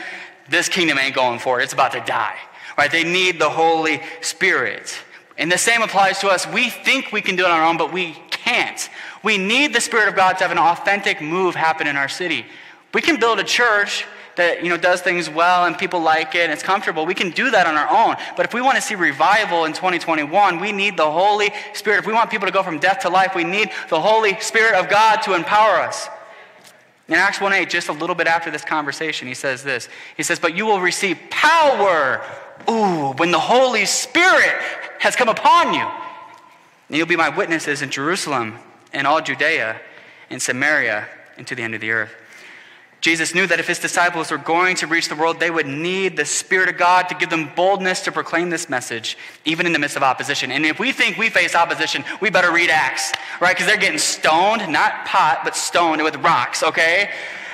this 0.49 0.67
kingdom 0.67 0.97
ain't 0.97 1.15
going 1.15 1.39
forward. 1.39 1.61
It's 1.61 1.73
about 1.73 1.91
to 1.93 2.01
die. 2.01 2.37
Right? 2.77 2.91
They 2.91 3.03
need 3.03 3.39
the 3.39 3.49
Holy 3.49 4.01
Spirit. 4.21 4.97
And 5.37 5.51
the 5.51 5.57
same 5.57 5.81
applies 5.81 6.19
to 6.19 6.29
us. 6.29 6.47
We 6.47 6.69
think 6.69 7.11
we 7.11 7.21
can 7.21 7.35
do 7.35 7.43
it 7.43 7.51
on 7.51 7.59
our 7.59 7.65
own, 7.65 7.77
but 7.77 7.93
we 7.93 8.13
can't. 8.29 8.89
We 9.23 9.37
need 9.37 9.73
the 9.73 9.81
Spirit 9.81 10.09
of 10.09 10.15
God 10.15 10.33
to 10.33 10.43
have 10.43 10.51
an 10.51 10.57
authentic 10.57 11.21
move 11.21 11.55
happen 11.55 11.87
in 11.87 11.95
our 11.95 12.09
city. 12.09 12.45
We 12.93 13.01
can 13.01 13.19
build 13.19 13.39
a 13.39 13.43
church 13.43 14.05
that 14.41 14.63
you 14.63 14.69
know 14.69 14.77
does 14.77 15.01
things 15.01 15.29
well 15.29 15.65
and 15.65 15.77
people 15.77 16.01
like 16.01 16.33
it 16.33 16.41
and 16.41 16.51
it's 16.51 16.63
comfortable. 16.63 17.05
We 17.05 17.13
can 17.13 17.29
do 17.29 17.51
that 17.51 17.67
on 17.67 17.77
our 17.77 17.89
own. 17.89 18.15
But 18.35 18.45
if 18.45 18.53
we 18.53 18.61
want 18.61 18.75
to 18.75 18.81
see 18.81 18.95
revival 18.95 19.65
in 19.65 19.73
2021, 19.73 20.59
we 20.59 20.71
need 20.71 20.97
the 20.97 21.09
Holy 21.09 21.51
Spirit. 21.73 21.99
If 21.99 22.07
we 22.07 22.13
want 22.13 22.31
people 22.31 22.47
to 22.47 22.51
go 22.51 22.63
from 22.63 22.79
death 22.79 23.01
to 23.01 23.09
life, 23.09 23.35
we 23.35 23.43
need 23.43 23.69
the 23.89 24.01
Holy 24.01 24.39
Spirit 24.39 24.73
of 24.73 24.89
God 24.89 25.21
to 25.23 25.35
empower 25.35 25.79
us. 25.79 26.09
In 27.07 27.15
Acts 27.15 27.39
1:8, 27.39 27.69
just 27.69 27.89
a 27.89 27.91
little 27.91 28.15
bit 28.15 28.27
after 28.27 28.49
this 28.49 28.63
conversation, 28.63 29.27
he 29.27 29.33
says 29.35 29.63
this. 29.63 29.87
He 30.17 30.23
says, 30.23 30.39
"But 30.39 30.55
you 30.55 30.65
will 30.65 30.81
receive 30.81 31.19
power, 31.29 32.21
ooh, 32.69 33.13
when 33.17 33.31
the 33.31 33.39
Holy 33.39 33.85
Spirit 33.85 34.57
has 34.99 35.15
come 35.15 35.29
upon 35.29 35.73
you." 35.73 35.85
And 36.87 36.97
you'll 36.97 37.05
be 37.05 37.15
my 37.15 37.29
witnesses 37.29 37.81
in 37.81 37.91
Jerusalem 37.91 38.59
and 38.91 39.05
all 39.05 39.21
Judea 39.21 39.79
and 40.29 40.41
Samaria 40.41 41.07
and 41.37 41.45
to 41.47 41.55
the 41.55 41.63
end 41.63 41.75
of 41.75 41.81
the 41.81 41.91
earth. 41.91 42.15
Jesus 43.01 43.33
knew 43.33 43.47
that 43.47 43.59
if 43.59 43.67
his 43.67 43.79
disciples 43.79 44.29
were 44.29 44.37
going 44.37 44.75
to 44.77 44.87
reach 44.87 45.09
the 45.09 45.15
world, 45.15 45.39
they 45.39 45.49
would 45.49 45.65
need 45.65 46.15
the 46.15 46.23
Spirit 46.23 46.69
of 46.69 46.77
God 46.77 47.09
to 47.09 47.15
give 47.15 47.31
them 47.31 47.51
boldness 47.55 48.01
to 48.01 48.11
proclaim 48.11 48.51
this 48.51 48.69
message, 48.69 49.17
even 49.43 49.65
in 49.65 49.73
the 49.73 49.79
midst 49.79 49.97
of 49.97 50.03
opposition. 50.03 50.51
And 50.51 50.67
if 50.67 50.79
we 50.79 50.91
think 50.91 51.17
we 51.17 51.29
face 51.29 51.55
opposition, 51.55 52.03
we 52.21 52.29
better 52.29 52.51
read 52.51 52.69
Acts, 52.69 53.11
right? 53.41 53.55
Because 53.55 53.65
they're 53.65 53.77
getting 53.77 53.97
stoned, 53.97 54.71
not 54.71 55.05
pot, 55.05 55.41
but 55.43 55.55
stoned 55.55 56.03
with 56.03 56.15
rocks, 56.17 56.61
okay? 56.61 57.09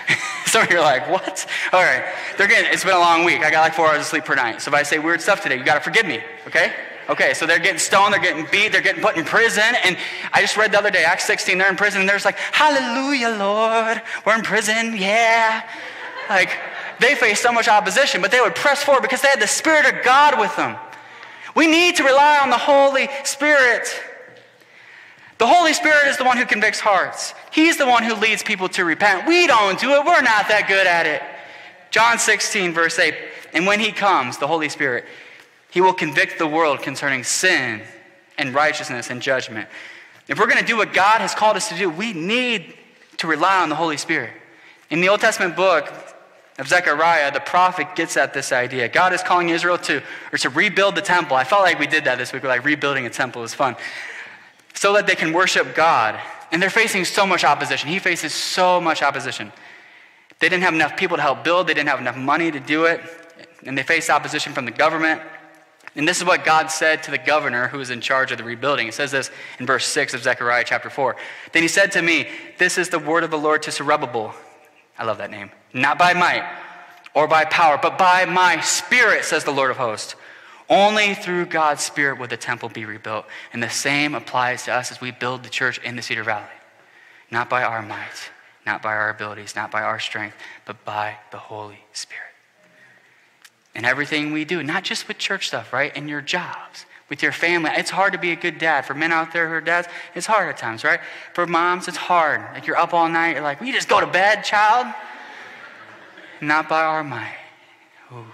so 0.48 0.64
you 0.64 0.78
are 0.78 0.82
like, 0.82 1.10
what? 1.10 1.46
All 1.72 1.82
right. 1.82 2.04
They're 2.38 2.48
getting, 2.48 2.72
it's 2.74 2.84
been 2.84 2.96
a 2.96 3.00
long 3.00 3.24
week. 3.24 3.40
I 3.40 3.50
got 3.50 3.62
like 3.62 3.74
four 3.74 3.88
hours 3.88 4.00
of 4.00 4.06
sleep 4.06 4.26
per 4.26 4.36
night. 4.36 4.62
So 4.62 4.70
if 4.70 4.76
I 4.76 4.84
say 4.84 5.00
weird 5.00 5.22
stuff 5.22 5.42
today, 5.42 5.58
you 5.58 5.64
got 5.64 5.76
to 5.76 5.82
forgive 5.82 6.06
me, 6.06 6.22
okay? 6.48 6.74
Okay, 7.10 7.34
so 7.34 7.46
they're 7.46 7.60
getting 7.60 7.80
stoned, 7.80 8.14
they're 8.14 8.22
getting 8.22 8.46
beat, 8.52 8.72
they're 8.72 8.82
getting 8.82 9.02
put 9.02 9.16
in 9.16 9.24
prison. 9.24 9.76
And 9.84 9.98
I 10.34 10.42
just 10.42 10.58
read 10.58 10.72
the 10.72 10.78
other 10.78 10.92
day, 10.92 11.04
Acts 11.06 11.26
16, 11.26 11.58
they're 11.58 11.70
in 11.70 11.78
prison, 11.78 12.02
and 12.02 12.10
they're 12.10 12.18
just 12.18 12.26
like, 12.26 12.38
Hallelujah, 12.38 13.30
Lord, 13.30 14.02
we're 14.26 14.36
in 14.36 14.44
prison, 14.44 14.96
yeah. 14.98 15.68
Like, 16.30 16.50
they 17.00 17.16
faced 17.16 17.42
so 17.42 17.52
much 17.52 17.68
opposition, 17.68 18.22
but 18.22 18.32
they 18.32 18.42
would 18.42 18.56
press 18.56 18.84
forward 18.84 19.02
because 19.02 19.22
they 19.22 19.30
had 19.30 19.40
the 19.40 19.48
Spirit 19.48 19.86
of 19.86 20.04
God 20.04 20.40
with 20.40 20.56
them. 20.56 20.76
We 21.56 21.68
need 21.68 21.96
to 21.98 22.04
rely 22.04 22.40
on 22.40 22.50
the 22.50 22.58
Holy 22.58 23.08
Spirit. 23.24 23.88
The 25.38 25.48
Holy 25.48 25.74
Spirit 25.74 26.08
is 26.08 26.18
the 26.18 26.24
one 26.24 26.38
who 26.38 26.46
convicts 26.46 26.80
hearts. 26.80 27.34
He's 27.52 27.78
the 27.78 27.88
one 27.88 28.04
who 28.04 28.16
leads 28.16 28.44
people 28.44 28.68
to 28.70 28.84
repent. 28.84 29.28
We 29.28 29.48
don't 29.48 29.80
do 29.80 29.92
it. 29.92 30.06
We're 30.06 30.22
not 30.22 30.48
that 30.50 30.66
good 30.68 30.88
at 30.88 31.06
it. 31.06 31.22
John 31.92 32.20
16, 32.20 32.74
verse 32.74 33.00
8. 33.00 33.16
And 33.54 33.66
when 33.66 33.80
he 33.80 33.92
comes, 33.92 34.38
the 34.38 34.48
Holy 34.48 34.70
Spirit, 34.70 35.06
he 35.78 35.82
will 35.82 35.94
convict 35.94 36.40
the 36.40 36.48
world 36.48 36.82
concerning 36.82 37.24
sin 37.24 37.84
and 38.40 38.56
righteousness 38.56 39.12
and 39.12 39.22
judgment. 39.22 39.70
If 40.28 40.40
we're 40.40 40.48
going 40.48 40.58
to 40.58 40.66
do 40.66 40.76
what 40.76 40.92
God 40.92 41.22
has 41.22 41.36
called 41.36 41.56
us 41.56 41.70
to 41.70 41.76
do, 41.76 41.88
we 41.88 42.14
need 42.14 42.74
to 43.18 43.28
rely 43.28 43.62
on 43.62 43.70
the 43.70 43.76
Holy 43.76 43.98
Spirit. 43.98 44.32
In 44.90 45.02
the 45.02 45.10
Old 45.10 45.20
Testament 45.20 45.56
book 45.56 45.94
of 46.58 46.68
Zechariah, 46.68 47.32
the 47.32 47.42
prophet 47.42 47.96
gets 47.96 48.18
at 48.18 48.34
this 48.34 48.52
idea. 48.52 48.90
God 48.90 49.14
is 49.14 49.22
calling 49.22 49.50
Israel 49.50 49.78
to, 49.78 50.02
or 50.34 50.40
to 50.40 50.50
rebuild 50.50 50.96
the 50.96 51.02
temple. 51.04 51.38
I 51.38 51.44
felt 51.44 51.62
like 51.62 51.78
we 51.78 51.86
did 51.86 52.06
that 52.06 52.18
this 52.18 52.34
week. 52.34 52.42
We're 52.42 52.50
like 52.50 52.66
rebuilding 52.66 53.06
a 53.06 53.12
temple 53.12 53.44
is 53.44 53.54
fun. 53.54 53.76
So 54.74 54.94
that 54.94 55.06
they 55.06 55.14
can 55.14 55.32
worship 55.32 55.76
God. 55.76 56.20
And 56.52 56.60
they're 56.60 56.72
facing 56.72 57.06
so 57.06 57.28
much 57.28 57.44
opposition. 57.44 57.88
He 57.88 58.00
faces 58.00 58.34
so 58.34 58.82
much 58.82 59.04
opposition. 59.04 59.52
They 60.40 60.50
didn't 60.50 60.64
have 60.64 60.74
enough 60.74 60.98
people 60.98 61.18
to 61.18 61.22
help 61.22 61.44
build, 61.44 61.68
they 61.68 61.76
didn't 61.76 61.90
have 61.90 62.00
enough 62.00 62.18
money 62.18 62.50
to 62.50 62.60
do 62.60 62.86
it, 62.86 63.00
and 63.64 63.78
they 63.78 63.84
faced 63.84 64.10
opposition 64.10 64.54
from 64.54 64.66
the 64.66 64.72
government. 64.72 65.22
And 65.98 66.08
this 66.08 66.20
is 66.20 66.26
what 66.26 66.46
God 66.46 66.68
said 66.68 67.02
to 67.04 67.12
the 67.12 67.18
governor 67.18 67.68
who 67.68 67.80
was 67.80 67.90
in 67.90 68.02
charge 68.02 68.32
of 68.32 68.38
the 68.38 68.44
rebuilding. 68.44 68.88
It 68.88 68.94
says 68.94 69.12
this 69.12 69.32
in 69.60 69.66
verse 69.66 69.86
6 69.88 70.14
of 70.14 70.22
Zechariah 70.22 70.64
chapter 70.64 70.92
4. 70.92 71.16
Then 71.54 71.64
he 71.64 71.68
said 71.68 71.92
to 71.94 72.04
me, 72.04 72.28
This 72.60 72.78
is 72.78 72.90
the 72.90 73.00
word 73.00 73.24
of 73.24 73.32
the 73.32 73.38
Lord 73.38 73.64
to 73.64 73.72
Zerubbabel. 73.72 74.36
I 75.00 75.06
love 75.06 75.18
that 75.18 75.32
name. 75.32 75.50
Not 75.74 75.98
by 75.98 76.14
might 76.14 76.48
or 77.16 77.28
by 77.28 77.46
power, 77.46 77.80
but 77.82 77.98
by 77.98 78.26
my 78.26 78.62
spirit, 78.62 79.26
says 79.26 79.44
the 79.44 79.52
Lord 79.52 79.72
of 79.72 79.78
hosts. 79.78 80.16
Only 80.70 81.16
through 81.16 81.48
God's 81.48 81.84
spirit 81.84 82.20
will 82.20 82.28
the 82.28 82.38
temple 82.38 82.70
be 82.70 82.86
rebuilt. 82.86 83.26
And 83.52 83.64
the 83.64 83.70
same 83.70 84.14
applies 84.14 84.66
to 84.66 84.74
us 84.74 84.92
as 84.92 85.02
we 85.02 85.10
build 85.10 85.42
the 85.42 85.50
church 85.50 85.80
in 85.80 85.96
the 85.96 86.04
Cedar 86.04 86.24
Valley. 86.24 86.46
Not 87.32 87.50
by 87.50 87.64
our 87.64 87.82
might, 87.82 88.30
not 88.68 88.84
by 88.84 88.94
our 88.94 89.10
abilities, 89.10 89.56
not 89.56 89.72
by 89.72 89.82
our 89.82 90.00
strength, 90.00 90.36
but 90.66 90.86
by 90.86 91.18
the 91.32 91.38
Holy 91.38 91.80
Spirit 91.92 92.37
in 93.78 93.86
everything 93.86 94.34
we 94.34 94.44
do, 94.44 94.64
not 94.64 94.84
just 94.84 95.08
with 95.08 95.20
church 95.20 95.48
stuff, 95.48 95.72
right? 95.72 95.96
In 95.96 96.08
your 96.08 96.20
jobs, 96.20 96.88
with 97.10 97.22
your 97.22 97.32
family. 97.32 97.70
It's 97.76 97.92
hard 97.92 98.12
to 98.14 98.20
be 98.20 98.32
a 98.32 98.36
good 98.36 98.58
dad. 98.58 98.82
For 98.82 98.96
men 98.96 99.12
out 99.12 99.32
there 99.32 99.48
who 99.48 99.54
are 99.54 99.62
dads, 99.62 99.88
it's 100.16 100.26
hard 100.26 100.50
at 100.50 100.58
times, 100.58 100.84
right? 100.84 101.00
For 101.34 101.46
moms, 101.46 101.88
it's 101.88 101.96
hard. 101.96 102.42
Like 102.56 102.66
you're 102.66 102.76
up 102.76 102.96
all 102.96 103.08
night, 103.08 103.36
you're 103.36 103.44
like, 103.44 103.60
will 103.60 103.68
you 103.68 103.74
just 103.74 103.88
go 103.88 104.02
to 104.02 104.08
bed, 104.08 104.42
child? 104.42 104.94
Not 106.42 106.68
by 106.68 106.82
our 106.82 107.04
might, 107.04 107.38
Ooh, 108.12 108.26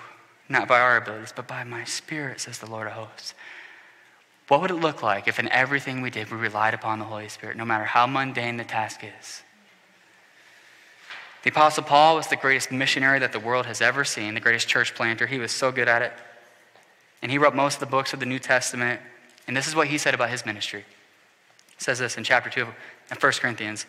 not 0.47 0.67
by 0.67 0.79
our 0.79 0.97
abilities, 0.97 1.33
but 1.35 1.47
by 1.47 1.63
my 1.65 1.83
spirit, 1.83 2.39
says 2.39 2.59
the 2.59 2.69
Lord 2.69 2.87
of 2.87 2.93
hosts. 2.93 3.33
What 4.47 4.61
would 4.61 4.71
it 4.71 4.75
look 4.75 5.03
like 5.03 5.27
if 5.27 5.39
in 5.39 5.49
everything 5.49 6.01
we 6.01 6.09
did 6.09 6.31
we 6.31 6.37
relied 6.37 6.73
upon 6.73 6.99
the 6.99 7.05
Holy 7.05 7.27
Spirit, 7.27 7.57
no 7.57 7.65
matter 7.65 7.85
how 7.85 8.07
mundane 8.07 8.57
the 8.57 8.63
task 8.63 9.01
is? 9.03 9.43
The 11.43 11.49
Apostle 11.49 11.83
Paul 11.83 12.15
was 12.15 12.27
the 12.27 12.37
greatest 12.37 12.71
missionary 12.71 13.19
that 13.19 13.33
the 13.33 13.39
world 13.39 13.65
has 13.65 13.81
ever 13.81 14.05
seen, 14.05 14.33
the 14.33 14.39
greatest 14.39 14.67
church 14.67 14.95
planter. 14.95 15.27
He 15.27 15.39
was 15.39 15.51
so 15.51 15.71
good 15.71 15.89
at 15.89 16.01
it. 16.01 16.13
And 17.21 17.31
he 17.31 17.37
wrote 17.37 17.53
most 17.53 17.75
of 17.75 17.79
the 17.81 17.85
books 17.85 18.13
of 18.13 18.19
the 18.19 18.25
New 18.25 18.39
Testament. 18.39 19.01
And 19.45 19.55
this 19.55 19.67
is 19.67 19.75
what 19.75 19.87
he 19.87 19.97
said 19.97 20.13
about 20.13 20.29
his 20.29 20.45
ministry. 20.45 20.85
He 21.77 21.83
says 21.83 21.99
this 21.99 22.17
in 22.17 22.23
chapter 22.23 22.49
2 22.49 22.61
of 23.11 23.21
1 23.21 23.31
Corinthians. 23.33 23.85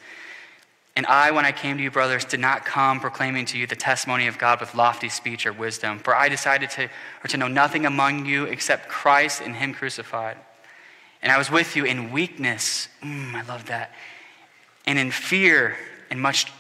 And 0.97 1.07
I, 1.07 1.31
when 1.31 1.45
I 1.45 1.53
came 1.53 1.77
to 1.77 1.83
you, 1.83 1.90
brothers, 1.90 2.25
did 2.25 2.40
not 2.40 2.64
come 2.64 3.01
proclaiming 3.01 3.47
to 3.47 3.59
you 3.59 3.67
the 3.67 3.77
testimony 3.77 4.27
of 4.27 4.38
God 4.38 4.61
with 4.61 4.75
lofty 4.75 5.09
speech 5.09 5.47
or 5.47 5.53
wisdom, 5.53 5.99
for 5.99 6.14
I 6.14 6.29
decided 6.29 6.71
to, 6.71 6.88
or 7.25 7.29
to 7.29 7.37
know 7.37 7.49
nothing 7.49 7.85
among 7.87 8.27
you 8.27 8.45
except 8.45 8.88
Christ 8.88 9.43
and 9.43 9.57
Him 9.57 9.75
crucified. 9.75 10.37
And 11.21 11.33
I 11.33 11.38
was 11.38 11.51
with 11.51 11.75
you 11.75 11.85
in 11.85 12.12
weakness, 12.12 12.88
mm, 13.03 13.35
I 13.35 13.43
love 13.43 13.67
that, 13.67 13.93
and 14.87 14.99
in 14.99 15.11
fear 15.11 15.77
and 16.11 16.21
much 16.21 16.53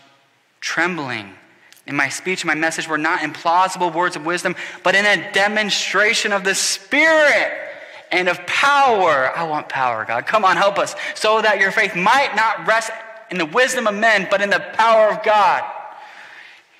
trembling. 0.64 1.30
In 1.86 1.94
my 1.94 2.08
speech 2.08 2.44
my 2.44 2.54
message 2.54 2.88
were 2.88 2.98
not 2.98 3.20
implausible 3.20 3.94
words 3.94 4.16
of 4.16 4.24
wisdom, 4.24 4.56
but 4.82 4.94
in 4.94 5.04
a 5.04 5.30
demonstration 5.32 6.32
of 6.32 6.42
the 6.42 6.54
Spirit 6.54 7.52
and 8.10 8.30
of 8.30 8.38
power. 8.46 9.30
I 9.36 9.44
want 9.44 9.68
power, 9.68 10.06
God. 10.06 10.26
Come 10.26 10.44
on, 10.44 10.56
help 10.56 10.78
us. 10.78 10.96
So 11.14 11.42
that 11.42 11.60
your 11.60 11.70
faith 11.70 11.94
might 11.94 12.34
not 12.34 12.66
rest 12.66 12.90
in 13.30 13.36
the 13.36 13.44
wisdom 13.44 13.86
of 13.86 13.94
men, 13.94 14.26
but 14.30 14.40
in 14.40 14.48
the 14.48 14.64
power 14.72 15.10
of 15.10 15.22
God. 15.22 15.62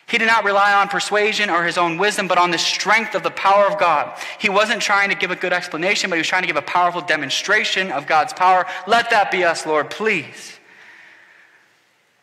He 0.06 0.16
did 0.16 0.26
not 0.26 0.44
rely 0.44 0.72
on 0.72 0.88
persuasion 0.88 1.50
or 1.50 1.64
his 1.64 1.76
own 1.76 1.98
wisdom, 1.98 2.26
but 2.26 2.38
on 2.38 2.50
the 2.50 2.58
strength 2.58 3.14
of 3.14 3.22
the 3.22 3.30
power 3.30 3.66
of 3.66 3.78
God. 3.78 4.18
He 4.38 4.48
wasn't 4.48 4.80
trying 4.80 5.10
to 5.10 5.16
give 5.16 5.30
a 5.30 5.36
good 5.36 5.52
explanation, 5.52 6.08
but 6.08 6.16
he 6.16 6.20
was 6.20 6.28
trying 6.28 6.42
to 6.42 6.46
give 6.46 6.56
a 6.56 6.62
powerful 6.62 7.02
demonstration 7.02 7.92
of 7.92 8.06
God's 8.06 8.32
power. 8.32 8.66
Let 8.86 9.10
that 9.10 9.30
be 9.30 9.44
us, 9.44 9.66
Lord, 9.66 9.90
please. 9.90 10.58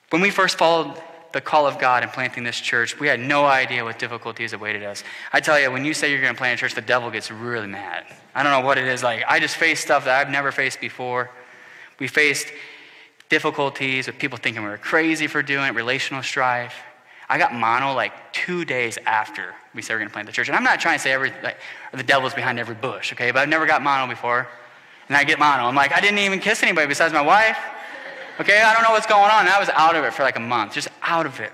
When 0.09 0.21
we 0.21 0.31
first 0.31 0.57
followed 0.57 0.99
the 1.33 1.41
call 1.41 1.67
of 1.67 1.79
God 1.79 2.03
in 2.03 2.09
planting 2.09 2.43
this 2.43 2.59
church, 2.59 2.99
we 2.99 3.07
had 3.07 3.19
no 3.19 3.45
idea 3.45 3.83
what 3.83 3.99
difficulties 3.99 4.53
awaited 4.53 4.83
us. 4.83 5.03
I 5.31 5.39
tell 5.39 5.59
you, 5.59 5.71
when 5.71 5.85
you 5.85 5.93
say 5.93 6.11
you're 6.11 6.21
going 6.21 6.33
to 6.33 6.37
plant 6.37 6.59
a 6.59 6.61
church, 6.61 6.75
the 6.75 6.81
devil 6.81 7.09
gets 7.09 7.31
really 7.31 7.67
mad. 7.67 8.05
I 8.33 8.43
don't 8.43 8.51
know 8.51 8.65
what 8.65 8.77
it 8.77 8.87
is. 8.87 9.03
Like, 9.03 9.23
I 9.27 9.39
just 9.39 9.55
faced 9.55 9.83
stuff 9.83 10.05
that 10.05 10.19
I've 10.19 10.31
never 10.31 10.51
faced 10.51 10.79
before. 10.79 11.29
We 11.99 12.07
faced 12.07 12.47
difficulties 13.29 14.07
with 14.07 14.17
people 14.17 14.37
thinking 14.37 14.63
we 14.63 14.69
were 14.69 14.77
crazy 14.77 15.27
for 15.27 15.41
doing 15.41 15.67
it, 15.67 15.75
relational 15.75 16.23
strife. 16.23 16.75
I 17.29 17.37
got 17.37 17.53
mono 17.53 17.93
like 17.93 18.33
two 18.33 18.65
days 18.65 18.97
after 19.05 19.55
we 19.73 19.81
said 19.81 19.93
we 19.93 19.95
are 19.95 19.99
going 19.99 20.09
to 20.09 20.13
plant 20.13 20.27
the 20.27 20.33
church. 20.33 20.49
And 20.49 20.57
I'm 20.57 20.63
not 20.63 20.81
trying 20.81 20.97
to 20.97 21.03
say 21.03 21.13
every, 21.13 21.31
like, 21.43 21.57
the 21.93 22.03
devil's 22.03 22.33
behind 22.33 22.59
every 22.59 22.75
bush, 22.75 23.13
okay? 23.13 23.31
But 23.31 23.39
I've 23.39 23.49
never 23.49 23.65
got 23.65 23.81
mono 23.81 24.07
before. 24.07 24.47
And 25.07 25.15
I 25.15 25.23
get 25.23 25.39
mono. 25.39 25.63
I'm 25.63 25.75
like, 25.75 25.93
I 25.93 26.01
didn't 26.01 26.19
even 26.19 26.39
kiss 26.39 26.61
anybody 26.63 26.87
besides 26.87 27.13
my 27.13 27.21
wife. 27.21 27.57
Okay, 28.41 28.59
I 28.59 28.73
don't 28.73 28.81
know 28.81 28.89
what's 28.89 29.05
going 29.05 29.29
on. 29.29 29.41
And 29.41 29.49
I 29.49 29.59
was 29.59 29.69
out 29.69 29.95
of 29.95 30.03
it 30.03 30.15
for 30.15 30.23
like 30.23 30.35
a 30.35 30.39
month, 30.39 30.73
just 30.73 30.87
out 31.03 31.27
of 31.27 31.39
it. 31.39 31.51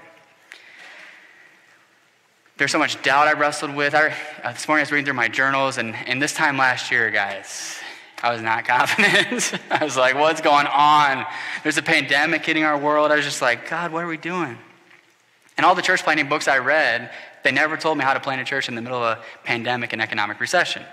There's 2.56 2.72
so 2.72 2.80
much 2.80 3.02
doubt 3.04 3.28
I 3.28 3.34
wrestled 3.34 3.76
with. 3.76 3.94
I, 3.94 4.16
uh, 4.42 4.54
this 4.54 4.70
morning 4.70 4.80
I 4.80 4.84
was 4.84 4.92
reading 4.94 5.04
through 5.04 5.16
my 5.16 5.28
journals, 5.28 5.80
and, 5.80 5.94
and 5.94 6.22
this 6.22 6.32
time 6.32 6.58
last 6.58 6.90
year, 6.90 7.12
guys, 7.12 7.78
I 8.24 8.32
was 8.32 8.42
not 8.42 8.66
confident. 8.68 9.60
I 9.70 9.84
was 9.84 9.98
like, 9.98 10.16
what's 10.16 10.40
going 10.40 10.66
on? 10.66 11.26
There's 11.62 11.78
a 11.78 11.82
pandemic 11.82 12.46
hitting 12.46 12.64
our 12.64 12.78
world. 12.78 13.12
I 13.12 13.18
was 13.18 13.26
just 13.26 13.42
like, 13.42 13.70
God, 13.70 13.92
what 13.92 14.06
are 14.06 14.08
we 14.08 14.16
doing? 14.16 14.58
And 15.58 15.66
all 15.66 15.76
the 15.76 15.82
church 15.82 16.04
planting 16.04 16.30
books 16.30 16.48
I 16.48 16.60
read, 16.60 17.12
they 17.44 17.52
never 17.52 17.76
told 17.76 17.98
me 17.98 18.06
how 18.06 18.14
to 18.14 18.22
plant 18.22 18.40
a 18.40 18.46
church 18.46 18.70
in 18.70 18.76
the 18.76 18.82
middle 18.82 19.04
of 19.04 19.18
a 19.18 19.22
pandemic 19.44 19.92
and 19.92 20.02
economic 20.02 20.40
recession. 20.40 20.84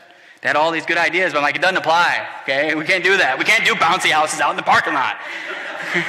They 0.42 0.48
had 0.48 0.56
all 0.56 0.72
these 0.72 0.86
good 0.86 0.98
ideas, 0.98 1.32
but 1.32 1.38
I'm 1.38 1.44
like, 1.44 1.54
it 1.54 1.62
doesn't 1.62 1.76
apply, 1.76 2.26
okay? 2.42 2.74
We 2.74 2.84
can't 2.84 3.04
do 3.04 3.16
that. 3.16 3.38
We 3.38 3.44
can't 3.44 3.64
do 3.64 3.74
bouncy 3.74 4.10
houses 4.10 4.40
out 4.40 4.50
in 4.50 4.56
the 4.56 4.62
parking 4.64 4.92
lot. 4.92 5.18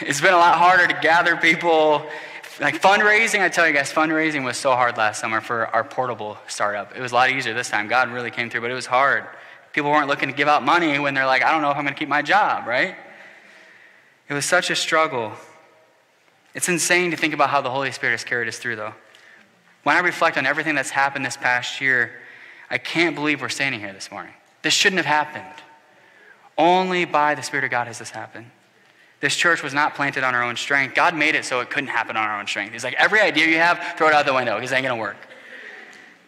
it's 0.00 0.20
been 0.20 0.34
a 0.34 0.36
lot 0.36 0.56
harder 0.56 0.88
to 0.88 0.98
gather 1.00 1.36
people. 1.36 2.04
Like 2.60 2.80
fundraising, 2.80 3.40
I 3.40 3.48
tell 3.48 3.66
you 3.66 3.72
guys, 3.72 3.92
fundraising 3.92 4.44
was 4.44 4.56
so 4.56 4.72
hard 4.72 4.96
last 4.96 5.20
summer 5.20 5.40
for 5.40 5.66
our 5.68 5.84
portable 5.84 6.36
startup. 6.48 6.96
It 6.96 7.00
was 7.00 7.12
a 7.12 7.14
lot 7.14 7.30
easier 7.30 7.54
this 7.54 7.70
time. 7.70 7.86
God 7.88 8.10
really 8.10 8.30
came 8.30 8.50
through, 8.50 8.62
but 8.62 8.70
it 8.70 8.74
was 8.74 8.86
hard. 8.86 9.24
People 9.72 9.90
weren't 9.90 10.08
looking 10.08 10.28
to 10.28 10.34
give 10.34 10.48
out 10.48 10.64
money 10.64 10.98
when 10.98 11.14
they're 11.14 11.26
like, 11.26 11.42
I 11.42 11.50
don't 11.50 11.62
know 11.62 11.70
if 11.70 11.76
I'm 11.76 11.84
going 11.84 11.94
to 11.94 11.98
keep 11.98 12.08
my 12.08 12.22
job, 12.22 12.66
right? 12.66 12.96
It 14.28 14.34
was 14.34 14.44
such 14.44 14.70
a 14.70 14.76
struggle. 14.76 15.32
It's 16.54 16.68
insane 16.68 17.10
to 17.10 17.16
think 17.16 17.34
about 17.34 17.50
how 17.50 17.60
the 17.60 17.70
Holy 17.70 17.92
Spirit 17.92 18.12
has 18.12 18.24
carried 18.24 18.48
us 18.48 18.58
through, 18.58 18.76
though. 18.76 18.94
When 19.82 19.96
I 19.96 20.00
reflect 20.00 20.38
on 20.38 20.46
everything 20.46 20.74
that's 20.74 20.90
happened 20.90 21.24
this 21.24 21.36
past 21.36 21.80
year, 21.80 22.12
I 22.70 22.78
can't 22.78 23.14
believe 23.14 23.42
we're 23.42 23.48
standing 23.48 23.80
here 23.80 23.92
this 23.92 24.10
morning. 24.10 24.32
This 24.62 24.74
shouldn't 24.74 25.04
have 25.04 25.06
happened. 25.06 25.62
Only 26.56 27.04
by 27.04 27.34
the 27.34 27.42
Spirit 27.42 27.64
of 27.64 27.70
God 27.70 27.86
has 27.86 27.98
this 27.98 28.10
happened. 28.10 28.50
This 29.20 29.34
church 29.34 29.62
was 29.62 29.72
not 29.72 29.94
planted 29.94 30.22
on 30.22 30.34
our 30.34 30.42
own 30.42 30.56
strength. 30.56 30.94
God 30.94 31.14
made 31.14 31.34
it 31.34 31.44
so 31.44 31.60
it 31.60 31.70
couldn't 31.70 31.88
happen 31.88 32.16
on 32.16 32.28
our 32.28 32.38
own 32.38 32.46
strength. 32.46 32.72
He's 32.72 32.84
like, 32.84 32.94
every 32.94 33.20
idea 33.20 33.46
you 33.46 33.56
have, 33.56 33.94
throw 33.96 34.08
it 34.08 34.14
out 34.14 34.26
the 34.26 34.34
window 34.34 34.54
because 34.54 34.70
it 34.70 34.76
ain't 34.76 34.86
going 34.86 34.96
to 34.96 35.00
work. 35.00 35.16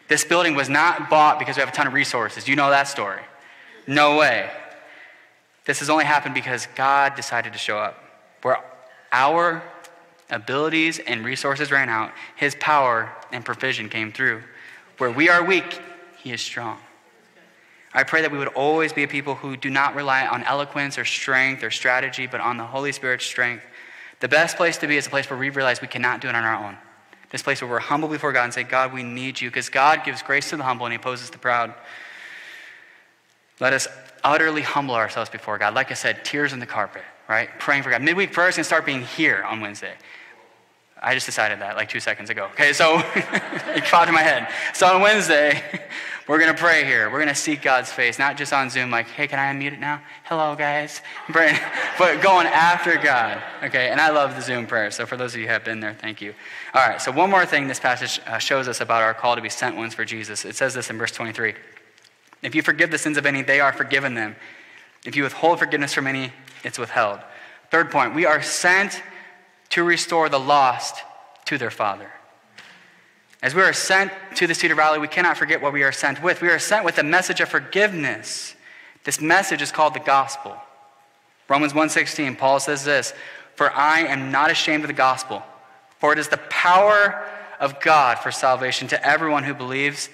This 0.08 0.24
building 0.24 0.54
was 0.54 0.68
not 0.68 1.10
bought 1.10 1.38
because 1.38 1.56
we 1.56 1.60
have 1.60 1.68
a 1.68 1.72
ton 1.72 1.86
of 1.86 1.92
resources. 1.92 2.48
You 2.48 2.56
know 2.56 2.70
that 2.70 2.88
story. 2.88 3.22
No 3.86 4.16
way. 4.16 4.48
This 5.64 5.80
has 5.80 5.90
only 5.90 6.04
happened 6.04 6.34
because 6.34 6.68
God 6.74 7.14
decided 7.16 7.52
to 7.52 7.58
show 7.58 7.76
up. 7.76 8.02
Where 8.42 8.58
our 9.12 9.62
abilities 10.30 10.98
and 10.98 11.24
resources 11.24 11.70
ran 11.70 11.88
out, 11.88 12.12
His 12.36 12.54
power 12.60 13.12
and 13.32 13.44
provision 13.44 13.88
came 13.88 14.12
through. 14.12 14.42
Where 14.98 15.10
we 15.10 15.28
are 15.28 15.44
weak, 15.44 15.80
He 16.18 16.32
is 16.32 16.40
strong. 16.40 16.78
I 17.94 18.02
pray 18.02 18.22
that 18.22 18.30
we 18.30 18.38
would 18.38 18.48
always 18.48 18.92
be 18.92 19.02
a 19.04 19.08
people 19.08 19.36
who 19.36 19.56
do 19.56 19.70
not 19.70 19.94
rely 19.94 20.26
on 20.26 20.42
eloquence 20.44 20.98
or 20.98 21.04
strength 21.04 21.62
or 21.62 21.70
strategy, 21.70 22.26
but 22.26 22.40
on 22.40 22.56
the 22.56 22.64
Holy 22.64 22.92
Spirit's 22.92 23.24
strength. 23.24 23.64
The 24.20 24.28
best 24.28 24.56
place 24.56 24.76
to 24.78 24.86
be 24.86 24.96
is 24.96 25.06
a 25.06 25.10
place 25.10 25.28
where 25.30 25.38
we 25.38 25.50
realize 25.50 25.80
we 25.80 25.88
cannot 25.88 26.20
do 26.20 26.28
it 26.28 26.34
on 26.34 26.44
our 26.44 26.66
own. 26.66 26.76
This 27.30 27.42
place 27.42 27.60
where 27.60 27.70
we're 27.70 27.80
humble 27.80 28.08
before 28.08 28.32
God 28.32 28.44
and 28.44 28.54
say, 28.54 28.64
God, 28.64 28.92
we 28.92 29.02
need 29.02 29.40
you, 29.40 29.50
because 29.50 29.68
God 29.68 30.04
gives 30.04 30.22
grace 30.22 30.50
to 30.50 30.56
the 30.56 30.62
humble 30.62 30.86
and 30.86 30.92
He 30.92 30.96
opposes 30.96 31.30
the 31.30 31.38
proud. 31.38 31.74
Let 33.60 33.72
us 33.72 33.88
utterly 34.22 34.62
humble 34.62 34.94
ourselves 34.94 35.30
before 35.30 35.58
God. 35.58 35.74
Like 35.74 35.90
I 35.90 35.94
said, 35.94 36.24
tears 36.24 36.52
in 36.52 36.60
the 36.60 36.66
carpet, 36.66 37.02
right? 37.28 37.48
Praying 37.58 37.82
for 37.82 37.90
God. 37.90 38.02
Midweek 38.02 38.32
prayer 38.32 38.48
is 38.48 38.56
going 38.56 38.62
to 38.62 38.64
start 38.64 38.84
being 38.84 39.02
here 39.02 39.42
on 39.44 39.60
Wednesday. 39.60 39.94
I 41.00 41.14
just 41.14 41.26
decided 41.26 41.60
that 41.60 41.76
like 41.76 41.88
two 41.88 42.00
seconds 42.00 42.30
ago. 42.30 42.46
Okay, 42.52 42.72
so 42.72 42.98
it 43.14 43.84
popped 43.84 44.08
in 44.08 44.14
my 44.14 44.22
head. 44.22 44.48
So 44.74 44.86
on 44.86 45.02
Wednesday, 45.02 45.62
we're 46.28 46.40
going 46.40 46.52
to 46.52 46.60
pray 46.60 46.84
here. 46.84 47.08
We're 47.08 47.18
going 47.18 47.28
to 47.28 47.34
seek 47.34 47.62
God's 47.62 47.92
face, 47.92 48.18
not 48.18 48.36
just 48.36 48.52
on 48.52 48.68
Zoom, 48.68 48.90
like, 48.90 49.06
hey, 49.08 49.28
can 49.28 49.38
I 49.38 49.52
unmute 49.52 49.72
it 49.72 49.78
now? 49.78 50.02
Hello, 50.24 50.56
guys. 50.56 51.00
But 51.98 52.20
going 52.20 52.46
after 52.46 52.96
God. 52.96 53.42
Okay, 53.62 53.88
and 53.88 54.00
I 54.00 54.10
love 54.10 54.34
the 54.34 54.42
Zoom 54.42 54.66
prayer. 54.66 54.90
So 54.90 55.06
for 55.06 55.16
those 55.16 55.34
of 55.34 55.40
you 55.40 55.46
who 55.46 55.52
have 55.52 55.64
been 55.64 55.80
there, 55.80 55.94
thank 55.94 56.20
you. 56.20 56.34
All 56.74 56.86
right, 56.86 57.00
so 57.00 57.10
one 57.10 57.30
more 57.30 57.46
thing 57.46 57.68
this 57.68 57.80
passage 57.80 58.20
uh, 58.26 58.38
shows 58.38 58.68
us 58.68 58.80
about 58.80 59.02
our 59.02 59.14
call 59.14 59.36
to 59.36 59.40
be 59.40 59.48
sent 59.48 59.76
ones 59.76 59.94
for 59.94 60.04
Jesus. 60.04 60.44
It 60.44 60.56
says 60.56 60.74
this 60.74 60.90
in 60.90 60.98
verse 60.98 61.12
23. 61.12 61.54
If 62.42 62.54
you 62.54 62.62
forgive 62.62 62.90
the 62.90 62.98
sins 62.98 63.16
of 63.16 63.24
any, 63.24 63.42
they 63.42 63.60
are 63.60 63.72
forgiven 63.72 64.14
them. 64.14 64.36
If 65.06 65.16
you 65.16 65.22
withhold 65.22 65.58
forgiveness 65.58 65.94
from 65.94 66.06
any, 66.06 66.32
it's 66.64 66.78
withheld. 66.78 67.20
Third 67.70 67.90
point, 67.90 68.14
we 68.14 68.26
are 68.26 68.42
sent 68.42 69.02
to 69.70 69.82
restore 69.84 70.28
the 70.28 70.40
lost 70.40 71.02
to 71.46 71.56
their 71.56 71.70
Father. 71.70 72.10
As 73.42 73.54
we 73.54 73.62
are 73.62 73.72
sent 73.72 74.12
to 74.36 74.46
the 74.46 74.54
Cedar 74.54 74.74
Valley, 74.74 74.98
we 74.98 75.08
cannot 75.08 75.36
forget 75.36 75.60
what 75.60 75.72
we 75.72 75.82
are 75.82 75.92
sent 75.92 76.22
with. 76.22 76.40
We 76.40 76.48
are 76.48 76.58
sent 76.58 76.84
with 76.84 76.98
a 76.98 77.02
message 77.02 77.40
of 77.40 77.48
forgiveness. 77.48 78.54
This 79.04 79.20
message 79.20 79.62
is 79.62 79.70
called 79.70 79.94
the 79.94 80.00
gospel. 80.00 80.56
Romans 81.48 81.74
1:16, 81.74 82.36
Paul 82.36 82.58
says 82.60 82.84
this, 82.84 83.12
"For 83.54 83.72
I 83.72 84.00
am 84.00 84.30
not 84.30 84.50
ashamed 84.50 84.84
of 84.84 84.88
the 84.88 84.94
gospel, 84.94 85.44
for 86.00 86.12
it 86.12 86.18
is 86.18 86.28
the 86.28 86.38
power 86.38 87.24
of 87.60 87.80
God 87.80 88.18
for 88.18 88.30
salvation 88.30 88.88
to 88.88 89.06
everyone 89.06 89.44
who 89.44 89.54
believes, 89.54 90.08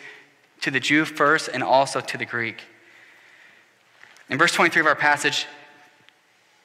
to 0.63 0.71
the 0.71 0.81
Jew 0.81 1.05
first 1.05 1.49
and 1.49 1.63
also 1.63 2.01
to 2.01 2.17
the 2.19 2.25
Greek. 2.25 2.63
In 4.29 4.39
verse 4.39 4.53
23 4.53 4.81
of 4.81 4.87
our 4.87 4.95
passage, 4.95 5.47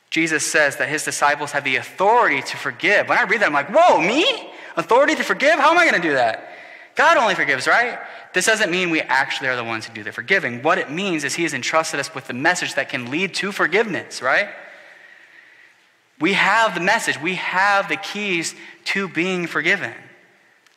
Jesus 0.10 0.50
says 0.50 0.78
that 0.78 0.88
his 0.88 1.04
disciples 1.04 1.52
have 1.52 1.64
the 1.64 1.76
authority 1.76 2.42
to 2.42 2.58
forgive. 2.58 3.10
When 3.10 3.18
I 3.18 3.24
read 3.24 3.42
that, 3.42 3.48
I'm 3.48 3.54
like, 3.54 3.70
whoa, 3.70 4.00
me? 4.00 4.54
Authority 4.78 5.16
to 5.16 5.24
forgive? 5.24 5.60
How 5.60 5.72
am 5.72 5.78
I 5.78 5.90
going 5.90 6.02
to 6.02 6.08
do 6.08 6.14
that? 6.14 6.50
God 6.96 7.18
only 7.18 7.36
forgives, 7.36 7.68
right? 7.68 8.00
This 8.34 8.46
doesn't 8.46 8.72
mean 8.72 8.90
we 8.90 9.02
actually 9.02 9.50
are 9.50 9.56
the 9.56 9.64
ones 9.64 9.86
who 9.86 9.94
do 9.94 10.04
the 10.04 10.12
forgiving. 10.12 10.62
What 10.62 10.78
it 10.78 10.92
means 10.92 11.24
is 11.24 11.36
he 11.36 11.44
has 11.44 11.54
entrusted 11.54 12.00
us 12.00 12.14
with 12.14 12.28
the 12.28 12.34
message 12.34 12.76
that 12.76 12.90
can 12.90 13.12
lead 13.12 13.34
to 13.36 13.52
forgiveness, 13.52 14.22
right? 14.22 14.50
We 16.20 16.34
have 16.34 16.74
the 16.74 16.82
message, 16.82 17.22
we 17.22 17.36
have 17.36 17.90
the 17.90 17.98
keys 17.98 18.56
to 18.86 19.08
being 19.08 19.48
forgiven. 19.48 19.94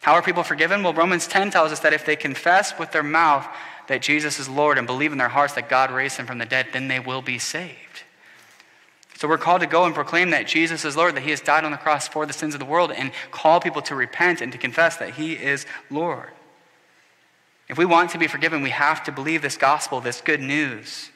How 0.00 0.14
are 0.14 0.22
people 0.22 0.42
forgiven? 0.42 0.82
Well, 0.82 0.94
Romans 0.94 1.26
10 1.26 1.50
tells 1.50 1.72
us 1.72 1.80
that 1.80 1.92
if 1.92 2.06
they 2.06 2.16
confess 2.16 2.78
with 2.78 2.92
their 2.92 3.02
mouth 3.02 3.46
that 3.88 4.02
Jesus 4.02 4.38
is 4.38 4.48
Lord 4.48 4.78
and 4.78 4.86
believe 4.86 5.12
in 5.12 5.18
their 5.18 5.28
hearts 5.28 5.54
that 5.54 5.68
God 5.68 5.90
raised 5.90 6.16
him 6.16 6.26
from 6.26 6.38
the 6.38 6.46
dead, 6.46 6.68
then 6.72 6.88
they 6.88 7.00
will 7.00 7.22
be 7.22 7.38
saved. 7.38 8.04
So 9.20 9.28
we're 9.28 9.37
called 9.37 9.61
to 9.61 9.66
go 9.66 9.85
and 9.85 9.94
proclaim 9.94 10.30
that 10.30 10.46
Jesus 10.46 10.83
is 10.87 10.96
Lord, 10.96 11.14
that 11.14 11.22
he 11.22 11.28
has 11.28 11.42
died 11.42 11.64
on 11.64 11.72
the 11.72 11.76
cross 11.76 12.09
for 12.09 12.24
the 12.24 12.33
sins 12.33 12.54
of 12.54 12.59
the 12.59 12.64
world, 12.64 12.90
and 12.90 13.12
call 13.30 13.61
people 13.61 13.83
to 13.83 13.94
repent 13.94 14.40
and 14.40 14.50
to 14.50 14.56
confess 14.56 14.96
that 14.96 15.11
he 15.11 15.35
is 15.35 15.66
Lord. 15.90 16.30
If 17.68 17.76
we 17.76 17.85
want 17.85 18.09
to 18.12 18.18
be 18.18 18.26
forgiven, 18.28 18.62
we 18.62 18.70
have 18.70 19.04
to 19.04 19.12
believe 19.12 19.42
this 19.42 19.59
gospel, 19.59 20.00
this 20.00 20.22
good 20.22 20.40
news. 20.40 21.11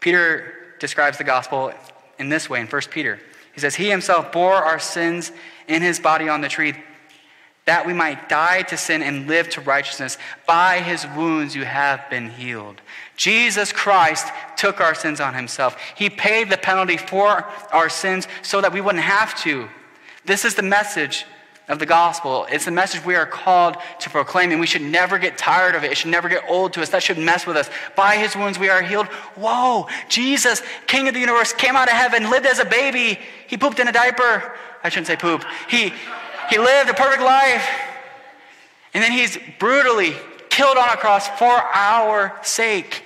Peter 0.00 0.52
describes 0.80 1.16
the 1.16 1.22
gospel 1.22 1.72
in 2.18 2.28
this 2.28 2.50
way 2.50 2.58
in 2.58 2.66
1 2.66 2.82
Peter. 2.90 3.20
He 3.52 3.60
says, 3.60 3.76
He 3.76 3.88
himself 3.88 4.32
bore 4.32 4.56
our 4.56 4.80
sins 4.80 5.30
in 5.68 5.82
his 5.82 6.00
body 6.00 6.28
on 6.28 6.40
the 6.40 6.48
tree 6.48 6.74
that 7.66 7.84
we 7.84 7.92
might 7.92 8.28
die 8.28 8.62
to 8.62 8.76
sin 8.76 9.02
and 9.02 9.26
live 9.26 9.48
to 9.50 9.60
righteousness. 9.60 10.18
By 10.46 10.78
his 10.78 11.06
wounds 11.16 11.54
you 11.54 11.64
have 11.64 12.08
been 12.08 12.30
healed. 12.30 12.80
Jesus 13.16 13.72
Christ 13.72 14.28
took 14.56 14.80
our 14.80 14.94
sins 14.94 15.20
on 15.20 15.34
himself. 15.34 15.76
He 15.96 16.08
paid 16.08 16.48
the 16.48 16.56
penalty 16.56 16.96
for 16.96 17.44
our 17.72 17.88
sins 17.88 18.28
so 18.42 18.60
that 18.60 18.72
we 18.72 18.80
wouldn't 18.80 19.04
have 19.04 19.40
to. 19.42 19.68
This 20.24 20.44
is 20.44 20.54
the 20.54 20.62
message 20.62 21.24
of 21.68 21.80
the 21.80 21.86
gospel. 21.86 22.46
It's 22.50 22.64
the 22.66 22.70
message 22.70 23.04
we 23.04 23.16
are 23.16 23.26
called 23.26 23.76
to 23.98 24.10
proclaim, 24.10 24.52
and 24.52 24.60
we 24.60 24.66
should 24.68 24.82
never 24.82 25.18
get 25.18 25.36
tired 25.36 25.74
of 25.74 25.82
it. 25.82 25.90
It 25.90 25.96
should 25.96 26.12
never 26.12 26.28
get 26.28 26.44
old 26.48 26.72
to 26.74 26.82
us. 26.82 26.90
That 26.90 27.02
should 27.02 27.18
mess 27.18 27.46
with 27.46 27.56
us. 27.56 27.68
By 27.96 28.16
his 28.16 28.36
wounds 28.36 28.58
we 28.58 28.68
are 28.68 28.82
healed. 28.82 29.06
Whoa, 29.34 29.88
Jesus, 30.08 30.62
King 30.86 31.08
of 31.08 31.14
the 31.14 31.20
universe, 31.20 31.52
came 31.52 31.74
out 31.74 31.88
of 31.88 31.94
heaven, 31.94 32.30
lived 32.30 32.46
as 32.46 32.60
a 32.60 32.64
baby. 32.64 33.18
He 33.48 33.56
pooped 33.56 33.80
in 33.80 33.88
a 33.88 33.92
diaper. 33.92 34.56
I 34.84 34.88
shouldn't 34.88 35.08
say 35.08 35.16
poop. 35.16 35.44
He 35.68 35.92
he 36.48 36.58
lived 36.58 36.90
a 36.90 36.94
perfect 36.94 37.22
life. 37.22 37.68
And 38.94 39.02
then 39.02 39.12
he's 39.12 39.38
brutally 39.58 40.14
killed 40.48 40.78
on 40.78 40.88
a 40.88 40.96
cross 40.96 41.28
for 41.28 41.44
our 41.44 42.38
sake. 42.42 43.02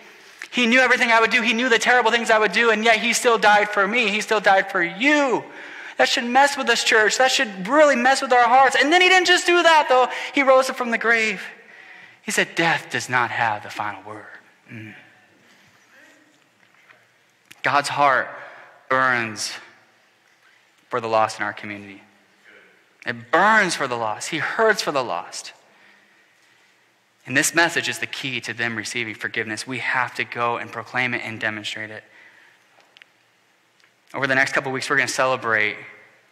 He 0.52 0.66
knew 0.66 0.80
everything 0.80 1.10
I 1.10 1.20
would 1.20 1.30
do. 1.30 1.42
He 1.42 1.52
knew 1.52 1.68
the 1.68 1.78
terrible 1.78 2.10
things 2.10 2.30
I 2.30 2.38
would 2.38 2.52
do, 2.52 2.70
and 2.70 2.84
yet 2.84 2.98
he 2.98 3.12
still 3.12 3.38
died 3.38 3.68
for 3.68 3.86
me. 3.86 4.08
He 4.08 4.20
still 4.20 4.40
died 4.40 4.70
for 4.70 4.82
you. 4.82 5.44
That 5.96 6.08
should 6.08 6.24
mess 6.24 6.56
with 6.56 6.68
us, 6.68 6.82
church. 6.82 7.18
That 7.18 7.30
should 7.30 7.68
really 7.68 7.96
mess 7.96 8.22
with 8.22 8.32
our 8.32 8.48
hearts. 8.48 8.76
And 8.80 8.92
then 8.92 9.02
he 9.02 9.08
didn't 9.08 9.26
just 9.26 9.46
do 9.46 9.62
that, 9.62 9.86
though. 9.88 10.08
He 10.34 10.42
rose 10.42 10.70
up 10.70 10.76
from 10.76 10.90
the 10.90 10.98
grave. 10.98 11.42
He 12.22 12.30
said, 12.30 12.54
Death 12.54 12.88
does 12.90 13.08
not 13.08 13.30
have 13.30 13.62
the 13.62 13.70
final 13.70 14.02
word. 14.04 14.24
Mm. 14.72 14.94
God's 17.62 17.88
heart 17.88 18.28
burns 18.88 19.52
for 20.88 21.00
the 21.00 21.08
lost 21.08 21.38
in 21.38 21.44
our 21.44 21.52
community. 21.52 22.00
It 23.06 23.30
burns 23.30 23.74
for 23.74 23.88
the 23.88 23.96
lost. 23.96 24.28
He 24.28 24.38
hurts 24.38 24.82
for 24.82 24.92
the 24.92 25.02
lost. 25.02 25.52
And 27.26 27.36
this 27.36 27.54
message 27.54 27.88
is 27.88 27.98
the 27.98 28.06
key 28.06 28.40
to 28.42 28.52
them 28.52 28.76
receiving 28.76 29.14
forgiveness. 29.14 29.66
We 29.66 29.78
have 29.78 30.14
to 30.16 30.24
go 30.24 30.56
and 30.56 30.70
proclaim 30.70 31.14
it 31.14 31.22
and 31.24 31.40
demonstrate 31.40 31.90
it. 31.90 32.02
Over 34.12 34.26
the 34.26 34.34
next 34.34 34.52
couple 34.52 34.72
weeks, 34.72 34.90
we're 34.90 34.96
going 34.96 35.08
to 35.08 35.14
celebrate 35.14 35.76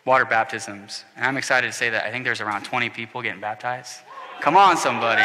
water 0.05 0.25
baptisms. 0.25 1.05
And 1.17 1.25
I'm 1.25 1.37
excited 1.37 1.69
to 1.69 1.73
say 1.73 1.91
that 1.91 2.05
I 2.05 2.11
think 2.11 2.25
there's 2.25 2.41
around 2.41 2.65
20 2.65 2.91
people 2.91 3.23
getting 3.23 3.41
baptized. 3.41 4.01
Come 4.41 4.57
on, 4.57 4.77
somebody. 4.77 5.23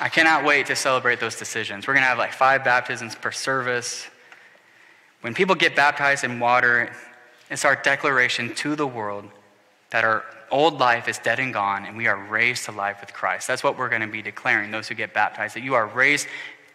I 0.00 0.08
cannot 0.08 0.44
wait 0.44 0.66
to 0.66 0.76
celebrate 0.76 1.20
those 1.20 1.36
decisions. 1.36 1.86
We're 1.86 1.94
going 1.94 2.02
to 2.02 2.08
have 2.08 2.18
like 2.18 2.32
five 2.32 2.64
baptisms 2.64 3.14
per 3.14 3.30
service. 3.30 4.08
When 5.22 5.34
people 5.34 5.54
get 5.54 5.74
baptized 5.76 6.24
in 6.24 6.40
water, 6.40 6.92
it's 7.48 7.64
our 7.64 7.76
declaration 7.76 8.54
to 8.56 8.76
the 8.76 8.86
world 8.86 9.24
that 9.90 10.04
our 10.04 10.24
old 10.50 10.78
life 10.78 11.06
is 11.06 11.18
dead 11.18 11.38
and 11.38 11.54
gone 11.54 11.86
and 11.86 11.96
we 11.96 12.08
are 12.08 12.16
raised 12.16 12.64
to 12.66 12.72
life 12.72 13.00
with 13.00 13.12
Christ. 13.12 13.46
That's 13.46 13.62
what 13.62 13.78
we're 13.78 13.88
going 13.88 14.02
to 14.02 14.08
be 14.08 14.20
declaring, 14.20 14.70
those 14.70 14.88
who 14.88 14.94
get 14.94 15.14
baptized, 15.14 15.54
that 15.54 15.62
you 15.62 15.74
are 15.74 15.86
raised 15.86 16.26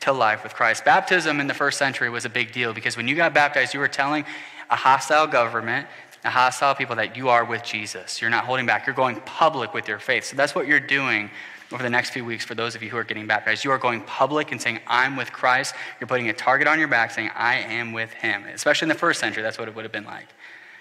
to 0.02 0.14
life 0.14 0.44
with 0.44 0.54
Christ. 0.54 0.86
Baptism 0.86 1.40
in 1.40 1.48
the 1.48 1.54
first 1.54 1.78
century 1.78 2.10
was 2.10 2.24
a 2.24 2.30
big 2.30 2.54
deal 2.54 2.74
because 2.74 2.96
when 2.96 3.08
you 3.08 3.16
got 3.16 3.34
baptized, 3.34 3.74
you 3.74 3.80
were 3.80 3.88
telling 3.88 4.24
a 4.70 4.76
hostile 4.76 5.28
government, 5.28 5.88
a 6.24 6.30
hostile 6.30 6.74
people 6.74 6.96
that 6.96 7.18
you 7.18 7.28
are 7.30 7.44
with 7.44 7.64
Jesus. 7.64 8.22
You're 8.22 8.30
not 8.30 8.46
holding 8.46 8.66
back, 8.66 8.88
you're 8.88 8.96
going 8.96 9.20
public 9.22 9.74
with 9.74 9.88
your 9.88 10.00
faith. 10.00 10.24
So 10.24 10.38
that's 10.38 10.56
what 10.56 10.68
you're 10.68 10.80
doing 10.80 11.30
over 11.72 11.84
the 11.84 11.90
next 11.90 12.12
few 12.12 12.24
weeks 12.24 12.46
for 12.46 12.56
those 12.56 12.76
of 12.76 12.84
you 12.84 12.90
who 12.90 12.98
are 12.98 13.04
getting 13.04 13.28
baptized. 13.28 13.66
You 13.66 13.72
are 13.72 13.78
going 13.78 14.02
public 14.02 14.52
and 14.52 14.62
saying, 14.62 14.80
I'm 14.88 15.18
with 15.18 15.32
Christ. 15.34 15.76
You're 16.00 16.08
putting 16.08 16.30
a 16.30 16.34
target 16.34 16.68
on 16.68 16.80
your 16.80 16.88
back 16.88 17.12
saying, 17.12 17.32
I 17.36 17.56
am 17.58 17.92
with 17.92 18.14
him. 18.14 18.46
Especially 18.46 18.86
in 18.86 18.90
the 18.90 18.96
first 18.96 19.20
century, 19.20 19.44
that's 19.44 19.60
what 19.60 19.68
it 19.68 19.76
would 19.76 19.84
have 19.84 19.92
been 19.92 20.06
like. 20.06 20.28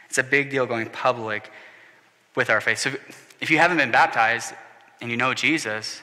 It's 0.09 0.19
a 0.19 0.23
big 0.23 0.51
deal 0.51 0.67
going 0.67 0.89
public 0.89 1.51
with 2.37 2.51
our 2.51 2.61
faith. 2.61 2.79
So 2.79 2.93
if 3.41 3.51
you 3.51 3.59
haven't 3.59 3.79
been 3.79 3.91
baptized 3.91 4.55
and 5.01 5.11
you 5.11 5.17
know 5.17 5.35
Jesus, 5.35 6.03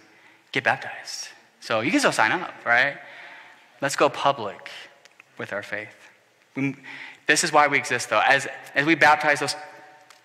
get 0.52 0.64
baptized. 0.64 1.30
So 1.62 1.80
you 1.80 1.92
can 1.92 2.00
still 2.00 2.12
sign 2.12 2.32
up, 2.34 2.54
right? 2.66 2.98
Let's 3.82 3.96
go 3.96 4.10
public 4.10 4.70
with 5.38 5.54
our 5.54 5.64
faith. 5.64 5.96
This 7.26 7.44
is 7.44 7.54
why 7.54 7.68
we 7.68 7.78
exist, 7.78 8.10
though. 8.10 8.22
As, 8.26 8.48
as 8.76 8.86
we 8.86 8.96
baptize 8.96 9.40
those 9.40 9.56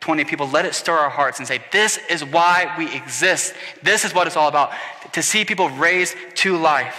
20 0.00 0.24
people, 0.24 0.48
let 0.48 0.64
it 0.64 0.74
stir 0.74 0.96
our 0.96 1.10
hearts 1.10 1.38
and 1.38 1.48
say, 1.48 1.62
This 1.72 1.98
is 2.08 2.24
why 2.24 2.74
we 2.78 2.94
exist. 2.94 3.54
This 3.82 4.04
is 4.04 4.14
what 4.14 4.26
it's 4.26 4.36
all 4.36 4.48
about. 4.48 4.72
To 5.12 5.22
see 5.22 5.44
people 5.44 5.68
raised 5.70 6.16
to 6.36 6.56
life. 6.56 6.96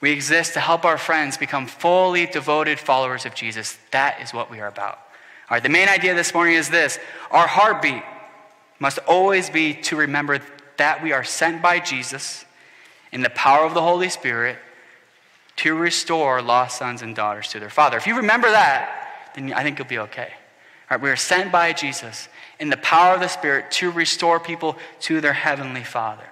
We 0.00 0.12
exist 0.12 0.54
to 0.54 0.60
help 0.60 0.84
our 0.84 0.96
friends 0.96 1.36
become 1.36 1.66
fully 1.66 2.26
devoted 2.26 2.78
followers 2.78 3.26
of 3.26 3.34
Jesus. 3.34 3.78
That 3.90 4.20
is 4.22 4.32
what 4.32 4.50
we 4.50 4.60
are 4.60 4.68
about. 4.68 4.94
All 4.94 5.56
right, 5.56 5.62
the 5.62 5.68
main 5.68 5.88
idea 5.88 6.14
this 6.14 6.32
morning 6.32 6.54
is 6.54 6.70
this 6.70 6.98
our 7.30 7.46
heartbeat 7.46 8.02
must 8.78 8.98
always 9.00 9.50
be 9.50 9.74
to 9.74 9.96
remember 9.96 10.40
that 10.78 11.02
we 11.02 11.12
are 11.12 11.24
sent 11.24 11.60
by 11.60 11.80
Jesus 11.80 12.44
in 13.12 13.20
the 13.20 13.30
power 13.30 13.66
of 13.66 13.74
the 13.74 13.82
Holy 13.82 14.08
Spirit 14.08 14.56
to 15.56 15.74
restore 15.74 16.40
lost 16.40 16.78
sons 16.78 17.02
and 17.02 17.14
daughters 17.14 17.48
to 17.48 17.60
their 17.60 17.68
Father. 17.68 17.98
If 17.98 18.06
you 18.06 18.16
remember 18.16 18.50
that, 18.50 19.09
then 19.34 19.52
I 19.52 19.62
think 19.62 19.78
you'll 19.78 19.88
be 19.88 19.98
okay. 19.98 20.28
All 20.90 20.96
right, 20.96 21.00
we 21.00 21.10
are 21.10 21.16
sent 21.16 21.52
by 21.52 21.72
Jesus 21.72 22.28
in 22.58 22.68
the 22.68 22.76
power 22.78 23.14
of 23.14 23.20
the 23.20 23.28
Spirit 23.28 23.70
to 23.72 23.90
restore 23.90 24.40
people 24.40 24.76
to 25.00 25.20
their 25.20 25.32
Heavenly 25.32 25.84
Father. 25.84 26.26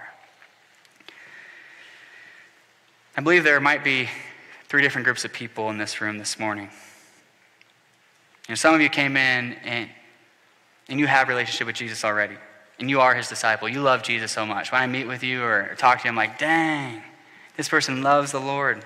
I 3.16 3.20
believe 3.20 3.44
there 3.44 3.60
might 3.60 3.84
be 3.84 4.08
three 4.68 4.82
different 4.82 5.04
groups 5.04 5.24
of 5.24 5.32
people 5.32 5.70
in 5.70 5.78
this 5.78 6.00
room 6.00 6.18
this 6.18 6.38
morning. 6.38 6.68
You 8.48 8.52
know, 8.52 8.54
some 8.54 8.74
of 8.74 8.80
you 8.80 8.88
came 8.88 9.16
in 9.16 9.54
and, 9.64 9.88
and 10.88 11.00
you 11.00 11.06
have 11.06 11.28
a 11.28 11.30
relationship 11.30 11.66
with 11.66 11.76
Jesus 11.76 12.04
already, 12.04 12.36
and 12.78 12.88
you 12.90 13.00
are 13.00 13.14
his 13.14 13.28
disciple. 13.28 13.68
You 13.68 13.80
love 13.80 14.02
Jesus 14.02 14.32
so 14.32 14.44
much. 14.44 14.72
When 14.72 14.80
I 14.80 14.86
meet 14.86 15.06
with 15.06 15.22
you 15.22 15.42
or 15.42 15.74
talk 15.78 16.00
to 16.00 16.04
you, 16.04 16.10
I'm 16.10 16.16
like, 16.16 16.38
dang, 16.38 17.02
this 17.56 17.68
person 17.68 18.02
loves 18.02 18.32
the 18.32 18.40
Lord. 18.40 18.84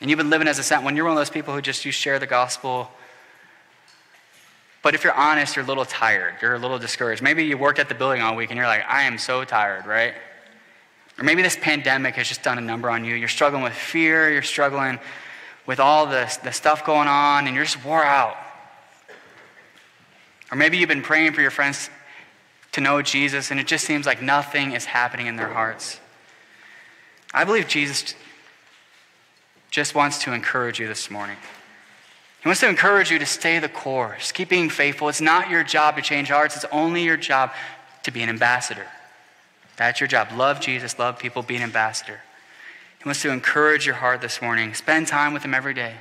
And 0.00 0.10
you've 0.10 0.18
been 0.18 0.30
living 0.30 0.48
as 0.48 0.58
a 0.58 0.62
saint. 0.62 0.82
When 0.82 0.96
you're 0.96 1.04
one 1.04 1.12
of 1.12 1.18
those 1.18 1.30
people 1.30 1.54
who 1.54 1.62
just 1.62 1.84
you 1.84 1.92
share 1.92 2.18
the 2.18 2.26
gospel 2.26 2.90
but 4.86 4.94
if 4.94 5.02
you're 5.02 5.14
honest, 5.14 5.56
you're 5.56 5.64
a 5.64 5.68
little 5.68 5.84
tired. 5.84 6.36
You're 6.40 6.54
a 6.54 6.60
little 6.60 6.78
discouraged. 6.78 7.20
Maybe 7.20 7.42
you 7.42 7.58
worked 7.58 7.80
at 7.80 7.88
the 7.88 7.94
building 7.96 8.22
all 8.22 8.36
week 8.36 8.50
and 8.50 8.56
you're 8.56 8.68
like, 8.68 8.84
I 8.86 9.02
am 9.02 9.18
so 9.18 9.42
tired, 9.42 9.84
right? 9.84 10.14
Or 11.18 11.24
maybe 11.24 11.42
this 11.42 11.56
pandemic 11.60 12.14
has 12.14 12.28
just 12.28 12.44
done 12.44 12.56
a 12.56 12.60
number 12.60 12.88
on 12.88 13.04
you. 13.04 13.16
You're 13.16 13.26
struggling 13.26 13.64
with 13.64 13.72
fear. 13.72 14.30
You're 14.30 14.42
struggling 14.42 15.00
with 15.66 15.80
all 15.80 16.06
the, 16.06 16.32
the 16.44 16.52
stuff 16.52 16.86
going 16.86 17.08
on 17.08 17.48
and 17.48 17.56
you're 17.56 17.64
just 17.64 17.84
wore 17.84 18.04
out. 18.04 18.36
Or 20.52 20.56
maybe 20.56 20.78
you've 20.78 20.88
been 20.88 21.02
praying 21.02 21.32
for 21.32 21.40
your 21.40 21.50
friends 21.50 21.90
to 22.70 22.80
know 22.80 23.02
Jesus 23.02 23.50
and 23.50 23.58
it 23.58 23.66
just 23.66 23.86
seems 23.86 24.06
like 24.06 24.22
nothing 24.22 24.70
is 24.70 24.84
happening 24.84 25.26
in 25.26 25.34
their 25.34 25.52
hearts. 25.52 25.98
I 27.34 27.42
believe 27.42 27.66
Jesus 27.66 28.14
just 29.68 29.96
wants 29.96 30.22
to 30.22 30.32
encourage 30.32 30.78
you 30.78 30.86
this 30.86 31.10
morning. 31.10 31.38
He 32.46 32.48
wants 32.48 32.60
to 32.60 32.68
encourage 32.68 33.10
you 33.10 33.18
to 33.18 33.26
stay 33.26 33.58
the 33.58 33.68
course. 33.68 34.30
Keep 34.30 34.50
being 34.50 34.70
faithful. 34.70 35.08
It's 35.08 35.20
not 35.20 35.50
your 35.50 35.64
job 35.64 35.96
to 35.96 36.00
change 36.00 36.28
hearts, 36.28 36.54
it's 36.54 36.64
only 36.70 37.02
your 37.02 37.16
job 37.16 37.50
to 38.04 38.12
be 38.12 38.22
an 38.22 38.28
ambassador. 38.28 38.86
That's 39.76 39.98
your 39.98 40.06
job. 40.06 40.28
Love 40.30 40.60
Jesus, 40.60 40.96
love 40.96 41.18
people, 41.18 41.42
be 41.42 41.56
an 41.56 41.62
ambassador. 41.62 42.20
He 42.98 43.04
wants 43.04 43.20
to 43.22 43.30
encourage 43.30 43.84
your 43.84 43.96
heart 43.96 44.20
this 44.20 44.40
morning. 44.40 44.74
Spend 44.74 45.08
time 45.08 45.32
with 45.32 45.42
Him 45.42 45.54
every 45.54 45.74
day. 45.74 45.94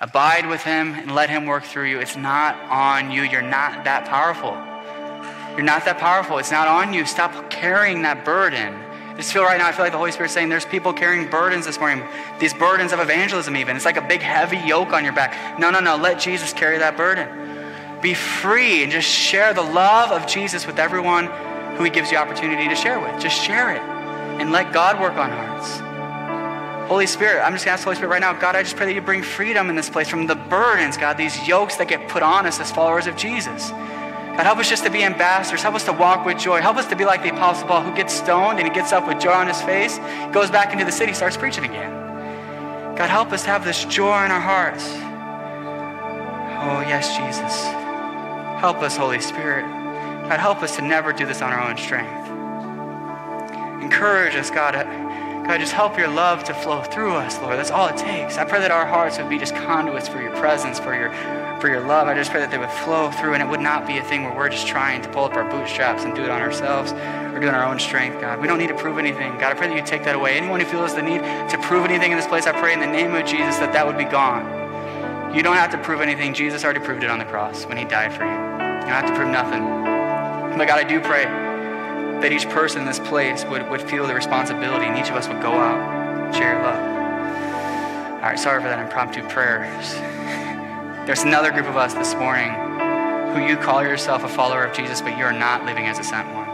Abide 0.00 0.48
with 0.48 0.62
Him 0.62 0.94
and 0.94 1.14
let 1.14 1.30
Him 1.30 1.46
work 1.46 1.62
through 1.62 1.90
you. 1.90 2.00
It's 2.00 2.16
not 2.16 2.56
on 2.62 3.12
you. 3.12 3.22
You're 3.22 3.40
not 3.40 3.84
that 3.84 4.04
powerful. 4.04 4.54
You're 5.56 5.64
not 5.64 5.84
that 5.84 5.98
powerful. 5.98 6.38
It's 6.38 6.50
not 6.50 6.66
on 6.66 6.92
you. 6.92 7.06
Stop 7.06 7.50
carrying 7.50 8.02
that 8.02 8.24
burden 8.24 8.74
just 9.18 9.32
feel 9.32 9.42
right 9.42 9.58
now, 9.58 9.66
I 9.66 9.72
feel 9.72 9.84
like 9.84 9.90
the 9.90 9.98
Holy 9.98 10.12
Spirit 10.12 10.30
saying 10.30 10.48
there's 10.48 10.64
people 10.64 10.92
carrying 10.92 11.28
burdens 11.28 11.66
this 11.66 11.80
morning, 11.80 12.06
these 12.38 12.54
burdens 12.54 12.92
of 12.92 13.00
evangelism, 13.00 13.56
even. 13.56 13.74
It's 13.74 13.84
like 13.84 13.96
a 13.96 14.06
big, 14.06 14.22
heavy 14.22 14.58
yoke 14.58 14.92
on 14.92 15.02
your 15.02 15.12
back. 15.12 15.58
No, 15.58 15.70
no, 15.70 15.80
no. 15.80 15.96
Let 15.96 16.20
Jesus 16.20 16.52
carry 16.52 16.78
that 16.78 16.96
burden. 16.96 18.00
Be 18.00 18.14
free 18.14 18.84
and 18.84 18.92
just 18.92 19.08
share 19.08 19.52
the 19.52 19.62
love 19.62 20.12
of 20.12 20.28
Jesus 20.28 20.68
with 20.68 20.78
everyone 20.78 21.26
who 21.76 21.82
He 21.82 21.90
gives 21.90 22.12
you 22.12 22.16
opportunity 22.16 22.68
to 22.68 22.76
share 22.76 23.00
with. 23.00 23.20
Just 23.20 23.42
share 23.42 23.74
it 23.74 23.82
and 24.40 24.52
let 24.52 24.72
God 24.72 25.00
work 25.00 25.14
on 25.14 25.30
hearts. 25.30 25.80
Holy 26.88 27.06
Spirit, 27.06 27.42
I'm 27.42 27.52
just 27.52 27.64
going 27.64 27.70
to 27.70 27.72
ask 27.72 27.80
the 27.80 27.86
Holy 27.86 27.96
Spirit 27.96 28.12
right 28.12 28.20
now, 28.20 28.32
God, 28.34 28.54
I 28.54 28.62
just 28.62 28.76
pray 28.76 28.86
that 28.86 28.94
you 28.94 29.02
bring 29.02 29.24
freedom 29.24 29.68
in 29.68 29.74
this 29.74 29.90
place 29.90 30.08
from 30.08 30.28
the 30.28 30.36
burdens, 30.36 30.96
God, 30.96 31.16
these 31.16 31.46
yokes 31.46 31.74
that 31.76 31.88
get 31.88 32.08
put 32.08 32.22
on 32.22 32.46
us 32.46 32.60
as 32.60 32.70
followers 32.70 33.08
of 33.08 33.16
Jesus. 33.16 33.72
God, 34.38 34.46
help 34.46 34.58
us 34.60 34.68
just 34.68 34.84
to 34.84 34.90
be 34.90 35.02
ambassadors. 35.02 35.62
Help 35.62 35.74
us 35.74 35.82
to 35.86 35.92
walk 35.92 36.24
with 36.24 36.38
joy. 36.38 36.60
Help 36.60 36.76
us 36.76 36.86
to 36.86 36.94
be 36.94 37.04
like 37.04 37.24
the 37.24 37.30
Apostle 37.30 37.66
Paul 37.66 37.82
who 37.82 37.92
gets 37.92 38.14
stoned 38.14 38.60
and 38.60 38.68
he 38.68 38.72
gets 38.72 38.92
up 38.92 39.08
with 39.08 39.18
joy 39.18 39.32
on 39.32 39.48
his 39.48 39.60
face, 39.62 39.98
goes 40.32 40.48
back 40.48 40.72
into 40.72 40.84
the 40.84 40.92
city, 40.92 41.12
starts 41.12 41.36
preaching 41.36 41.64
again. 41.64 41.90
God, 42.94 43.10
help 43.10 43.32
us 43.32 43.44
have 43.44 43.64
this 43.64 43.84
joy 43.86 44.24
in 44.24 44.30
our 44.30 44.38
hearts. 44.38 44.84
Oh, 46.62 46.84
yes, 46.86 47.16
Jesus. 47.16 47.64
Help 48.60 48.76
us, 48.76 48.96
Holy 48.96 49.20
Spirit. 49.20 49.62
God, 50.28 50.38
help 50.38 50.62
us 50.62 50.76
to 50.76 50.82
never 50.82 51.12
do 51.12 51.26
this 51.26 51.42
on 51.42 51.52
our 51.52 51.68
own 51.68 51.76
strength. 51.76 52.28
Encourage 53.82 54.36
us, 54.36 54.52
God. 54.52 54.74
God, 55.48 55.58
just 55.58 55.72
help 55.72 55.98
your 55.98 56.06
love 56.06 56.44
to 56.44 56.54
flow 56.54 56.82
through 56.82 57.14
us, 57.14 57.40
Lord. 57.40 57.58
That's 57.58 57.72
all 57.72 57.88
it 57.88 57.96
takes. 57.96 58.38
I 58.38 58.44
pray 58.44 58.60
that 58.60 58.70
our 58.70 58.86
hearts 58.86 59.18
would 59.18 59.28
be 59.28 59.38
just 59.40 59.56
conduits 59.56 60.06
for 60.06 60.22
your 60.22 60.36
presence, 60.36 60.78
for 60.78 60.94
your 60.94 61.10
for 61.60 61.68
your 61.68 61.80
love. 61.80 62.08
I 62.08 62.14
just 62.14 62.30
pray 62.30 62.40
that 62.40 62.50
they 62.50 62.58
would 62.58 62.70
flow 62.70 63.10
through 63.10 63.34
and 63.34 63.42
it 63.42 63.48
would 63.48 63.60
not 63.60 63.86
be 63.86 63.98
a 63.98 64.04
thing 64.04 64.24
where 64.24 64.34
we're 64.34 64.48
just 64.48 64.66
trying 64.66 65.02
to 65.02 65.08
pull 65.08 65.24
up 65.24 65.34
our 65.34 65.48
bootstraps 65.48 66.04
and 66.04 66.14
do 66.14 66.22
it 66.22 66.30
on 66.30 66.40
ourselves 66.40 66.92
or 66.92 67.40
do 67.40 67.48
it 67.48 67.54
our 67.54 67.64
own 67.64 67.78
strength, 67.78 68.20
God. 68.20 68.40
We 68.40 68.46
don't 68.46 68.58
need 68.58 68.68
to 68.68 68.76
prove 68.76 68.98
anything. 68.98 69.32
God, 69.32 69.52
I 69.52 69.54
pray 69.54 69.68
that 69.68 69.76
you 69.76 69.82
take 69.84 70.04
that 70.04 70.14
away. 70.14 70.36
Anyone 70.36 70.60
who 70.60 70.66
feels 70.66 70.94
the 70.94 71.02
need 71.02 71.20
to 71.20 71.58
prove 71.62 71.84
anything 71.84 72.12
in 72.12 72.16
this 72.16 72.26
place, 72.26 72.46
I 72.46 72.52
pray 72.52 72.72
in 72.72 72.80
the 72.80 72.86
name 72.86 73.14
of 73.14 73.26
Jesus 73.26 73.58
that 73.58 73.72
that 73.72 73.86
would 73.86 73.98
be 73.98 74.04
gone. 74.04 75.34
You 75.34 75.42
don't 75.42 75.56
have 75.56 75.70
to 75.72 75.78
prove 75.78 76.00
anything. 76.00 76.32
Jesus 76.32 76.64
already 76.64 76.80
proved 76.80 77.02
it 77.02 77.10
on 77.10 77.18
the 77.18 77.24
cross 77.24 77.66
when 77.66 77.76
he 77.76 77.84
died 77.84 78.12
for 78.14 78.24
you. 78.24 78.30
You 78.30 78.92
don't 78.92 79.02
have 79.02 79.06
to 79.06 79.14
prove 79.14 79.28
nothing. 79.28 79.62
But 80.56 80.66
God, 80.66 80.78
I 80.78 80.84
do 80.84 81.00
pray 81.00 81.24
that 81.24 82.32
each 82.32 82.48
person 82.48 82.80
in 82.80 82.86
this 82.86 82.98
place 82.98 83.44
would, 83.44 83.68
would 83.68 83.82
feel 83.82 84.06
the 84.06 84.14
responsibility 84.14 84.86
and 84.86 84.98
each 84.98 85.10
of 85.10 85.16
us 85.16 85.28
would 85.28 85.42
go 85.42 85.52
out 85.52 85.78
and 86.26 86.34
share 86.34 86.54
your 86.54 86.62
love. 86.62 86.98
All 88.18 88.24
right, 88.24 88.38
sorry 88.38 88.60
for 88.60 88.68
that 88.68 88.80
impromptu 88.80 89.22
prayers. 89.28 89.94
There's 91.08 91.22
another 91.22 91.50
group 91.50 91.64
of 91.64 91.78
us 91.78 91.94
this 91.94 92.14
morning 92.16 92.50
who 93.32 93.40
you 93.40 93.56
call 93.56 93.82
yourself 93.82 94.24
a 94.24 94.28
follower 94.28 94.64
of 94.64 94.76
Jesus, 94.76 95.00
but 95.00 95.16
you're 95.16 95.32
not 95.32 95.64
living 95.64 95.86
as 95.86 95.98
a 95.98 96.04
sent 96.04 96.28
one. 96.34 96.46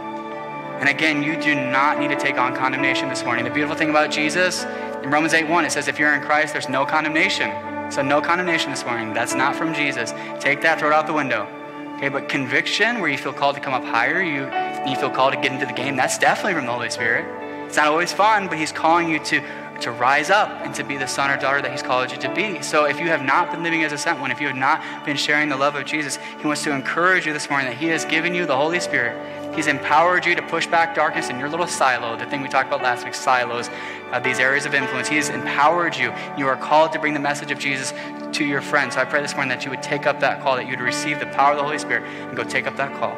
And 0.79 0.87
again, 0.87 1.21
you 1.21 1.35
do 1.35 1.53
not 1.53 1.99
need 1.99 2.07
to 2.07 2.15
take 2.15 2.37
on 2.37 2.55
condemnation 2.55 3.09
this 3.09 3.25
morning. 3.25 3.43
The 3.43 3.51
beautiful 3.51 3.75
thing 3.75 3.89
about 3.89 4.11
Jesus 4.11 4.63
In 5.03 5.11
Romans 5.11 5.33
8 5.33 5.49
1, 5.49 5.65
it 5.65 5.73
says, 5.73 5.89
if 5.89 5.99
you're 5.99 6.13
in 6.13 6.21
Christ, 6.21 6.53
there's 6.53 6.69
no 6.69 6.85
condemnation. 6.85 7.51
So, 7.91 8.01
no 8.01 8.21
condemnation 8.21 8.69
this 8.69 8.85
morning. 8.85 9.13
That's 9.13 9.35
not 9.35 9.57
from 9.57 9.73
Jesus. 9.73 10.13
Take 10.39 10.61
that, 10.61 10.79
throw 10.79 10.87
it 10.87 10.93
out 10.93 11.05
the 11.05 11.11
window. 11.11 11.49
Okay, 11.97 12.07
but 12.07 12.29
conviction, 12.29 13.01
where 13.01 13.09
you 13.09 13.17
feel 13.17 13.33
called 13.33 13.55
to 13.55 13.61
come 13.61 13.73
up 13.73 13.83
higher, 13.83 14.21
you, 14.21 14.45
you 14.89 14.97
feel 14.97 15.09
called 15.09 15.33
to 15.33 15.41
get 15.41 15.51
into 15.51 15.65
the 15.65 15.73
game, 15.73 15.97
that's 15.97 16.17
definitely 16.17 16.53
from 16.53 16.65
the 16.65 16.71
Holy 16.71 16.89
Spirit. 16.89 17.25
It's 17.67 17.75
not 17.75 17.87
always 17.87 18.13
fun, 18.13 18.47
but 18.47 18.57
He's 18.57 18.71
calling 18.71 19.09
you 19.09 19.19
to, 19.19 19.41
to 19.81 19.91
rise 19.91 20.29
up 20.29 20.49
and 20.63 20.73
to 20.75 20.83
be 20.83 20.97
the 20.97 21.07
son 21.07 21.31
or 21.31 21.37
daughter 21.37 21.61
that 21.61 21.71
He's 21.71 21.81
called 21.81 22.11
you 22.11 22.17
to 22.17 22.33
be. 22.33 22.61
So 22.61 22.85
if 22.85 22.99
you 22.99 23.07
have 23.07 23.23
not 23.23 23.51
been 23.51 23.63
living 23.63 23.83
as 23.83 23.91
a 23.91 23.97
sent 23.97 24.19
one, 24.19 24.31
if 24.31 24.39
you 24.39 24.47
have 24.47 24.55
not 24.55 25.05
been 25.05 25.17
sharing 25.17 25.49
the 25.49 25.57
love 25.57 25.75
of 25.75 25.85
Jesus, 25.85 26.17
He 26.39 26.47
wants 26.47 26.63
to 26.63 26.71
encourage 26.71 27.25
you 27.25 27.33
this 27.33 27.49
morning 27.49 27.67
that 27.67 27.77
He 27.77 27.87
has 27.87 28.05
given 28.05 28.33
you 28.33 28.45
the 28.45 28.55
Holy 28.55 28.79
Spirit. 28.79 29.55
He's 29.55 29.67
empowered 29.67 30.25
you 30.25 30.35
to 30.35 30.41
push 30.41 30.67
back 30.67 30.95
darkness 30.95 31.29
in 31.29 31.39
your 31.39 31.47
little 31.47 31.67
silo, 31.67 32.17
the 32.17 32.25
thing 32.25 32.41
we 32.41 32.49
talked 32.49 32.67
about 32.67 32.83
last 32.83 33.05
week, 33.05 33.13
silos, 33.13 33.69
uh, 34.11 34.19
these 34.19 34.39
areas 34.39 34.65
of 34.65 34.73
influence. 34.73 35.07
He 35.07 35.15
has 35.15 35.29
empowered 35.29 35.95
you. 35.95 36.13
You 36.37 36.47
are 36.47 36.57
called 36.57 36.91
to 36.91 36.99
bring 36.99 37.13
the 37.13 37.19
message 37.21 37.51
of 37.51 37.59
Jesus 37.59 37.93
to 38.33 38.43
your 38.43 38.61
friends. 38.61 38.95
So 38.95 39.01
I 39.01 39.05
pray 39.05 39.21
this 39.21 39.33
morning 39.33 39.49
that 39.49 39.63
you 39.63 39.71
would 39.71 39.81
take 39.81 40.05
up 40.05 40.19
that 40.19 40.41
call, 40.41 40.57
that 40.57 40.65
you 40.65 40.71
would 40.71 40.81
receive 40.81 41.19
the 41.19 41.27
power 41.27 41.51
of 41.51 41.57
the 41.57 41.63
Holy 41.63 41.79
Spirit 41.79 42.03
and 42.03 42.35
go 42.35 42.43
take 42.43 42.67
up 42.67 42.75
that 42.75 42.93
call. 42.99 43.15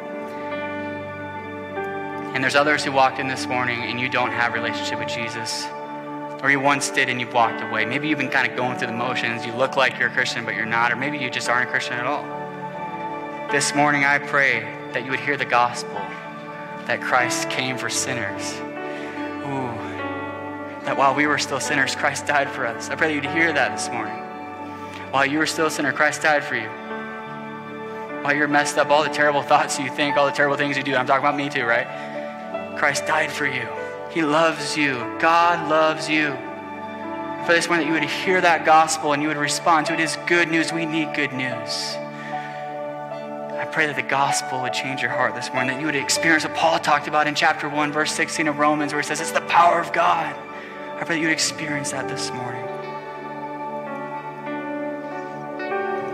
And 2.34 2.44
there's 2.44 2.54
others 2.54 2.84
who 2.84 2.92
walked 2.92 3.18
in 3.18 3.26
this 3.26 3.46
morning 3.46 3.80
and 3.80 3.98
you 3.98 4.08
don't 4.08 4.30
have 4.30 4.54
relationship 4.54 5.00
with 5.00 5.08
Jesus. 5.08 5.66
Or 6.42 6.50
you 6.50 6.60
once 6.60 6.90
did 6.90 7.08
and 7.08 7.20
you've 7.20 7.32
walked 7.32 7.62
away. 7.62 7.84
Maybe 7.84 8.08
you've 8.08 8.18
been 8.18 8.30
kind 8.30 8.48
of 8.48 8.56
going 8.56 8.78
through 8.78 8.88
the 8.88 8.92
motions. 8.92 9.44
You 9.44 9.52
look 9.54 9.76
like 9.76 9.98
you're 9.98 10.08
a 10.08 10.12
Christian, 10.12 10.44
but 10.44 10.54
you're 10.54 10.66
not. 10.66 10.92
Or 10.92 10.96
maybe 10.96 11.18
you 11.18 11.30
just 11.30 11.48
aren't 11.48 11.68
a 11.68 11.70
Christian 11.70 11.94
at 11.94 12.06
all. 12.06 12.24
This 13.50 13.74
morning, 13.74 14.04
I 14.04 14.18
pray 14.18 14.60
that 14.92 15.04
you 15.04 15.10
would 15.10 15.20
hear 15.20 15.36
the 15.36 15.44
gospel 15.44 16.00
that 16.86 17.00
Christ 17.00 17.50
came 17.50 17.76
for 17.76 17.90
sinners. 17.90 18.54
Ooh, 19.44 19.74
that 20.84 20.96
while 20.96 21.14
we 21.14 21.26
were 21.26 21.38
still 21.38 21.60
sinners, 21.60 21.94
Christ 21.94 22.26
died 22.26 22.48
for 22.50 22.66
us. 22.66 22.88
I 22.88 22.94
pray 22.94 23.08
that 23.08 23.14
you'd 23.14 23.32
hear 23.34 23.52
that 23.52 23.72
this 23.72 23.90
morning. 23.90 24.14
While 25.10 25.26
you 25.26 25.38
were 25.38 25.46
still 25.46 25.66
a 25.66 25.70
sinner, 25.70 25.92
Christ 25.92 26.22
died 26.22 26.44
for 26.44 26.56
you. 26.56 26.68
While 28.22 28.34
you're 28.34 28.48
messed 28.48 28.78
up, 28.78 28.90
all 28.90 29.02
the 29.02 29.08
terrible 29.08 29.42
thoughts 29.42 29.78
you 29.78 29.90
think, 29.90 30.16
all 30.16 30.26
the 30.26 30.32
terrible 30.32 30.56
things 30.56 30.76
you 30.76 30.82
do, 30.82 30.94
I'm 30.94 31.06
talking 31.06 31.24
about 31.24 31.36
me 31.36 31.48
too, 31.48 31.64
right? 31.64 32.76
Christ 32.76 33.06
died 33.06 33.30
for 33.30 33.46
you. 33.46 33.66
He 34.18 34.24
loves 34.24 34.76
you. 34.76 34.94
God 35.20 35.70
loves 35.70 36.10
you. 36.10 36.32
For 37.46 37.52
this 37.52 37.68
morning, 37.68 37.86
that 37.86 37.94
you 37.94 38.00
would 38.00 38.10
hear 38.10 38.40
that 38.40 38.66
gospel 38.66 39.12
and 39.12 39.22
you 39.22 39.28
would 39.28 39.36
respond 39.36 39.86
to 39.86 39.92
it 39.92 40.00
is 40.00 40.18
good 40.26 40.48
news. 40.48 40.72
We 40.72 40.86
need 40.86 41.14
good 41.14 41.32
news. 41.32 41.94
I 43.54 43.68
pray 43.70 43.86
that 43.86 43.94
the 43.94 44.02
gospel 44.02 44.62
would 44.62 44.72
change 44.72 45.02
your 45.02 45.12
heart 45.12 45.36
this 45.36 45.52
morning, 45.52 45.74
that 45.74 45.80
you 45.80 45.86
would 45.86 45.94
experience 45.94 46.42
what 46.42 46.56
Paul 46.56 46.80
talked 46.80 47.06
about 47.06 47.28
in 47.28 47.36
chapter 47.36 47.68
1, 47.68 47.92
verse 47.92 48.10
16 48.10 48.48
of 48.48 48.58
Romans, 48.58 48.92
where 48.92 49.00
he 49.00 49.06
says 49.06 49.20
it's 49.20 49.30
the 49.30 49.40
power 49.42 49.78
of 49.80 49.92
God. 49.92 50.34
I 50.34 51.04
pray 51.04 51.14
that 51.14 51.20
you 51.20 51.28
would 51.28 51.32
experience 51.32 51.92
that 51.92 52.08
this 52.08 52.32
morning. 52.32 52.64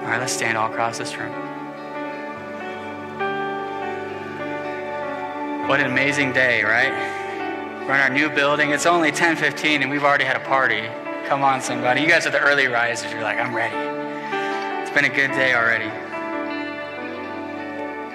All 0.02 0.10
right, 0.10 0.20
let's 0.20 0.34
stand 0.34 0.58
all 0.58 0.70
across 0.70 0.98
this 0.98 1.16
room. 1.16 1.32
What 5.70 5.80
an 5.80 5.90
amazing 5.90 6.34
day, 6.34 6.62
right? 6.64 7.23
We're 7.86 7.96
in 7.96 8.00
our 8.00 8.08
new 8.08 8.30
building. 8.30 8.70
It's 8.70 8.86
only 8.86 9.12
10:15 9.12 9.82
and 9.82 9.90
we've 9.90 10.04
already 10.04 10.24
had 10.24 10.36
a 10.36 10.40
party. 10.40 10.88
Come 11.28 11.42
on, 11.42 11.60
somebody. 11.60 12.00
You 12.00 12.08
guys 12.08 12.26
are 12.26 12.30
the 12.30 12.40
early 12.40 12.66
risers. 12.66 13.12
You're 13.12 13.20
like, 13.20 13.36
I'm 13.38 13.54
ready. 13.54 13.76
It's 14.82 14.90
been 14.90 15.04
a 15.04 15.14
good 15.14 15.32
day 15.32 15.54
already. 15.54 15.90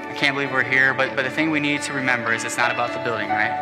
I 0.10 0.14
can't 0.16 0.36
believe 0.36 0.52
we're 0.52 0.64
here, 0.64 0.96
but, 0.96 1.16
but 1.16 1.24
the 1.24 1.30
thing 1.30 1.52
we 1.52 1.60
need 1.60 1.84
to 1.84 1.94
remember 1.94 2.34
is 2.34 2.46
it's 2.46 2.58
not 2.58 2.72
about 2.72 2.94
the 2.94 3.00
building, 3.08 3.30
right? 3.30 3.54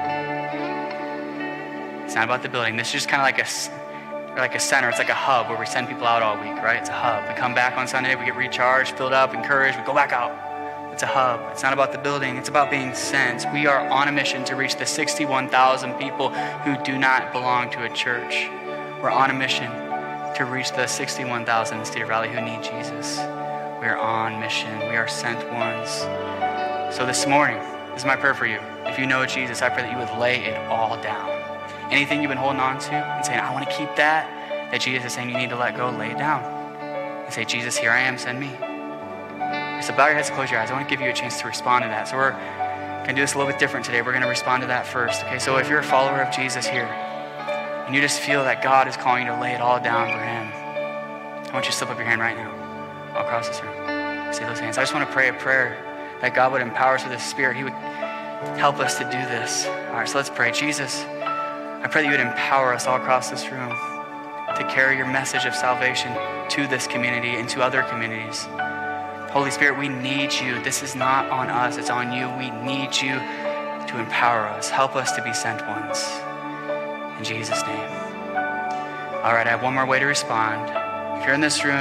It's 2.05 2.15
not 2.15 2.23
about 2.23 2.41
the 2.41 2.47
building. 2.47 2.77
This 2.77 2.87
is 2.87 2.93
just 2.93 3.09
kind 3.09 3.21
of 3.21 3.25
like 3.25 3.39
a 3.39 4.39
like 4.39 4.55
a 4.55 4.61
center. 4.61 4.87
It's 4.87 4.99
like 4.99 5.09
a 5.09 5.13
hub 5.13 5.49
where 5.49 5.59
we 5.59 5.65
send 5.65 5.89
people 5.89 6.07
out 6.07 6.23
all 6.23 6.37
week, 6.37 6.55
right? 6.63 6.77
It's 6.77 6.89
a 6.89 6.93
hub. 6.93 7.27
We 7.27 7.33
come 7.35 7.53
back 7.53 7.77
on 7.77 7.85
Sunday, 7.85 8.15
we 8.15 8.23
get 8.23 8.37
recharged, 8.37 8.95
filled 8.95 9.11
up, 9.11 9.33
encouraged, 9.33 9.77
we 9.77 9.83
go 9.83 9.93
back 9.93 10.13
out. 10.13 10.31
It's 10.97 11.03
a 11.03 11.05
hub. 11.05 11.51
It's 11.51 11.61
not 11.61 11.73
about 11.73 11.91
the 11.91 11.99
building, 11.99 12.37
it's 12.37 12.49
about 12.49 12.71
being 12.71 12.95
sent. 12.95 13.45
We 13.53 13.67
are 13.67 13.87
on 13.87 14.07
a 14.07 14.11
mission 14.11 14.43
to 14.45 14.55
reach 14.55 14.77
the 14.77 14.85
61,000 14.87 15.93
people 15.93 16.29
who 16.31 16.75
do 16.83 16.97
not 16.97 17.31
belong 17.31 17.69
to 17.69 17.83
a 17.83 17.89
church. 17.89 18.49
We're 18.99 19.11
on 19.11 19.29
a 19.29 19.33
mission 19.35 19.69
to 20.37 20.47
reach 20.49 20.71
the 20.71 20.87
61,000 20.87 21.77
in 21.77 22.01
of 22.01 22.09
Raleigh 22.09 22.29
who 22.29 22.41
need 22.41 22.63
Jesus. 22.63 23.17
We 23.79 23.85
are 23.85 23.99
on 23.99 24.39
mission. 24.39 24.75
We 24.89 24.95
are 24.95 25.07
sent 25.07 25.37
ones. 25.53 25.99
So 26.95 27.05
this 27.05 27.27
morning, 27.27 27.59
this 27.91 27.99
is 27.99 28.05
my 28.05 28.15
prayer 28.15 28.33
for 28.33 28.47
you. 28.47 28.57
If 28.87 28.97
you 28.97 29.05
know 29.05 29.23
Jesus, 29.27 29.61
I 29.61 29.69
pray 29.69 29.83
that 29.83 29.91
you 29.91 29.99
would 29.99 30.19
lay 30.19 30.45
it 30.45 30.57
all 30.67 30.99
down. 31.03 31.29
Anything 31.91 32.23
you've 32.23 32.29
been 32.29 32.39
holding 32.39 32.59
on 32.59 32.79
to 32.79 32.93
and 32.93 33.23
saying, 33.23 33.39
I 33.39 33.53
want 33.53 33.69
to 33.69 33.77
keep 33.77 33.95
that, 33.97 34.71
that 34.71 34.81
Jesus 34.81 35.05
is 35.05 35.13
saying 35.13 35.29
you 35.29 35.37
need 35.37 35.51
to 35.51 35.57
let 35.57 35.77
go, 35.77 35.91
lay 35.91 36.09
it 36.09 36.17
down. 36.17 36.41
And 37.23 37.31
say, 37.31 37.45
Jesus, 37.45 37.77
here 37.77 37.91
I 37.91 37.99
am, 37.99 38.17
send 38.17 38.39
me. 38.39 38.49
So 39.81 39.95
bow 39.95 40.07
your 40.07 40.15
heads 40.15 40.29
close 40.29 40.51
your 40.51 40.59
eyes. 40.59 40.71
I 40.71 40.73
want 40.73 40.87
to 40.87 40.93
give 40.93 41.03
you 41.03 41.09
a 41.09 41.13
chance 41.13 41.39
to 41.41 41.47
respond 41.47 41.83
to 41.83 41.89
that. 41.89 42.07
So 42.07 42.17
we're 42.17 42.31
going 42.31 43.09
to 43.09 43.13
do 43.13 43.21
this 43.21 43.35
a 43.35 43.37
little 43.37 43.51
bit 43.51 43.59
different 43.59 43.85
today. 43.85 44.01
We're 44.01 44.11
going 44.11 44.23
to 44.23 44.29
respond 44.29 44.61
to 44.61 44.67
that 44.67 44.85
first. 44.85 45.23
Okay, 45.25 45.39
so 45.39 45.57
if 45.57 45.69
you're 45.69 45.79
a 45.79 45.83
follower 45.83 46.21
of 46.21 46.33
Jesus 46.33 46.65
here 46.65 46.85
and 46.85 47.95
you 47.95 48.01
just 48.01 48.19
feel 48.19 48.43
that 48.43 48.61
God 48.61 48.87
is 48.87 48.97
calling 48.97 49.25
you 49.25 49.31
to 49.31 49.39
lay 49.39 49.53
it 49.53 49.61
all 49.61 49.79
down 49.79 50.07
for 50.07 50.19
Him, 50.19 50.51
I 51.47 51.53
want 51.53 51.65
you 51.65 51.71
to 51.71 51.77
slip 51.77 51.89
up 51.89 51.97
your 51.97 52.05
hand 52.05 52.19
right 52.19 52.35
now 52.35 52.51
all 53.15 53.25
across 53.25 53.47
this 53.47 53.61
room. 53.61 53.73
See 54.33 54.43
those 54.43 54.59
hands. 54.59 54.77
I 54.77 54.81
just 54.81 54.93
want 54.93 55.07
to 55.07 55.13
pray 55.13 55.29
a 55.29 55.33
prayer 55.33 55.77
that 56.21 56.35
God 56.35 56.51
would 56.51 56.61
empower 56.61 56.95
us 56.95 57.03
with 57.03 57.13
His 57.13 57.23
Spirit. 57.23 57.55
He 57.55 57.63
would 57.63 57.73
help 58.59 58.79
us 58.79 58.97
to 58.97 59.05
do 59.05 59.11
this. 59.11 59.65
All 59.67 59.93
right, 59.93 60.09
so 60.09 60.17
let's 60.17 60.29
pray. 60.29 60.51
Jesus, 60.51 61.03
I 61.03 61.87
pray 61.89 62.01
that 62.01 62.05
you 62.05 62.11
would 62.11 62.19
empower 62.19 62.73
us 62.73 62.87
all 62.87 62.97
across 62.97 63.29
this 63.29 63.49
room 63.49 63.69
to 63.69 64.67
carry 64.69 64.97
your 64.97 65.07
message 65.07 65.45
of 65.45 65.55
salvation 65.55 66.11
to 66.49 66.67
this 66.67 66.87
community 66.87 67.35
and 67.35 67.47
to 67.49 67.61
other 67.61 67.83
communities. 67.83 68.47
Holy 69.31 69.51
Spirit, 69.51 69.77
we 69.77 69.89
need 69.89 70.31
you. 70.33 70.61
This 70.63 70.81
is 70.81 70.95
not 70.95 71.29
on 71.29 71.49
us, 71.49 71.77
it's 71.77 71.89
on 71.89 72.13
you. 72.13 72.29
We 72.37 72.49
need 72.65 72.95
you 72.95 73.19
to 73.87 73.99
empower 73.99 74.47
us. 74.47 74.69
Help 74.69 74.95
us 74.95 75.11
to 75.11 75.21
be 75.21 75.33
sent 75.33 75.67
ones. 75.67 76.09
In 77.17 77.25
Jesus' 77.25 77.61
name. 77.63 77.89
All 79.23 79.33
right, 79.33 79.45
I 79.45 79.49
have 79.49 79.61
one 79.61 79.73
more 79.73 79.85
way 79.85 79.99
to 79.99 80.05
respond. 80.05 80.71
If 81.19 81.25
you're 81.25 81.35
in 81.35 81.41
this 81.41 81.65
room 81.65 81.75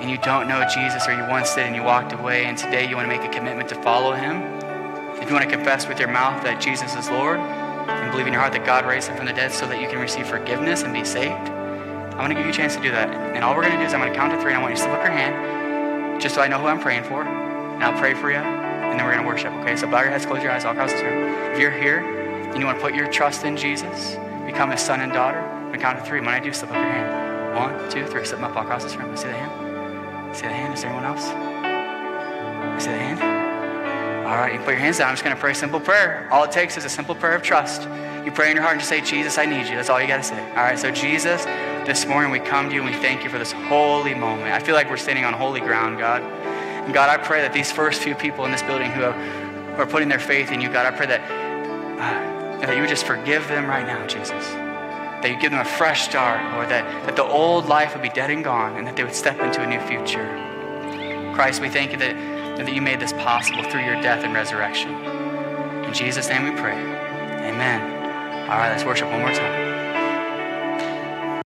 and 0.00 0.10
you 0.10 0.16
don't 0.18 0.48
know 0.48 0.66
Jesus 0.74 1.06
or 1.06 1.12
you 1.12 1.28
once 1.28 1.54
did 1.54 1.66
and 1.66 1.76
you 1.76 1.82
walked 1.82 2.14
away 2.14 2.46
and 2.46 2.56
today 2.56 2.88
you 2.88 2.96
want 2.96 3.10
to 3.10 3.16
make 3.16 3.28
a 3.28 3.32
commitment 3.32 3.68
to 3.68 3.74
follow 3.82 4.14
him, 4.14 4.42
if 5.20 5.28
you 5.28 5.34
want 5.34 5.48
to 5.48 5.54
confess 5.54 5.86
with 5.86 5.98
your 5.98 6.08
mouth 6.08 6.42
that 6.42 6.60
Jesus 6.60 6.96
is 6.96 7.10
Lord 7.10 7.38
and 7.38 8.10
believe 8.10 8.26
in 8.26 8.32
your 8.32 8.40
heart 8.40 8.54
that 8.54 8.64
God 8.64 8.86
raised 8.86 9.08
him 9.08 9.16
from 9.18 9.26
the 9.26 9.34
dead 9.34 9.52
so 9.52 9.66
that 9.66 9.78
you 9.78 9.88
can 9.88 9.98
receive 9.98 10.26
forgiveness 10.26 10.84
and 10.84 10.94
be 10.94 11.04
saved, 11.04 11.32
I'm 11.32 12.16
going 12.16 12.30
to 12.30 12.34
give 12.34 12.46
you 12.46 12.52
a 12.52 12.54
chance 12.54 12.76
to 12.76 12.82
do 12.82 12.90
that. 12.92 13.10
And 13.36 13.44
all 13.44 13.54
we're 13.54 13.62
going 13.62 13.74
to 13.74 13.78
do 13.78 13.84
is 13.84 13.92
I'm 13.92 14.00
going 14.00 14.12
to 14.12 14.18
count 14.18 14.32
to 14.32 14.40
three 14.40 14.52
and 14.52 14.58
I 14.58 14.62
want 14.62 14.72
you 14.72 14.76
to 14.78 14.82
slip 14.82 14.98
up 14.98 15.04
your 15.04 15.12
hand 15.12 15.61
just 16.22 16.34
so 16.36 16.40
I 16.40 16.48
know 16.48 16.58
who 16.58 16.66
I'm 16.66 16.80
praying 16.80 17.04
for. 17.04 17.22
And 17.22 17.82
I'll 17.82 17.98
pray 17.98 18.14
for 18.14 18.30
you, 18.30 18.36
and 18.36 18.98
then 18.98 19.04
we're 19.04 19.12
going 19.12 19.24
to 19.24 19.28
worship, 19.28 19.52
okay? 19.60 19.74
So 19.76 19.90
bow 19.90 20.02
your 20.02 20.10
heads, 20.10 20.24
close 20.24 20.42
your 20.42 20.52
eyes 20.52 20.64
all 20.64 20.72
across 20.72 20.92
this 20.92 21.02
room. 21.02 21.34
If 21.52 21.58
you're 21.58 21.72
here 21.72 21.98
and 21.98 22.58
you 22.58 22.64
want 22.64 22.78
to 22.78 22.84
put 22.84 22.94
your 22.94 23.10
trust 23.10 23.44
in 23.44 23.56
Jesus, 23.56 24.16
become 24.46 24.70
his 24.70 24.80
son 24.80 25.00
and 25.00 25.12
daughter, 25.12 25.40
I'm 25.40 25.80
count 25.80 25.98
to 25.98 26.04
three. 26.04 26.20
When 26.20 26.28
I 26.28 26.38
do, 26.38 26.52
slip 26.52 26.70
up 26.70 26.76
your 26.76 26.84
hand. 26.84 27.56
One, 27.56 27.90
two, 27.90 28.06
three. 28.06 28.24
Slip 28.24 28.40
them 28.40 28.50
up 28.50 28.56
all 28.56 28.62
across 28.62 28.84
this 28.84 28.94
room. 28.94 29.10
I 29.10 29.14
see 29.16 29.28
the 29.28 29.34
hand? 29.34 30.36
See 30.36 30.42
the 30.42 30.52
hand? 30.52 30.74
Is 30.74 30.82
there 30.82 30.90
anyone 30.90 31.06
else? 31.06 31.26
I 31.26 32.78
see 32.78 32.90
the 32.90 32.98
hand? 32.98 34.26
All 34.26 34.36
right, 34.36 34.52
you 34.52 34.58
put 34.60 34.70
your 34.70 34.78
hands 34.78 34.98
down. 34.98 35.08
I'm 35.08 35.14
just 35.14 35.24
going 35.24 35.34
to 35.34 35.40
pray 35.40 35.52
a 35.52 35.54
simple 35.54 35.80
prayer. 35.80 36.28
All 36.30 36.44
it 36.44 36.52
takes 36.52 36.76
is 36.76 36.84
a 36.84 36.88
simple 36.88 37.14
prayer 37.14 37.34
of 37.34 37.42
trust. 37.42 37.88
You 38.24 38.30
pray 38.30 38.50
in 38.50 38.56
your 38.56 38.62
heart 38.62 38.74
and 38.74 38.80
just 38.80 38.88
say, 38.88 39.00
Jesus, 39.00 39.36
I 39.36 39.46
need 39.46 39.66
you. 39.66 39.74
That's 39.74 39.90
all 39.90 40.00
you 40.00 40.06
got 40.06 40.18
to 40.18 40.22
say. 40.22 40.40
All 40.50 40.56
right, 40.56 40.78
so 40.78 40.90
Jesus, 40.90 41.44
this 41.86 42.06
morning 42.06 42.30
we 42.30 42.38
come 42.38 42.68
to 42.68 42.74
you 42.74 42.82
and 42.82 42.90
we 42.90 42.96
thank 43.00 43.24
you 43.24 43.30
for 43.30 43.38
this 43.38 43.52
holy 43.52 44.14
moment. 44.14 44.52
I 44.52 44.60
feel 44.60 44.74
like 44.74 44.88
we're 44.88 44.96
standing 44.96 45.24
on 45.24 45.32
holy 45.32 45.60
ground, 45.60 45.98
God. 45.98 46.22
And 46.22 46.94
God, 46.94 47.08
I 47.08 47.22
pray 47.22 47.40
that 47.42 47.52
these 47.52 47.72
first 47.72 48.02
few 48.02 48.14
people 48.14 48.44
in 48.44 48.52
this 48.52 48.62
building 48.62 48.90
who, 48.90 49.02
have, 49.02 49.14
who 49.74 49.82
are 49.82 49.86
putting 49.86 50.08
their 50.08 50.18
faith 50.18 50.52
in 50.52 50.60
you, 50.60 50.68
God, 50.68 50.86
I 50.86 50.96
pray 50.96 51.06
that, 51.06 51.20
uh, 51.20 52.60
that 52.60 52.74
you 52.74 52.82
would 52.82 52.88
just 52.88 53.04
forgive 53.04 53.46
them 53.48 53.66
right 53.66 53.86
now, 53.86 54.06
Jesus. 54.06 54.30
That 54.52 55.30
you 55.30 55.40
give 55.40 55.50
them 55.50 55.60
a 55.60 55.64
fresh 55.64 56.02
start, 56.02 56.52
Lord, 56.52 56.68
that, 56.68 57.06
that 57.06 57.16
the 57.16 57.24
old 57.24 57.66
life 57.66 57.94
would 57.94 58.02
be 58.02 58.10
dead 58.10 58.30
and 58.30 58.44
gone 58.44 58.76
and 58.76 58.86
that 58.86 58.96
they 58.96 59.04
would 59.04 59.14
step 59.14 59.40
into 59.40 59.62
a 59.62 59.66
new 59.66 59.80
future. 59.80 60.26
Christ, 61.34 61.60
we 61.60 61.68
thank 61.68 61.92
you 61.92 61.98
that, 61.98 62.14
that 62.58 62.72
you 62.72 62.82
made 62.82 63.00
this 63.00 63.12
possible 63.14 63.62
through 63.64 63.84
your 63.84 64.00
death 64.02 64.24
and 64.24 64.34
resurrection. 64.34 64.94
In 65.84 65.92
Jesus' 65.92 66.28
name 66.28 66.44
we 66.44 66.60
pray. 66.60 66.76
Amen. 66.76 68.50
All 68.50 68.58
right, 68.58 68.70
let's 68.70 68.84
worship 68.84 69.08
one 69.08 69.20
more 69.20 69.32
time. 69.32 69.71